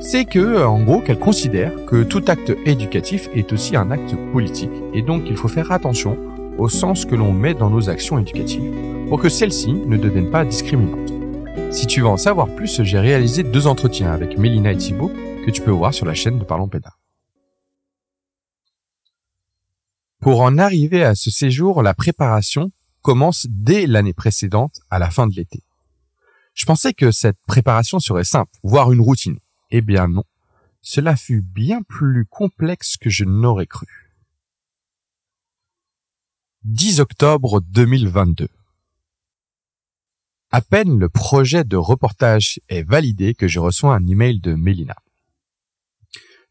C'est 0.00 0.24
que, 0.24 0.40
euh, 0.40 0.68
en 0.68 0.82
gros, 0.82 1.00
qu'elle 1.00 1.20
considère 1.20 1.72
que 1.86 2.02
tout 2.02 2.24
acte 2.26 2.52
éducatif 2.66 3.30
est 3.32 3.52
aussi 3.52 3.76
un 3.76 3.92
acte 3.92 4.16
politique 4.32 4.72
et 4.92 5.02
donc 5.02 5.22
il 5.28 5.36
faut 5.36 5.46
faire 5.46 5.70
attention 5.70 6.18
au 6.58 6.68
sens 6.68 7.04
que 7.04 7.14
l'on 7.14 7.32
met 7.32 7.54
dans 7.54 7.70
nos 7.70 7.88
actions 7.88 8.18
éducatives 8.18 8.74
pour 9.08 9.20
que 9.20 9.28
celles-ci 9.28 9.72
ne 9.72 9.96
deviennent 9.96 10.32
pas 10.32 10.44
discriminantes. 10.44 11.12
Si 11.70 11.86
tu 11.86 12.00
veux 12.00 12.08
en 12.08 12.16
savoir 12.16 12.48
plus, 12.48 12.82
j'ai 12.82 12.98
réalisé 12.98 13.44
deux 13.44 13.68
entretiens 13.68 14.10
avec 14.10 14.36
Mélina 14.36 14.72
et 14.72 14.76
Thibaut 14.76 15.12
que 15.44 15.52
tu 15.52 15.62
peux 15.62 15.70
voir 15.70 15.94
sur 15.94 16.06
la 16.06 16.14
chaîne 16.14 16.40
de 16.40 16.44
Parlons 16.44 16.66
Pédard. 16.66 16.98
Pour 20.26 20.40
en 20.40 20.58
arriver 20.58 21.04
à 21.04 21.14
ce 21.14 21.30
séjour, 21.30 21.84
la 21.84 21.94
préparation 21.94 22.72
commence 23.00 23.46
dès 23.48 23.86
l'année 23.86 24.12
précédente 24.12 24.80
à 24.90 24.98
la 24.98 25.08
fin 25.08 25.28
de 25.28 25.36
l'été. 25.36 25.62
Je 26.52 26.66
pensais 26.66 26.94
que 26.94 27.12
cette 27.12 27.38
préparation 27.46 28.00
serait 28.00 28.24
simple, 28.24 28.50
voire 28.64 28.90
une 28.90 29.00
routine. 29.00 29.38
Eh 29.70 29.82
bien 29.82 30.08
non, 30.08 30.24
cela 30.82 31.14
fut 31.14 31.42
bien 31.42 31.82
plus 31.82 32.26
complexe 32.26 32.96
que 32.96 33.08
je 33.08 33.22
n'aurais 33.22 33.68
cru. 33.68 33.86
10 36.64 36.98
octobre 36.98 37.60
2022. 37.60 38.48
À 40.50 40.60
peine 40.60 40.98
le 40.98 41.08
projet 41.08 41.62
de 41.62 41.76
reportage 41.76 42.58
est 42.68 42.82
validé 42.82 43.34
que 43.34 43.46
je 43.46 43.60
reçois 43.60 43.94
un 43.94 44.04
email 44.08 44.40
de 44.40 44.54
Mélina. 44.54 44.96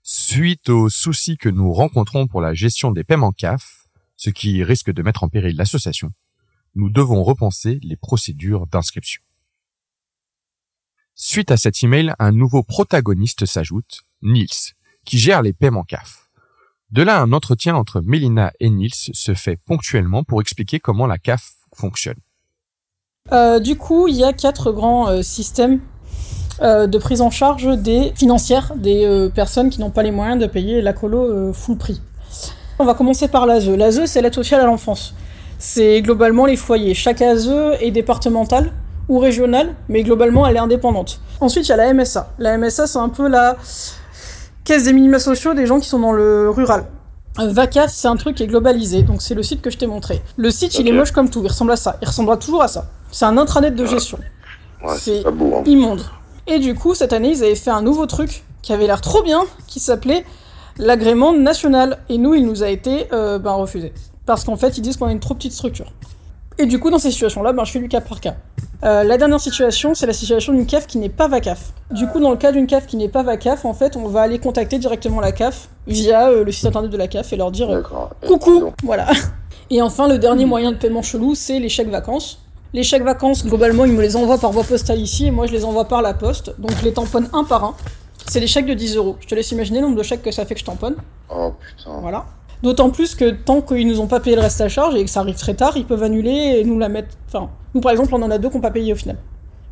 Suite 0.07 0.69
aux 0.69 0.87
soucis 0.87 1.35
que 1.35 1.49
nous 1.49 1.73
rencontrons 1.73 2.27
pour 2.27 2.39
la 2.39 2.53
gestion 2.53 2.91
des 2.91 3.03
paiements 3.03 3.31
CAF, 3.31 3.87
ce 4.17 4.29
qui 4.29 4.63
risque 4.63 4.91
de 4.91 5.01
mettre 5.01 5.23
en 5.23 5.29
péril 5.29 5.55
l'association, 5.55 6.11
nous 6.75 6.91
devons 6.91 7.23
repenser 7.23 7.79
les 7.81 7.95
procédures 7.95 8.67
d'inscription. 8.67 9.23
Suite 11.15 11.49
à 11.49 11.57
cet 11.57 11.81
email, 11.81 12.13
un 12.19 12.31
nouveau 12.31 12.61
protagoniste 12.61 13.47
s'ajoute, 13.47 14.01
Nils, 14.21 14.75
qui 15.05 15.17
gère 15.17 15.41
les 15.41 15.53
paiements 15.53 15.83
CAF. 15.83 16.29
De 16.91 17.01
là, 17.01 17.19
un 17.19 17.33
entretien 17.33 17.75
entre 17.75 18.01
Mélina 18.01 18.53
et 18.59 18.69
Nils 18.69 18.93
se 18.93 19.33
fait 19.33 19.57
ponctuellement 19.65 20.23
pour 20.23 20.39
expliquer 20.39 20.79
comment 20.79 21.07
la 21.07 21.17
CAF 21.17 21.53
fonctionne. 21.73 22.19
Euh, 23.31 23.59
du 23.59 23.75
coup, 23.75 24.07
il 24.07 24.17
y 24.17 24.23
a 24.23 24.33
quatre 24.33 24.71
grands 24.71 25.07
euh, 25.07 25.23
systèmes 25.23 25.81
euh, 26.61 26.87
de 26.87 26.97
prise 26.97 27.21
en 27.21 27.29
charge 27.29 27.67
des 27.77 28.13
financières 28.15 28.73
des 28.75 29.03
euh, 29.05 29.29
personnes 29.29 29.69
qui 29.69 29.81
n'ont 29.81 29.89
pas 29.89 30.03
les 30.03 30.11
moyens 30.11 30.39
de 30.39 30.47
payer 30.47 30.81
la 30.81 30.93
colo 30.93 31.23
euh, 31.23 31.53
full 31.53 31.77
prix. 31.77 32.01
On 32.79 32.85
va 32.85 32.93
commencer 32.93 33.27
par 33.27 33.45
l'ASE. 33.45 33.69
L'ASE, 33.69 34.05
c'est 34.05 34.21
l'aide 34.21 34.33
sociale 34.33 34.61
à 34.61 34.65
l'enfance. 34.65 35.13
C'est 35.59 36.01
globalement 36.01 36.45
les 36.45 36.55
foyers. 36.55 36.93
Chaque 36.93 37.21
ASE 37.21 37.51
est 37.81 37.91
départementale 37.91 38.71
ou 39.09 39.19
régionale, 39.19 39.75
mais 39.89 40.03
globalement, 40.03 40.47
elle 40.47 40.55
est 40.55 40.59
indépendante. 40.59 41.19
Ensuite, 41.39 41.67
il 41.67 41.69
y 41.69 41.73
a 41.73 41.77
la 41.77 41.93
MSA. 41.93 42.33
La 42.39 42.57
MSA, 42.57 42.87
c'est 42.87 42.99
un 42.99 43.09
peu 43.09 43.27
la 43.27 43.57
caisse 44.63 44.85
des 44.85 44.93
minima 44.93 45.19
sociaux 45.19 45.53
des 45.53 45.65
gens 45.65 45.79
qui 45.79 45.87
sont 45.87 45.99
dans 45.99 46.11
le 46.11 46.49
rural. 46.49 46.85
VACAF, 47.37 47.91
c'est 47.91 48.07
un 48.07 48.15
truc 48.15 48.37
qui 48.37 48.43
est 48.43 48.47
globalisé, 48.47 49.03
donc 49.03 49.21
c'est 49.21 49.35
le 49.35 49.43
site 49.43 49.61
que 49.61 49.69
je 49.69 49.77
t'ai 49.77 49.87
montré. 49.87 50.21
Le 50.37 50.49
site, 50.49 50.79
il 50.79 50.87
est 50.87 50.93
moche 50.93 51.11
comme 51.11 51.29
tout, 51.29 51.41
il 51.43 51.47
ressemble 51.47 51.73
à 51.73 51.75
ça. 51.75 51.97
Il 52.01 52.07
ressemblera 52.07 52.37
toujours 52.37 52.63
à 52.63 52.69
ça. 52.69 52.85
C'est 53.11 53.25
un 53.25 53.37
intranet 53.37 53.71
de 53.71 53.85
gestion. 53.85 54.19
Ouais, 54.83 54.95
c'est. 54.97 55.25
Hein. 55.25 55.63
immonde. 55.65 56.01
Et 56.47 56.59
du 56.59 56.75
coup, 56.75 56.93
cette 56.93 57.13
année, 57.13 57.31
ils 57.31 57.43
avaient 57.43 57.55
fait 57.55 57.71
un 57.71 57.81
nouveau 57.81 58.05
truc 58.05 58.43
qui 58.61 58.73
avait 58.73 58.87
l'air 58.87 59.01
trop 59.01 59.23
bien, 59.23 59.43
qui 59.67 59.79
s'appelait 59.79 60.25
l'agrément 60.77 61.33
national. 61.33 61.99
Et 62.09 62.17
nous, 62.17 62.33
il 62.33 62.45
nous 62.45 62.63
a 62.63 62.69
été 62.69 63.07
euh, 63.13 63.39
ben, 63.39 63.53
refusé. 63.53 63.93
Parce 64.25 64.43
qu'en 64.43 64.55
fait, 64.55 64.77
ils 64.77 64.81
disent 64.81 64.97
qu'on 64.97 65.07
a 65.07 65.11
une 65.11 65.19
trop 65.19 65.33
petite 65.33 65.53
structure. 65.53 65.91
Et 66.57 66.65
du 66.65 66.79
coup, 66.79 66.89
dans 66.89 66.99
ces 66.99 67.11
situations-là, 67.11 67.53
ben, 67.53 67.65
je 67.65 67.71
fais 67.71 67.79
du 67.79 67.89
cas 67.89 68.01
par 68.01 68.21
cas. 68.21 68.35
Euh, 68.83 69.03
la 69.03 69.17
dernière 69.17 69.39
situation, 69.39 69.95
c'est 69.95 70.05
la 70.05 70.13
situation 70.13 70.53
d'une 70.53 70.65
CAF 70.65 70.85
qui 70.85 70.97
n'est 70.99 71.09
pas 71.09 71.27
VACAF. 71.27 71.73
Du 71.91 72.07
coup, 72.07 72.19
dans 72.19 72.29
le 72.29 72.37
cas 72.37 72.51
d'une 72.51 72.67
CAF 72.67 72.85
qui 72.85 72.97
n'est 72.97 73.09
pas 73.09 73.23
VACAF, 73.23 73.65
en 73.65 73.73
fait, 73.73 73.95
on 73.95 74.07
va 74.07 74.21
aller 74.21 74.39
contacter 74.39 74.77
directement 74.77 75.21
la 75.21 75.31
CAF 75.31 75.69
via 75.87 76.29
euh, 76.29 76.43
le 76.43 76.51
site 76.51 76.65
internet 76.65 76.91
de 76.91 76.97
la 76.97 77.07
CAF 77.07 77.33
et 77.33 77.35
leur 77.35 77.51
dire 77.51 77.83
coucou, 78.25 78.73
voilà. 78.83 79.07
Et 79.71 79.81
enfin, 79.81 80.07
le 80.07 80.19
dernier 80.19 80.45
moyen 80.45 80.71
de 80.71 80.77
paiement 80.77 81.01
chelou, 81.01 81.33
c'est 81.33 81.59
les 81.59 81.69
chèques 81.69 81.89
vacances. 81.89 82.44
Les 82.75 82.83
chèques 82.83 83.03
vacances, 83.03 83.45
globalement, 83.45 83.85
ils 83.85 83.93
me 83.93 84.01
les 84.01 84.17
envoient 84.17 84.37
par 84.37 84.51
voie 84.51 84.65
postale 84.65 84.99
ici 84.99 85.27
et 85.27 85.31
moi 85.31 85.47
je 85.47 85.53
les 85.53 85.63
envoie 85.63 85.85
par 85.85 86.01
la 86.01 86.13
poste. 86.13 86.53
Donc 86.59 86.71
je 86.77 86.83
les 86.83 86.91
tamponne 86.91 87.29
un 87.31 87.45
par 87.45 87.63
un. 87.63 87.73
C'est 88.27 88.41
des 88.41 88.47
chèques 88.47 88.65
de 88.65 88.73
10 88.73 88.97
euros. 88.97 89.15
Je 89.21 89.27
te 89.27 89.33
laisse 89.33 89.49
imaginer 89.53 89.79
le 89.79 89.85
nombre 89.85 89.97
de 89.97 90.03
chèques 90.03 90.21
que 90.21 90.31
ça 90.31 90.45
fait 90.45 90.55
que 90.55 90.59
je 90.59 90.65
tamponne. 90.65 90.97
Oh 91.33 91.53
putain. 91.57 92.01
Voilà. 92.01 92.25
D'autant 92.63 92.89
plus 92.89 93.15
que 93.15 93.29
tant 93.29 93.61
qu'ils 93.61 93.87
nous 93.87 94.01
ont 94.01 94.07
pas 94.07 94.19
payé 94.19 94.35
le 94.35 94.41
reste 94.41 94.59
à 94.59 94.67
charge 94.67 94.93
et 94.95 95.05
que 95.05 95.09
ça 95.09 95.21
arrive 95.21 95.35
très 95.37 95.53
tard, 95.53 95.77
ils 95.77 95.85
peuvent 95.85 96.03
annuler 96.03 96.57
et 96.59 96.65
nous 96.65 96.77
la 96.77 96.89
mettre. 96.89 97.15
Enfin, 97.29 97.49
nous 97.73 97.79
par 97.79 97.93
exemple, 97.93 98.13
on 98.13 98.21
en 98.21 98.29
a 98.29 98.37
deux 98.39 98.49
qui 98.49 98.55
n'ont 98.55 98.61
pas 98.61 98.71
payé 98.71 98.91
au 98.91 98.97
final. 98.97 99.15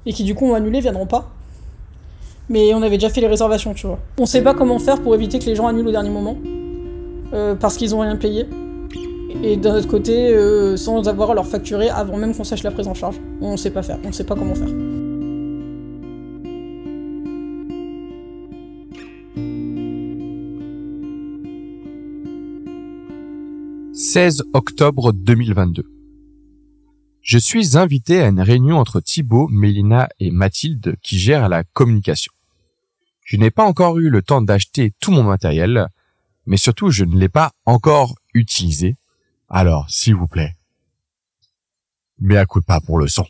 Et 0.06 0.14
qui 0.14 0.24
du 0.24 0.34
coup 0.34 0.46
ont 0.46 0.54
annulé, 0.54 0.80
viendront 0.80 1.06
pas. 1.06 1.30
Mais 2.48 2.74
on 2.74 2.82
avait 2.84 2.98
déjà 2.98 3.10
fait 3.10 3.20
les 3.20 3.28
réservations, 3.28 3.74
tu 3.74 3.86
vois. 3.86 4.00
On 4.18 4.26
sait 4.26 4.42
pas 4.42 4.54
comment 4.54 4.80
faire 4.80 5.02
pour 5.02 5.14
éviter 5.14 5.40
que 5.40 5.46
les 5.46 5.56
gens 5.56 5.68
annulent 5.68 5.90
au 5.90 5.92
dernier 5.92 6.10
moment. 6.10 6.38
euh, 7.34 7.56
parce 7.56 7.76
qu'ils 7.76 7.94
ont 7.96 8.00
rien 8.00 8.16
payé. 8.16 8.48
Et 9.42 9.58
d'un 9.58 9.76
autre 9.76 9.88
côté, 9.88 10.34
euh, 10.34 10.78
sans 10.78 11.08
avoir 11.08 11.32
à 11.32 11.34
leur 11.34 11.48
facturer 11.48 11.90
avant 11.90 12.18
même 12.18 12.36
qu'on 12.36 12.44
sache 12.44 12.64
la 12.64 12.72
prise 12.72 12.88
en 12.88 12.94
charge. 12.94 13.20
On 13.42 13.58
sait 13.58 13.72
pas 13.72 13.84
faire, 13.84 14.00
on 14.06 14.12
sait 14.12 14.24
pas 14.24 14.36
comment 14.36 14.56
faire. 14.56 14.70
16 24.14 24.44
octobre 24.54 25.12
2022. 25.12 25.84
Je 27.22 27.38
suis 27.38 27.78
invité 27.78 28.22
à 28.22 28.28
une 28.28 28.42
réunion 28.42 28.78
entre 28.78 29.00
Thibaut, 29.00 29.48
Mélina 29.48 30.10
et 30.20 30.30
Mathilde 30.30 30.98
qui 31.02 31.18
gèrent 31.18 31.50
la 31.50 31.64
communication. 31.64 32.32
Je 33.24 33.38
n'ai 33.38 33.50
pas 33.50 33.64
encore 33.64 33.98
eu 33.98 34.10
le 34.10 34.22
temps 34.22 34.42
d'acheter 34.42 34.94
tout 35.00 35.12
mon 35.12 35.24
matériel, 35.24 35.88
mais 36.46 36.58
surtout 36.58 36.92
je 36.92 37.06
ne 37.06 37.18
l'ai 37.18 37.30
pas 37.30 37.54
encore 37.66 38.16
utilisé. 38.34 38.98
Alors, 39.56 39.86
s'il 39.88 40.16
vous 40.16 40.26
plaît, 40.26 40.56
mais 42.20 42.38
à 42.38 42.46
coup 42.48 42.60
pas 42.64 42.80
pour 42.82 42.98
le 42.98 43.08
son. 43.08 43.24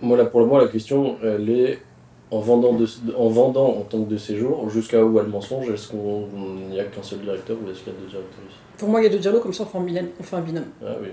Moi, 0.00 0.16
là, 0.16 0.24
pour 0.24 0.40
le 0.40 0.46
moment, 0.46 0.58
la 0.58 0.68
question, 0.68 1.18
elle 1.22 1.50
est 1.50 1.82
en 2.30 2.40
vendant, 2.40 2.72
de, 2.72 2.88
en 3.14 3.28
vendant 3.28 3.68
en 3.68 3.82
tant 3.82 4.02
que 4.02 4.08
de 4.08 4.16
séjour, 4.16 4.70
jusqu'à 4.70 5.04
où 5.04 5.12
va 5.12 5.22
le 5.22 5.28
mensonge 5.28 5.68
Est-ce 5.68 5.88
qu'on 5.88 6.26
il 6.58 6.68
n'y 6.70 6.80
a 6.80 6.84
qu'un 6.84 7.02
seul 7.02 7.20
directeur 7.20 7.58
ou 7.62 7.70
est-ce 7.70 7.80
qu'il 7.80 7.92
y 7.92 7.96
a 7.96 8.00
deux 8.00 8.06
directeurs 8.06 8.44
ici? 8.48 8.56
Pour 8.78 8.88
moi, 8.88 9.02
il 9.02 9.04
y 9.04 9.06
a 9.06 9.10
deux 9.10 9.18
dialogues, 9.18 9.42
comme 9.42 9.52
ça 9.52 9.64
on 9.64 9.66
fait 9.66 9.78
un 9.78 9.82
binôme. 9.82 10.08
On 10.18 10.22
fait 10.22 10.36
un 10.36 10.40
binôme. 10.40 10.68
Ah 10.82 10.96
oui. 11.02 11.08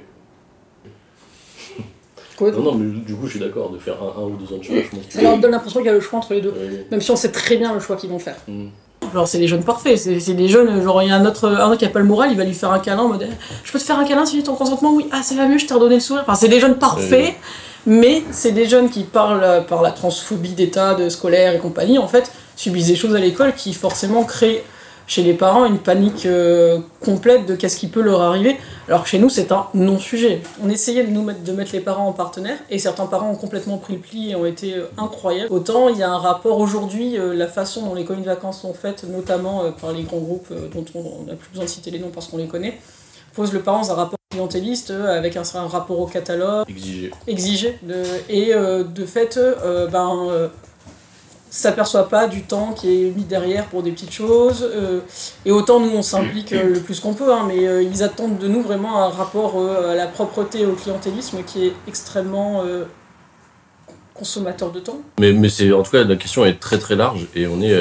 Quoi? 2.38 2.52
Non, 2.52 2.64
non, 2.64 2.76
mais 2.76 3.02
du 3.02 3.14
coup, 3.14 3.26
je 3.26 3.32
suis 3.32 3.40
d'accord 3.42 3.72
de 3.72 3.78
faire 3.78 4.02
un, 4.02 4.22
un 4.22 4.24
ou 4.24 4.38
deux 4.38 4.56
ans 4.56 4.58
de 4.58 4.64
choix. 4.64 4.78
Je 5.10 5.20
leur 5.20 5.38
donne 5.38 5.52
l'impression 5.52 5.82
qu'il 5.82 5.88
y 5.88 5.90
a 5.90 5.94
le 5.94 6.00
choix 6.00 6.20
entre 6.20 6.34
les 6.34 6.42
deux. 6.42 6.54
Oui. 6.58 6.86
Même 6.90 7.02
si 7.02 7.12
on 7.12 7.18
sait 7.18 7.34
très 7.34 7.58
bien 7.58 7.74
le 7.74 7.82
choix 7.82 7.98
qu'ils 7.98 8.10
vont 8.10 8.20
faire. 8.20 8.38
Mm. 8.48 8.70
Genre, 9.14 9.28
c'est 9.28 9.38
des 9.38 9.48
jeunes 9.48 9.64
parfaits. 9.64 9.98
C'est 9.98 10.34
des 10.34 10.48
jeunes, 10.48 10.84
genre, 10.84 11.02
il 11.02 11.10
y 11.10 11.12
a 11.12 11.16
un 11.16 11.26
autre, 11.26 11.48
un 11.48 11.68
autre 11.68 11.78
qui 11.78 11.86
a 11.86 11.90
pas 11.90 12.00
le 12.00 12.06
moral, 12.06 12.30
il 12.32 12.38
va 12.38 12.44
lui 12.44 12.54
faire 12.54 12.72
un 12.72 12.80
câlin 12.80 13.04
en 13.04 13.10
mode 13.10 13.28
Je 13.64 13.72
peux 13.72 13.80
te 13.80 13.84
faire 13.84 14.00
un 14.00 14.06
câlin 14.06 14.26
si 14.26 14.38
j'ai 14.38 14.44
ton 14.44 14.56
consentement 14.56 14.94
Oui, 14.94 15.08
ah, 15.12 15.22
ça 15.22 15.36
va 15.36 15.48
mieux, 15.48 15.58
je 15.58 15.66
t'ai 15.66 15.74
redonné 15.74 15.96
le 15.96 16.02
sourire. 16.02 16.24
Enfin, 16.28 16.36
c'est 16.36 16.48
des 16.48 16.60
jeunes 16.60 16.78
parfaits, 16.78 17.36
mais 17.86 18.24
c'est 18.32 18.52
des 18.52 18.68
jeunes 18.68 18.90
qui 18.90 19.04
parlent 19.04 19.66
par 19.68 19.82
la 19.82 19.92
transphobie 19.92 20.54
d'état, 20.54 20.96
de 20.96 21.10
scolaire 21.10 21.54
et 21.54 21.60
compagnie, 21.60 21.98
en 21.98 22.08
fait, 22.08 22.32
subissent 22.56 22.88
des 22.88 22.96
choses 22.96 23.16
à 23.16 23.20
l'école 23.20 23.54
qui 23.54 23.74
forcément 23.74 24.24
créent 24.24 24.64
chez 25.12 25.24
les 25.24 25.34
parents 25.34 25.66
une 25.66 25.80
panique 25.80 26.26
euh, 26.26 26.80
complète 27.04 27.46
de 27.46 27.58
qu'est-ce 27.58 27.76
qui 27.76 27.88
peut 27.88 28.02
leur 28.02 28.22
arriver. 28.22 28.56
Alors 28.88 29.04
que 29.04 29.10
chez 29.10 29.20
nous, 29.20 29.28
c'est 29.28 29.52
un 29.52 29.68
non-sujet. 29.74 30.42
On 30.64 30.70
essayait 30.70 31.04
de 31.04 31.10
nous 31.10 31.22
mettre, 31.22 31.44
de 31.44 31.52
mettre 31.52 31.74
les 31.74 31.82
parents 31.82 32.08
en 32.08 32.14
partenaire, 32.14 32.58
et 32.70 32.80
certains 32.80 33.08
parents 33.08 33.30
ont 33.30 33.36
complètement 33.36 33.78
pris 33.78 33.96
le 33.96 34.00
pli 34.00 34.32
et 34.32 34.38
ont 34.38 34.46
été 34.46 34.74
euh, 34.74 34.86
incroyables. 34.98 35.52
Autant 35.52 35.90
il 35.90 35.98
y 35.98 36.04
a 36.04 36.10
un 36.10 36.18
rapport 36.18 36.60
aujourd'hui, 36.60 37.18
euh, 37.18 37.34
la 37.34 37.48
façon 37.48 37.88
dont 37.88 37.94
les 37.94 38.06
colonies 38.06 38.24
de 38.24 38.30
vacances 38.30 38.62
sont 38.62 38.74
faites, 38.74 39.04
notamment 39.04 39.70
par 39.82 39.92
les 39.92 40.04
grands 40.04 40.20
groupes 40.20 40.48
dont 40.74 40.86
on 40.96 41.26
n'a 41.26 41.36
plus 41.36 41.50
besoin 41.50 41.66
de 41.66 41.70
citer 41.70 41.92
les 41.92 42.00
noms 42.00 42.12
parce 42.14 42.30
qu'on 42.30 42.38
les 42.38 42.48
connaît, 42.48 42.80
pose 43.36 43.52
le 43.52 43.60
parent 43.60 43.82
dans 43.82 43.92
un 43.92 43.96
rapport 43.96 44.18
clientéliste 44.30 44.92
avec 44.92 45.36
un, 45.36 45.44
rapport 45.68 46.00
au 46.00 46.06
catalogue 46.06 46.66
Exigé. 46.70 47.12
exigé 47.28 47.80
de, 47.84 48.04
et 48.30 48.54
de 48.54 49.06
fait 49.06 49.38
ben 49.92 50.50
s'aperçoit 51.52 52.08
pas 52.08 52.28
du 52.28 52.44
temps 52.44 52.72
qui 52.72 52.88
est 52.88 53.10
mis 53.16 53.26
derrière 53.26 53.66
pour 53.66 53.84
des 53.84 53.92
petites 53.92 54.14
choses 54.14 54.66
euh, 54.74 55.02
et 55.46 55.52
autant 55.52 55.82
nous 55.82 55.92
on 55.94 56.02
s'implique 56.02 56.54
euh, 56.54 56.76
le 56.76 56.80
plus 56.80 57.02
qu'on 57.02 57.14
peut 57.14 57.34
hein, 57.34 57.46
mais 57.46 57.68
euh, 57.68 57.84
ils 57.84 58.04
attendent 58.04 58.38
de 58.38 58.48
nous 58.48 58.62
vraiment 58.62 59.04
un 59.04 59.10
rapport 59.10 59.62
à 59.62 59.94
la 59.94 60.08
propreté 60.08 60.62
et 60.62 60.66
au 60.66 60.74
clientélisme 60.74 61.44
qui 61.46 61.68
est 61.68 61.74
extrêmement 61.90 62.64
consommateur 64.14 64.72
de 64.72 64.80
temps 64.80 65.02
Mais, 65.20 65.34
mais 65.34 65.50
c'est 65.50 65.74
en 65.74 65.84
tout 65.84 65.92
cas 65.92 66.06
la 66.06 66.16
question 66.16 66.46
est 66.46 66.58
très 66.58 66.80
très 66.80 66.96
large 66.96 67.28
et 67.36 67.48
on 67.48 67.62
est 67.62 67.76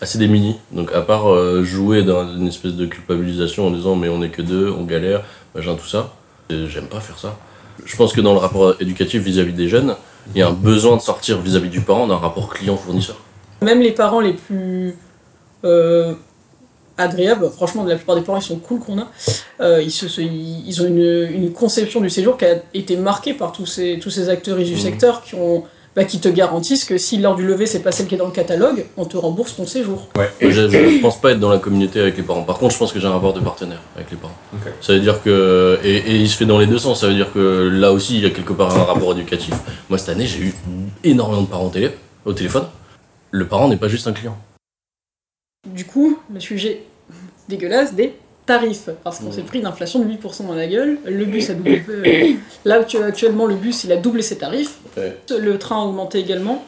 assez 0.00 0.18
démunis. 0.18 0.58
Donc 0.72 0.92
à 0.92 1.02
part 1.02 1.62
jouer 1.62 2.02
dans 2.02 2.34
une 2.34 2.48
espèce 2.48 2.72
de 2.72 2.86
culpabilisation 2.86 3.68
en 3.68 3.70
disant 3.70 3.94
mais 3.94 4.08
on 4.08 4.22
est 4.22 4.30
que 4.30 4.42
deux, 4.42 4.70
on 4.70 4.82
galère, 4.82 5.22
machin 5.54 5.76
tout 5.76 5.86
ça, 5.86 6.14
j'aime 6.50 6.86
pas 6.86 7.00
faire 7.00 7.18
ça. 7.18 7.38
Je 7.84 7.96
pense 7.96 8.12
que 8.12 8.20
dans 8.20 8.32
le 8.32 8.38
rapport 8.38 8.74
éducatif 8.80 9.22
vis-à-vis 9.22 9.52
des 9.52 9.68
jeunes, 9.68 9.94
il 10.34 10.38
y 10.38 10.42
a 10.42 10.48
un 10.48 10.52
besoin 10.52 10.96
de 10.96 11.02
sortir 11.02 11.40
vis-à-vis 11.40 11.68
du 11.70 11.80
parent 11.80 12.06
d'un 12.06 12.16
rapport 12.16 12.48
client-fournisseur. 12.52 13.16
Même 13.60 13.80
les 13.80 13.92
parents 13.92 14.20
les 14.20 14.32
plus 14.34 14.96
euh, 15.64 16.14
agréables, 16.98 17.48
franchement, 17.50 17.84
la 17.84 17.96
plupart 17.96 18.16
des 18.16 18.22
parents 18.22 18.38
ils 18.38 18.42
sont 18.42 18.58
cool 18.58 18.80
qu'on 18.80 18.98
a, 18.98 19.08
euh, 19.60 19.82
ils, 19.82 19.90
se, 19.90 20.08
se- 20.08 20.20
ils, 20.20 20.82
ont 20.82 20.86
une, 20.86 21.28
une 21.32 21.52
conception 21.52 22.00
du 22.00 22.10
séjour 22.10 22.36
qui 22.36 22.44
a 22.44 22.62
été 22.74 22.96
marquée 22.96 23.34
par 23.34 23.52
tous 23.52 23.66
ces, 23.66 23.98
tous 24.00 24.10
ces 24.10 24.28
acteurs 24.28 24.56
du 24.58 24.72
Mhm. 24.72 24.78
secteur 24.78 25.22
qui, 25.22 25.34
ont, 25.34 25.64
bah, 25.94 26.04
qui 26.04 26.20
te 26.20 26.28
garantissent 26.28 26.84
que 26.84 26.96
si 26.96 27.18
l'heure 27.18 27.34
du 27.34 27.46
lever 27.46 27.66
c'est 27.66 27.80
pas 27.80 27.92
celle 27.92 28.06
qui 28.06 28.14
est 28.14 28.18
dans 28.18 28.26
le 28.26 28.32
catalogue, 28.32 28.86
on 28.96 29.04
te 29.04 29.16
rembourse 29.16 29.56
ton 29.56 29.66
séjour. 29.66 30.08
Ouais. 30.16 30.30
Je, 30.40 30.50
je 30.50 31.00
pense 31.00 31.20
pas 31.20 31.32
être 31.32 31.40
dans 31.40 31.50
la 31.50 31.58
communauté 31.58 32.00
avec 32.00 32.16
les 32.16 32.22
parents. 32.22 32.42
Par 32.42 32.58
contre, 32.58 32.72
je 32.72 32.78
pense 32.78 32.92
que 32.92 32.98
j'ai 33.00 33.06
un 33.06 33.12
rapport 33.12 33.34
de 33.34 33.40
partenaire 33.40 33.80
avec 33.96 34.10
les 34.10 34.16
parents. 34.16 34.36
Ça 34.80 34.94
veut 34.94 35.00
dire 35.00 35.22
que. 35.22 35.78
Et, 35.84 35.96
et 35.96 36.16
il 36.16 36.28
se 36.28 36.36
fait 36.36 36.46
dans 36.46 36.58
les 36.58 36.66
deux 36.66 36.78
sens. 36.78 37.00
Ça 37.00 37.08
veut 37.08 37.14
dire 37.14 37.32
que 37.32 37.68
là 37.72 37.92
aussi, 37.92 38.16
il 38.16 38.22
y 38.22 38.26
a 38.26 38.30
quelque 38.30 38.52
part 38.52 38.74
un 38.76 38.84
rapport 38.84 39.12
éducatif. 39.12 39.54
Moi, 39.88 39.98
cette 39.98 40.08
année, 40.08 40.26
j'ai 40.26 40.40
eu 40.40 40.54
énormément 41.04 41.42
de 41.42 41.48
parents 41.48 41.66
au, 41.66 41.70
télé, 41.70 41.90
au 42.24 42.32
téléphone. 42.32 42.64
Le 43.30 43.46
parent 43.46 43.68
n'est 43.68 43.76
pas 43.76 43.88
juste 43.88 44.06
un 44.06 44.12
client. 44.12 44.36
Du 45.66 45.84
coup, 45.84 46.18
le 46.32 46.40
sujet 46.40 46.82
dégueulasse 47.48 47.94
des 47.94 48.14
tarifs, 48.46 48.88
parce 49.04 49.20
qu'on 49.20 49.30
s'est 49.30 49.42
pris 49.42 49.60
une 49.60 49.66
inflation 49.66 50.00
de 50.00 50.12
8% 50.12 50.46
dans 50.48 50.54
la 50.54 50.66
gueule, 50.66 50.98
le 51.04 51.24
bus 51.24 51.50
a 51.50 51.54
doublé. 51.54 51.84
Là 52.64 52.76
actu- 52.80 53.02
actuellement, 53.02 53.46
le 53.46 53.54
bus 53.54 53.84
il 53.84 53.92
a 53.92 53.96
doublé 53.96 54.22
ses 54.22 54.38
tarifs, 54.38 54.76
Ouais. 54.96 55.16
le 55.38 55.58
train 55.58 55.76
a 55.82 55.84
augmenté 55.84 56.18
également, 56.18 56.64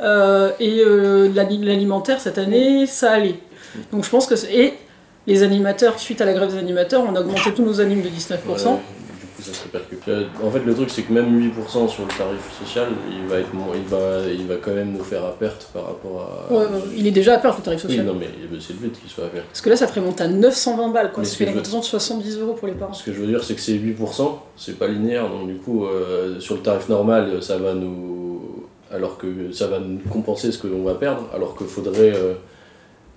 Euh, 0.00 0.52
et 0.60 0.78
euh, 0.86 1.28
l'ali- 1.34 1.58
l'alimentaire 1.58 2.20
cette 2.20 2.38
année, 2.38 2.86
ça 2.86 3.10
allait. 3.10 3.34
Donc 3.92 4.04
je 4.04 4.10
pense 4.10 4.26
que 4.28 4.34
et 4.48 4.74
les 5.26 5.42
animateurs, 5.42 5.98
suite 5.98 6.20
à 6.20 6.24
la 6.24 6.34
grève 6.34 6.52
des 6.52 6.58
animateurs, 6.58 7.02
on 7.04 7.16
a 7.16 7.20
augmenté 7.20 7.52
tous 7.52 7.64
nos 7.64 7.80
animes 7.80 8.02
de 8.02 8.08
19%. 8.08 8.74
Ouais, 8.74 8.76
du 8.76 8.82
coup, 8.82 8.97
ça 9.42 9.52
se 9.52 9.62
répercute. 9.64 10.00
Euh, 10.08 10.24
En 10.44 10.50
fait, 10.50 10.60
le 10.64 10.74
truc, 10.74 10.90
c'est 10.90 11.02
que 11.02 11.12
même 11.12 11.38
8% 11.40 11.88
sur 11.88 12.02
le 12.04 12.08
tarif 12.16 12.40
social, 12.64 12.88
il 13.10 13.26
va, 13.28 13.38
être, 13.38 13.48
il, 13.74 13.82
va, 13.88 14.20
il 14.30 14.46
va 14.46 14.56
quand 14.56 14.72
même 14.74 14.92
nous 14.92 15.04
faire 15.04 15.24
à 15.24 15.32
perte 15.32 15.68
par 15.72 15.86
rapport 15.86 16.28
à. 16.48 16.52
Ouais, 16.52 16.60
ouais, 16.64 16.82
il 16.96 17.06
est 17.06 17.10
déjà 17.10 17.34
à 17.34 17.38
perte 17.38 17.58
le 17.58 17.64
tarif 17.64 17.80
social. 17.80 18.00
Oui, 18.00 18.06
non, 18.06 18.18
mais 18.18 18.58
c'est 18.60 18.72
le 18.74 18.78
but 18.80 19.00
qu'il 19.00 19.08
soit 19.10 19.24
à 19.24 19.28
perte. 19.28 19.46
Parce 19.46 19.60
que 19.60 19.70
là, 19.70 19.76
ça 19.76 19.86
ferait 19.86 20.00
monter 20.00 20.24
à 20.24 20.28
920 20.28 20.88
balles, 20.88 21.12
quoi. 21.12 21.24
Ça 21.24 21.36
fait 21.36 21.44
que 21.44 21.50
la 21.50 21.56
veux- 21.56 21.62
de 21.62 21.84
70 21.84 22.38
euros 22.38 22.54
pour 22.54 22.68
les 22.68 22.74
parents. 22.74 22.92
Ce 22.94 23.02
que 23.04 23.12
je 23.12 23.20
veux 23.20 23.26
dire, 23.26 23.42
c'est 23.44 23.54
que 23.54 23.60
c'est 23.60 23.72
8%, 23.74 24.42
c'est 24.56 24.78
pas 24.78 24.88
linéaire, 24.88 25.28
donc 25.28 25.46
du 25.48 25.56
coup, 25.56 25.84
euh, 25.86 26.38
sur 26.40 26.54
le 26.56 26.60
tarif 26.62 26.88
normal, 26.88 27.42
ça 27.42 27.58
va 27.58 27.74
nous. 27.74 28.64
Alors 28.90 29.18
que 29.18 29.52
ça 29.52 29.66
va 29.66 29.78
nous 29.80 29.98
compenser 30.10 30.50
ce 30.50 30.56
que 30.58 30.66
l'on 30.66 30.82
va 30.82 30.94
perdre, 30.94 31.24
alors 31.34 31.56
qu'il 31.56 31.66
faudrait. 31.66 32.12
euh, 32.16 32.34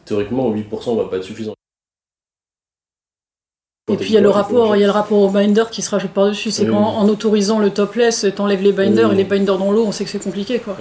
théoriquement, 0.04 0.50
8% 0.52 0.96
va 0.98 1.06
pas 1.06 1.18
être 1.18 1.24
suffisant. 1.24 1.54
Et 3.94 3.98
puis 3.98 4.10
il 4.10 4.14
y 4.14 4.18
a 4.18 4.22
le 4.22 4.30
rapport, 4.30 4.76
il 4.76 4.80
y 4.80 4.84
a 4.84 4.88
le 4.88 4.92
rapport 4.92 5.20
au 5.20 5.30
binder 5.30 5.64
qui 5.72 5.82
se 5.82 5.90
rajoute 5.90 6.12
par-dessus. 6.12 6.52
C'est 6.52 6.64
Oui, 6.64 6.70
qu'en 6.72 7.04
oui. 7.06 7.12
autorisant 7.12 7.60
le 7.60 7.70
topless, 7.70 8.26
t'enlèves 8.36 8.62
les 8.62 8.72
binders 8.72 9.10
Oui. 9.10 9.16
et 9.16 9.18
les 9.18 9.24
binders 9.24 9.58
dans 9.58 9.72
l'eau, 9.72 9.86
on 9.88 9.92
sait 9.92 10.04
que 10.04 10.10
c'est 10.10 10.24
compliqué 10.24 10.60
quoi. 10.60 10.78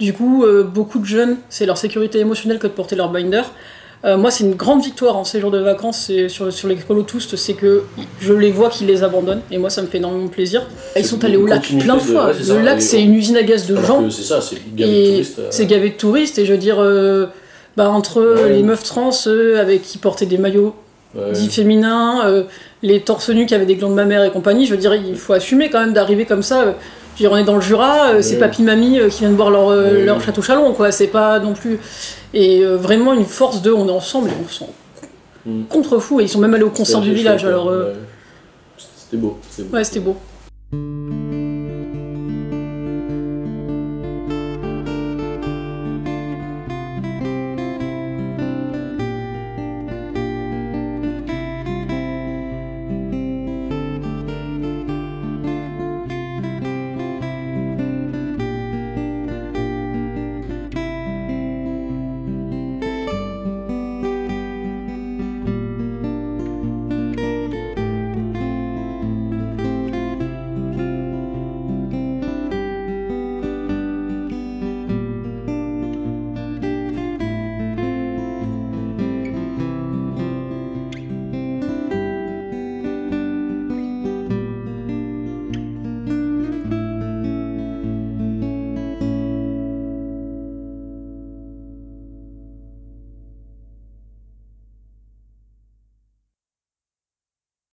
Du 0.00 0.12
coup, 0.12 0.44
euh, 0.44 0.64
beaucoup 0.64 0.98
de 0.98 1.04
jeunes, 1.04 1.36
c'est 1.48 1.66
leur 1.66 1.78
sécurité 1.78 2.18
émotionnelle 2.18 2.58
que 2.58 2.66
de 2.66 2.72
porter 2.72 2.96
leur 2.96 3.10
binder. 3.10 3.42
Euh, 4.04 4.18
moi, 4.18 4.30
c'est 4.30 4.44
une 4.44 4.54
grande 4.54 4.82
victoire 4.82 5.16
en 5.16 5.24
séjour 5.24 5.50
de 5.50 5.58
vacances 5.58 6.10
sur, 6.28 6.52
sur 6.52 6.68
les 6.68 6.76
Toast, 7.06 7.36
c'est 7.36 7.54
que 7.54 7.84
je 8.20 8.34
les 8.34 8.50
vois 8.50 8.68
qu'ils 8.68 8.86
les 8.86 9.02
abandonnent, 9.02 9.40
et 9.50 9.56
moi, 9.56 9.70
ça 9.70 9.80
me 9.80 9.86
fait 9.86 9.96
énormément 9.96 10.28
plaisir. 10.28 10.66
Ils 10.94 11.06
sont 11.06 11.24
allés 11.24 11.38
au 11.38 11.46
lac 11.46 11.62
plein 11.80 11.94
de 11.94 12.00
fois. 12.00 12.26
ouais, 12.26 12.32
le 12.54 12.60
lac, 12.60 12.82
c'est 12.82 13.00
une 13.02 13.14
usine 13.14 13.36
à 13.38 13.42
gaz 13.42 13.66
de 13.66 13.76
gens. 13.76 14.10
c'est 14.10 14.22
ça, 14.24 14.40
c'est 14.42 14.56
gavé 14.74 14.92
de 14.92 15.10
touristes, 15.12 15.38
euh. 15.38 15.46
C'est 15.50 15.66
gavé 15.66 15.90
de 15.90 15.94
touristes, 15.94 16.38
et 16.38 16.44
je 16.44 16.52
veux 16.52 16.58
dire, 16.58 16.76
bah, 17.76 17.88
entre 17.88 18.20
Ouais. 18.20 18.50
les 18.52 18.62
meufs 18.62 18.82
trans 18.82 19.10
avec 19.58 19.82
qui 19.82 19.96
portaient 19.98 20.26
des 20.26 20.38
maillots 20.38 20.74
Ouais. 21.16 21.32
dits 21.32 21.48
féminins, 21.48 22.26
euh, 22.26 22.42
les 22.82 23.00
torse 23.00 23.28
nus 23.30 23.46
qui 23.46 23.54
avaient 23.54 23.66
des 23.66 23.76
glandes 23.76 23.94
mammaires 23.94 24.24
et 24.24 24.30
compagnie, 24.30 24.66
je 24.66 24.72
veux 24.72 24.76
dire, 24.80 24.94
il 24.94 25.16
faut 25.16 25.32
assumer 25.32 25.70
quand 25.70 25.80
même 25.80 25.92
d'arriver 25.92 26.24
comme 26.24 26.42
ça. 26.42 26.62
je 26.64 26.68
veux 26.70 26.74
dire, 27.18 27.32
on 27.32 27.36
est 27.36 27.44
dans 27.44 27.54
le 27.54 27.60
Jura, 27.60 28.08
euh, 28.14 28.22
c'est 28.22 28.38
papy 28.38 28.62
mamie 28.62 28.98
euh, 28.98 29.08
qui 29.08 29.20
viennent 29.20 29.36
boire 29.36 29.50
leur, 29.50 29.68
euh, 29.70 30.04
leur 30.04 30.20
château 30.20 30.42
chalon, 30.42 30.72
quoi. 30.72 30.90
C'est 30.90 31.06
pas 31.06 31.38
non 31.38 31.52
plus. 31.52 31.78
Et 32.32 32.64
vraiment 32.64 33.12
une 33.14 33.24
force 33.24 33.62
de 33.62 33.70
on 33.70 33.86
est 33.86 33.92
ensemble 33.92 34.30
et 34.30 34.32
on 34.44 34.48
se 34.48 34.58
sent 34.60 34.70
Mm. 35.46 35.64
contre 35.68 35.98
fou. 35.98 36.20
Et 36.20 36.24
ils 36.24 36.28
sont 36.28 36.38
même 36.40 36.54
allés 36.54 36.64
au 36.64 36.70
concert 36.70 37.00
du 37.00 37.12
village, 37.12 37.44
alors. 37.44 37.66
ouais. 37.66 37.92
C'était 38.78 39.18
beau. 39.18 39.38
c'était 39.50 39.68
beau. 39.68 39.76
Ouais, 39.76 39.84
c'était 39.84 40.00
beau. 40.00 40.16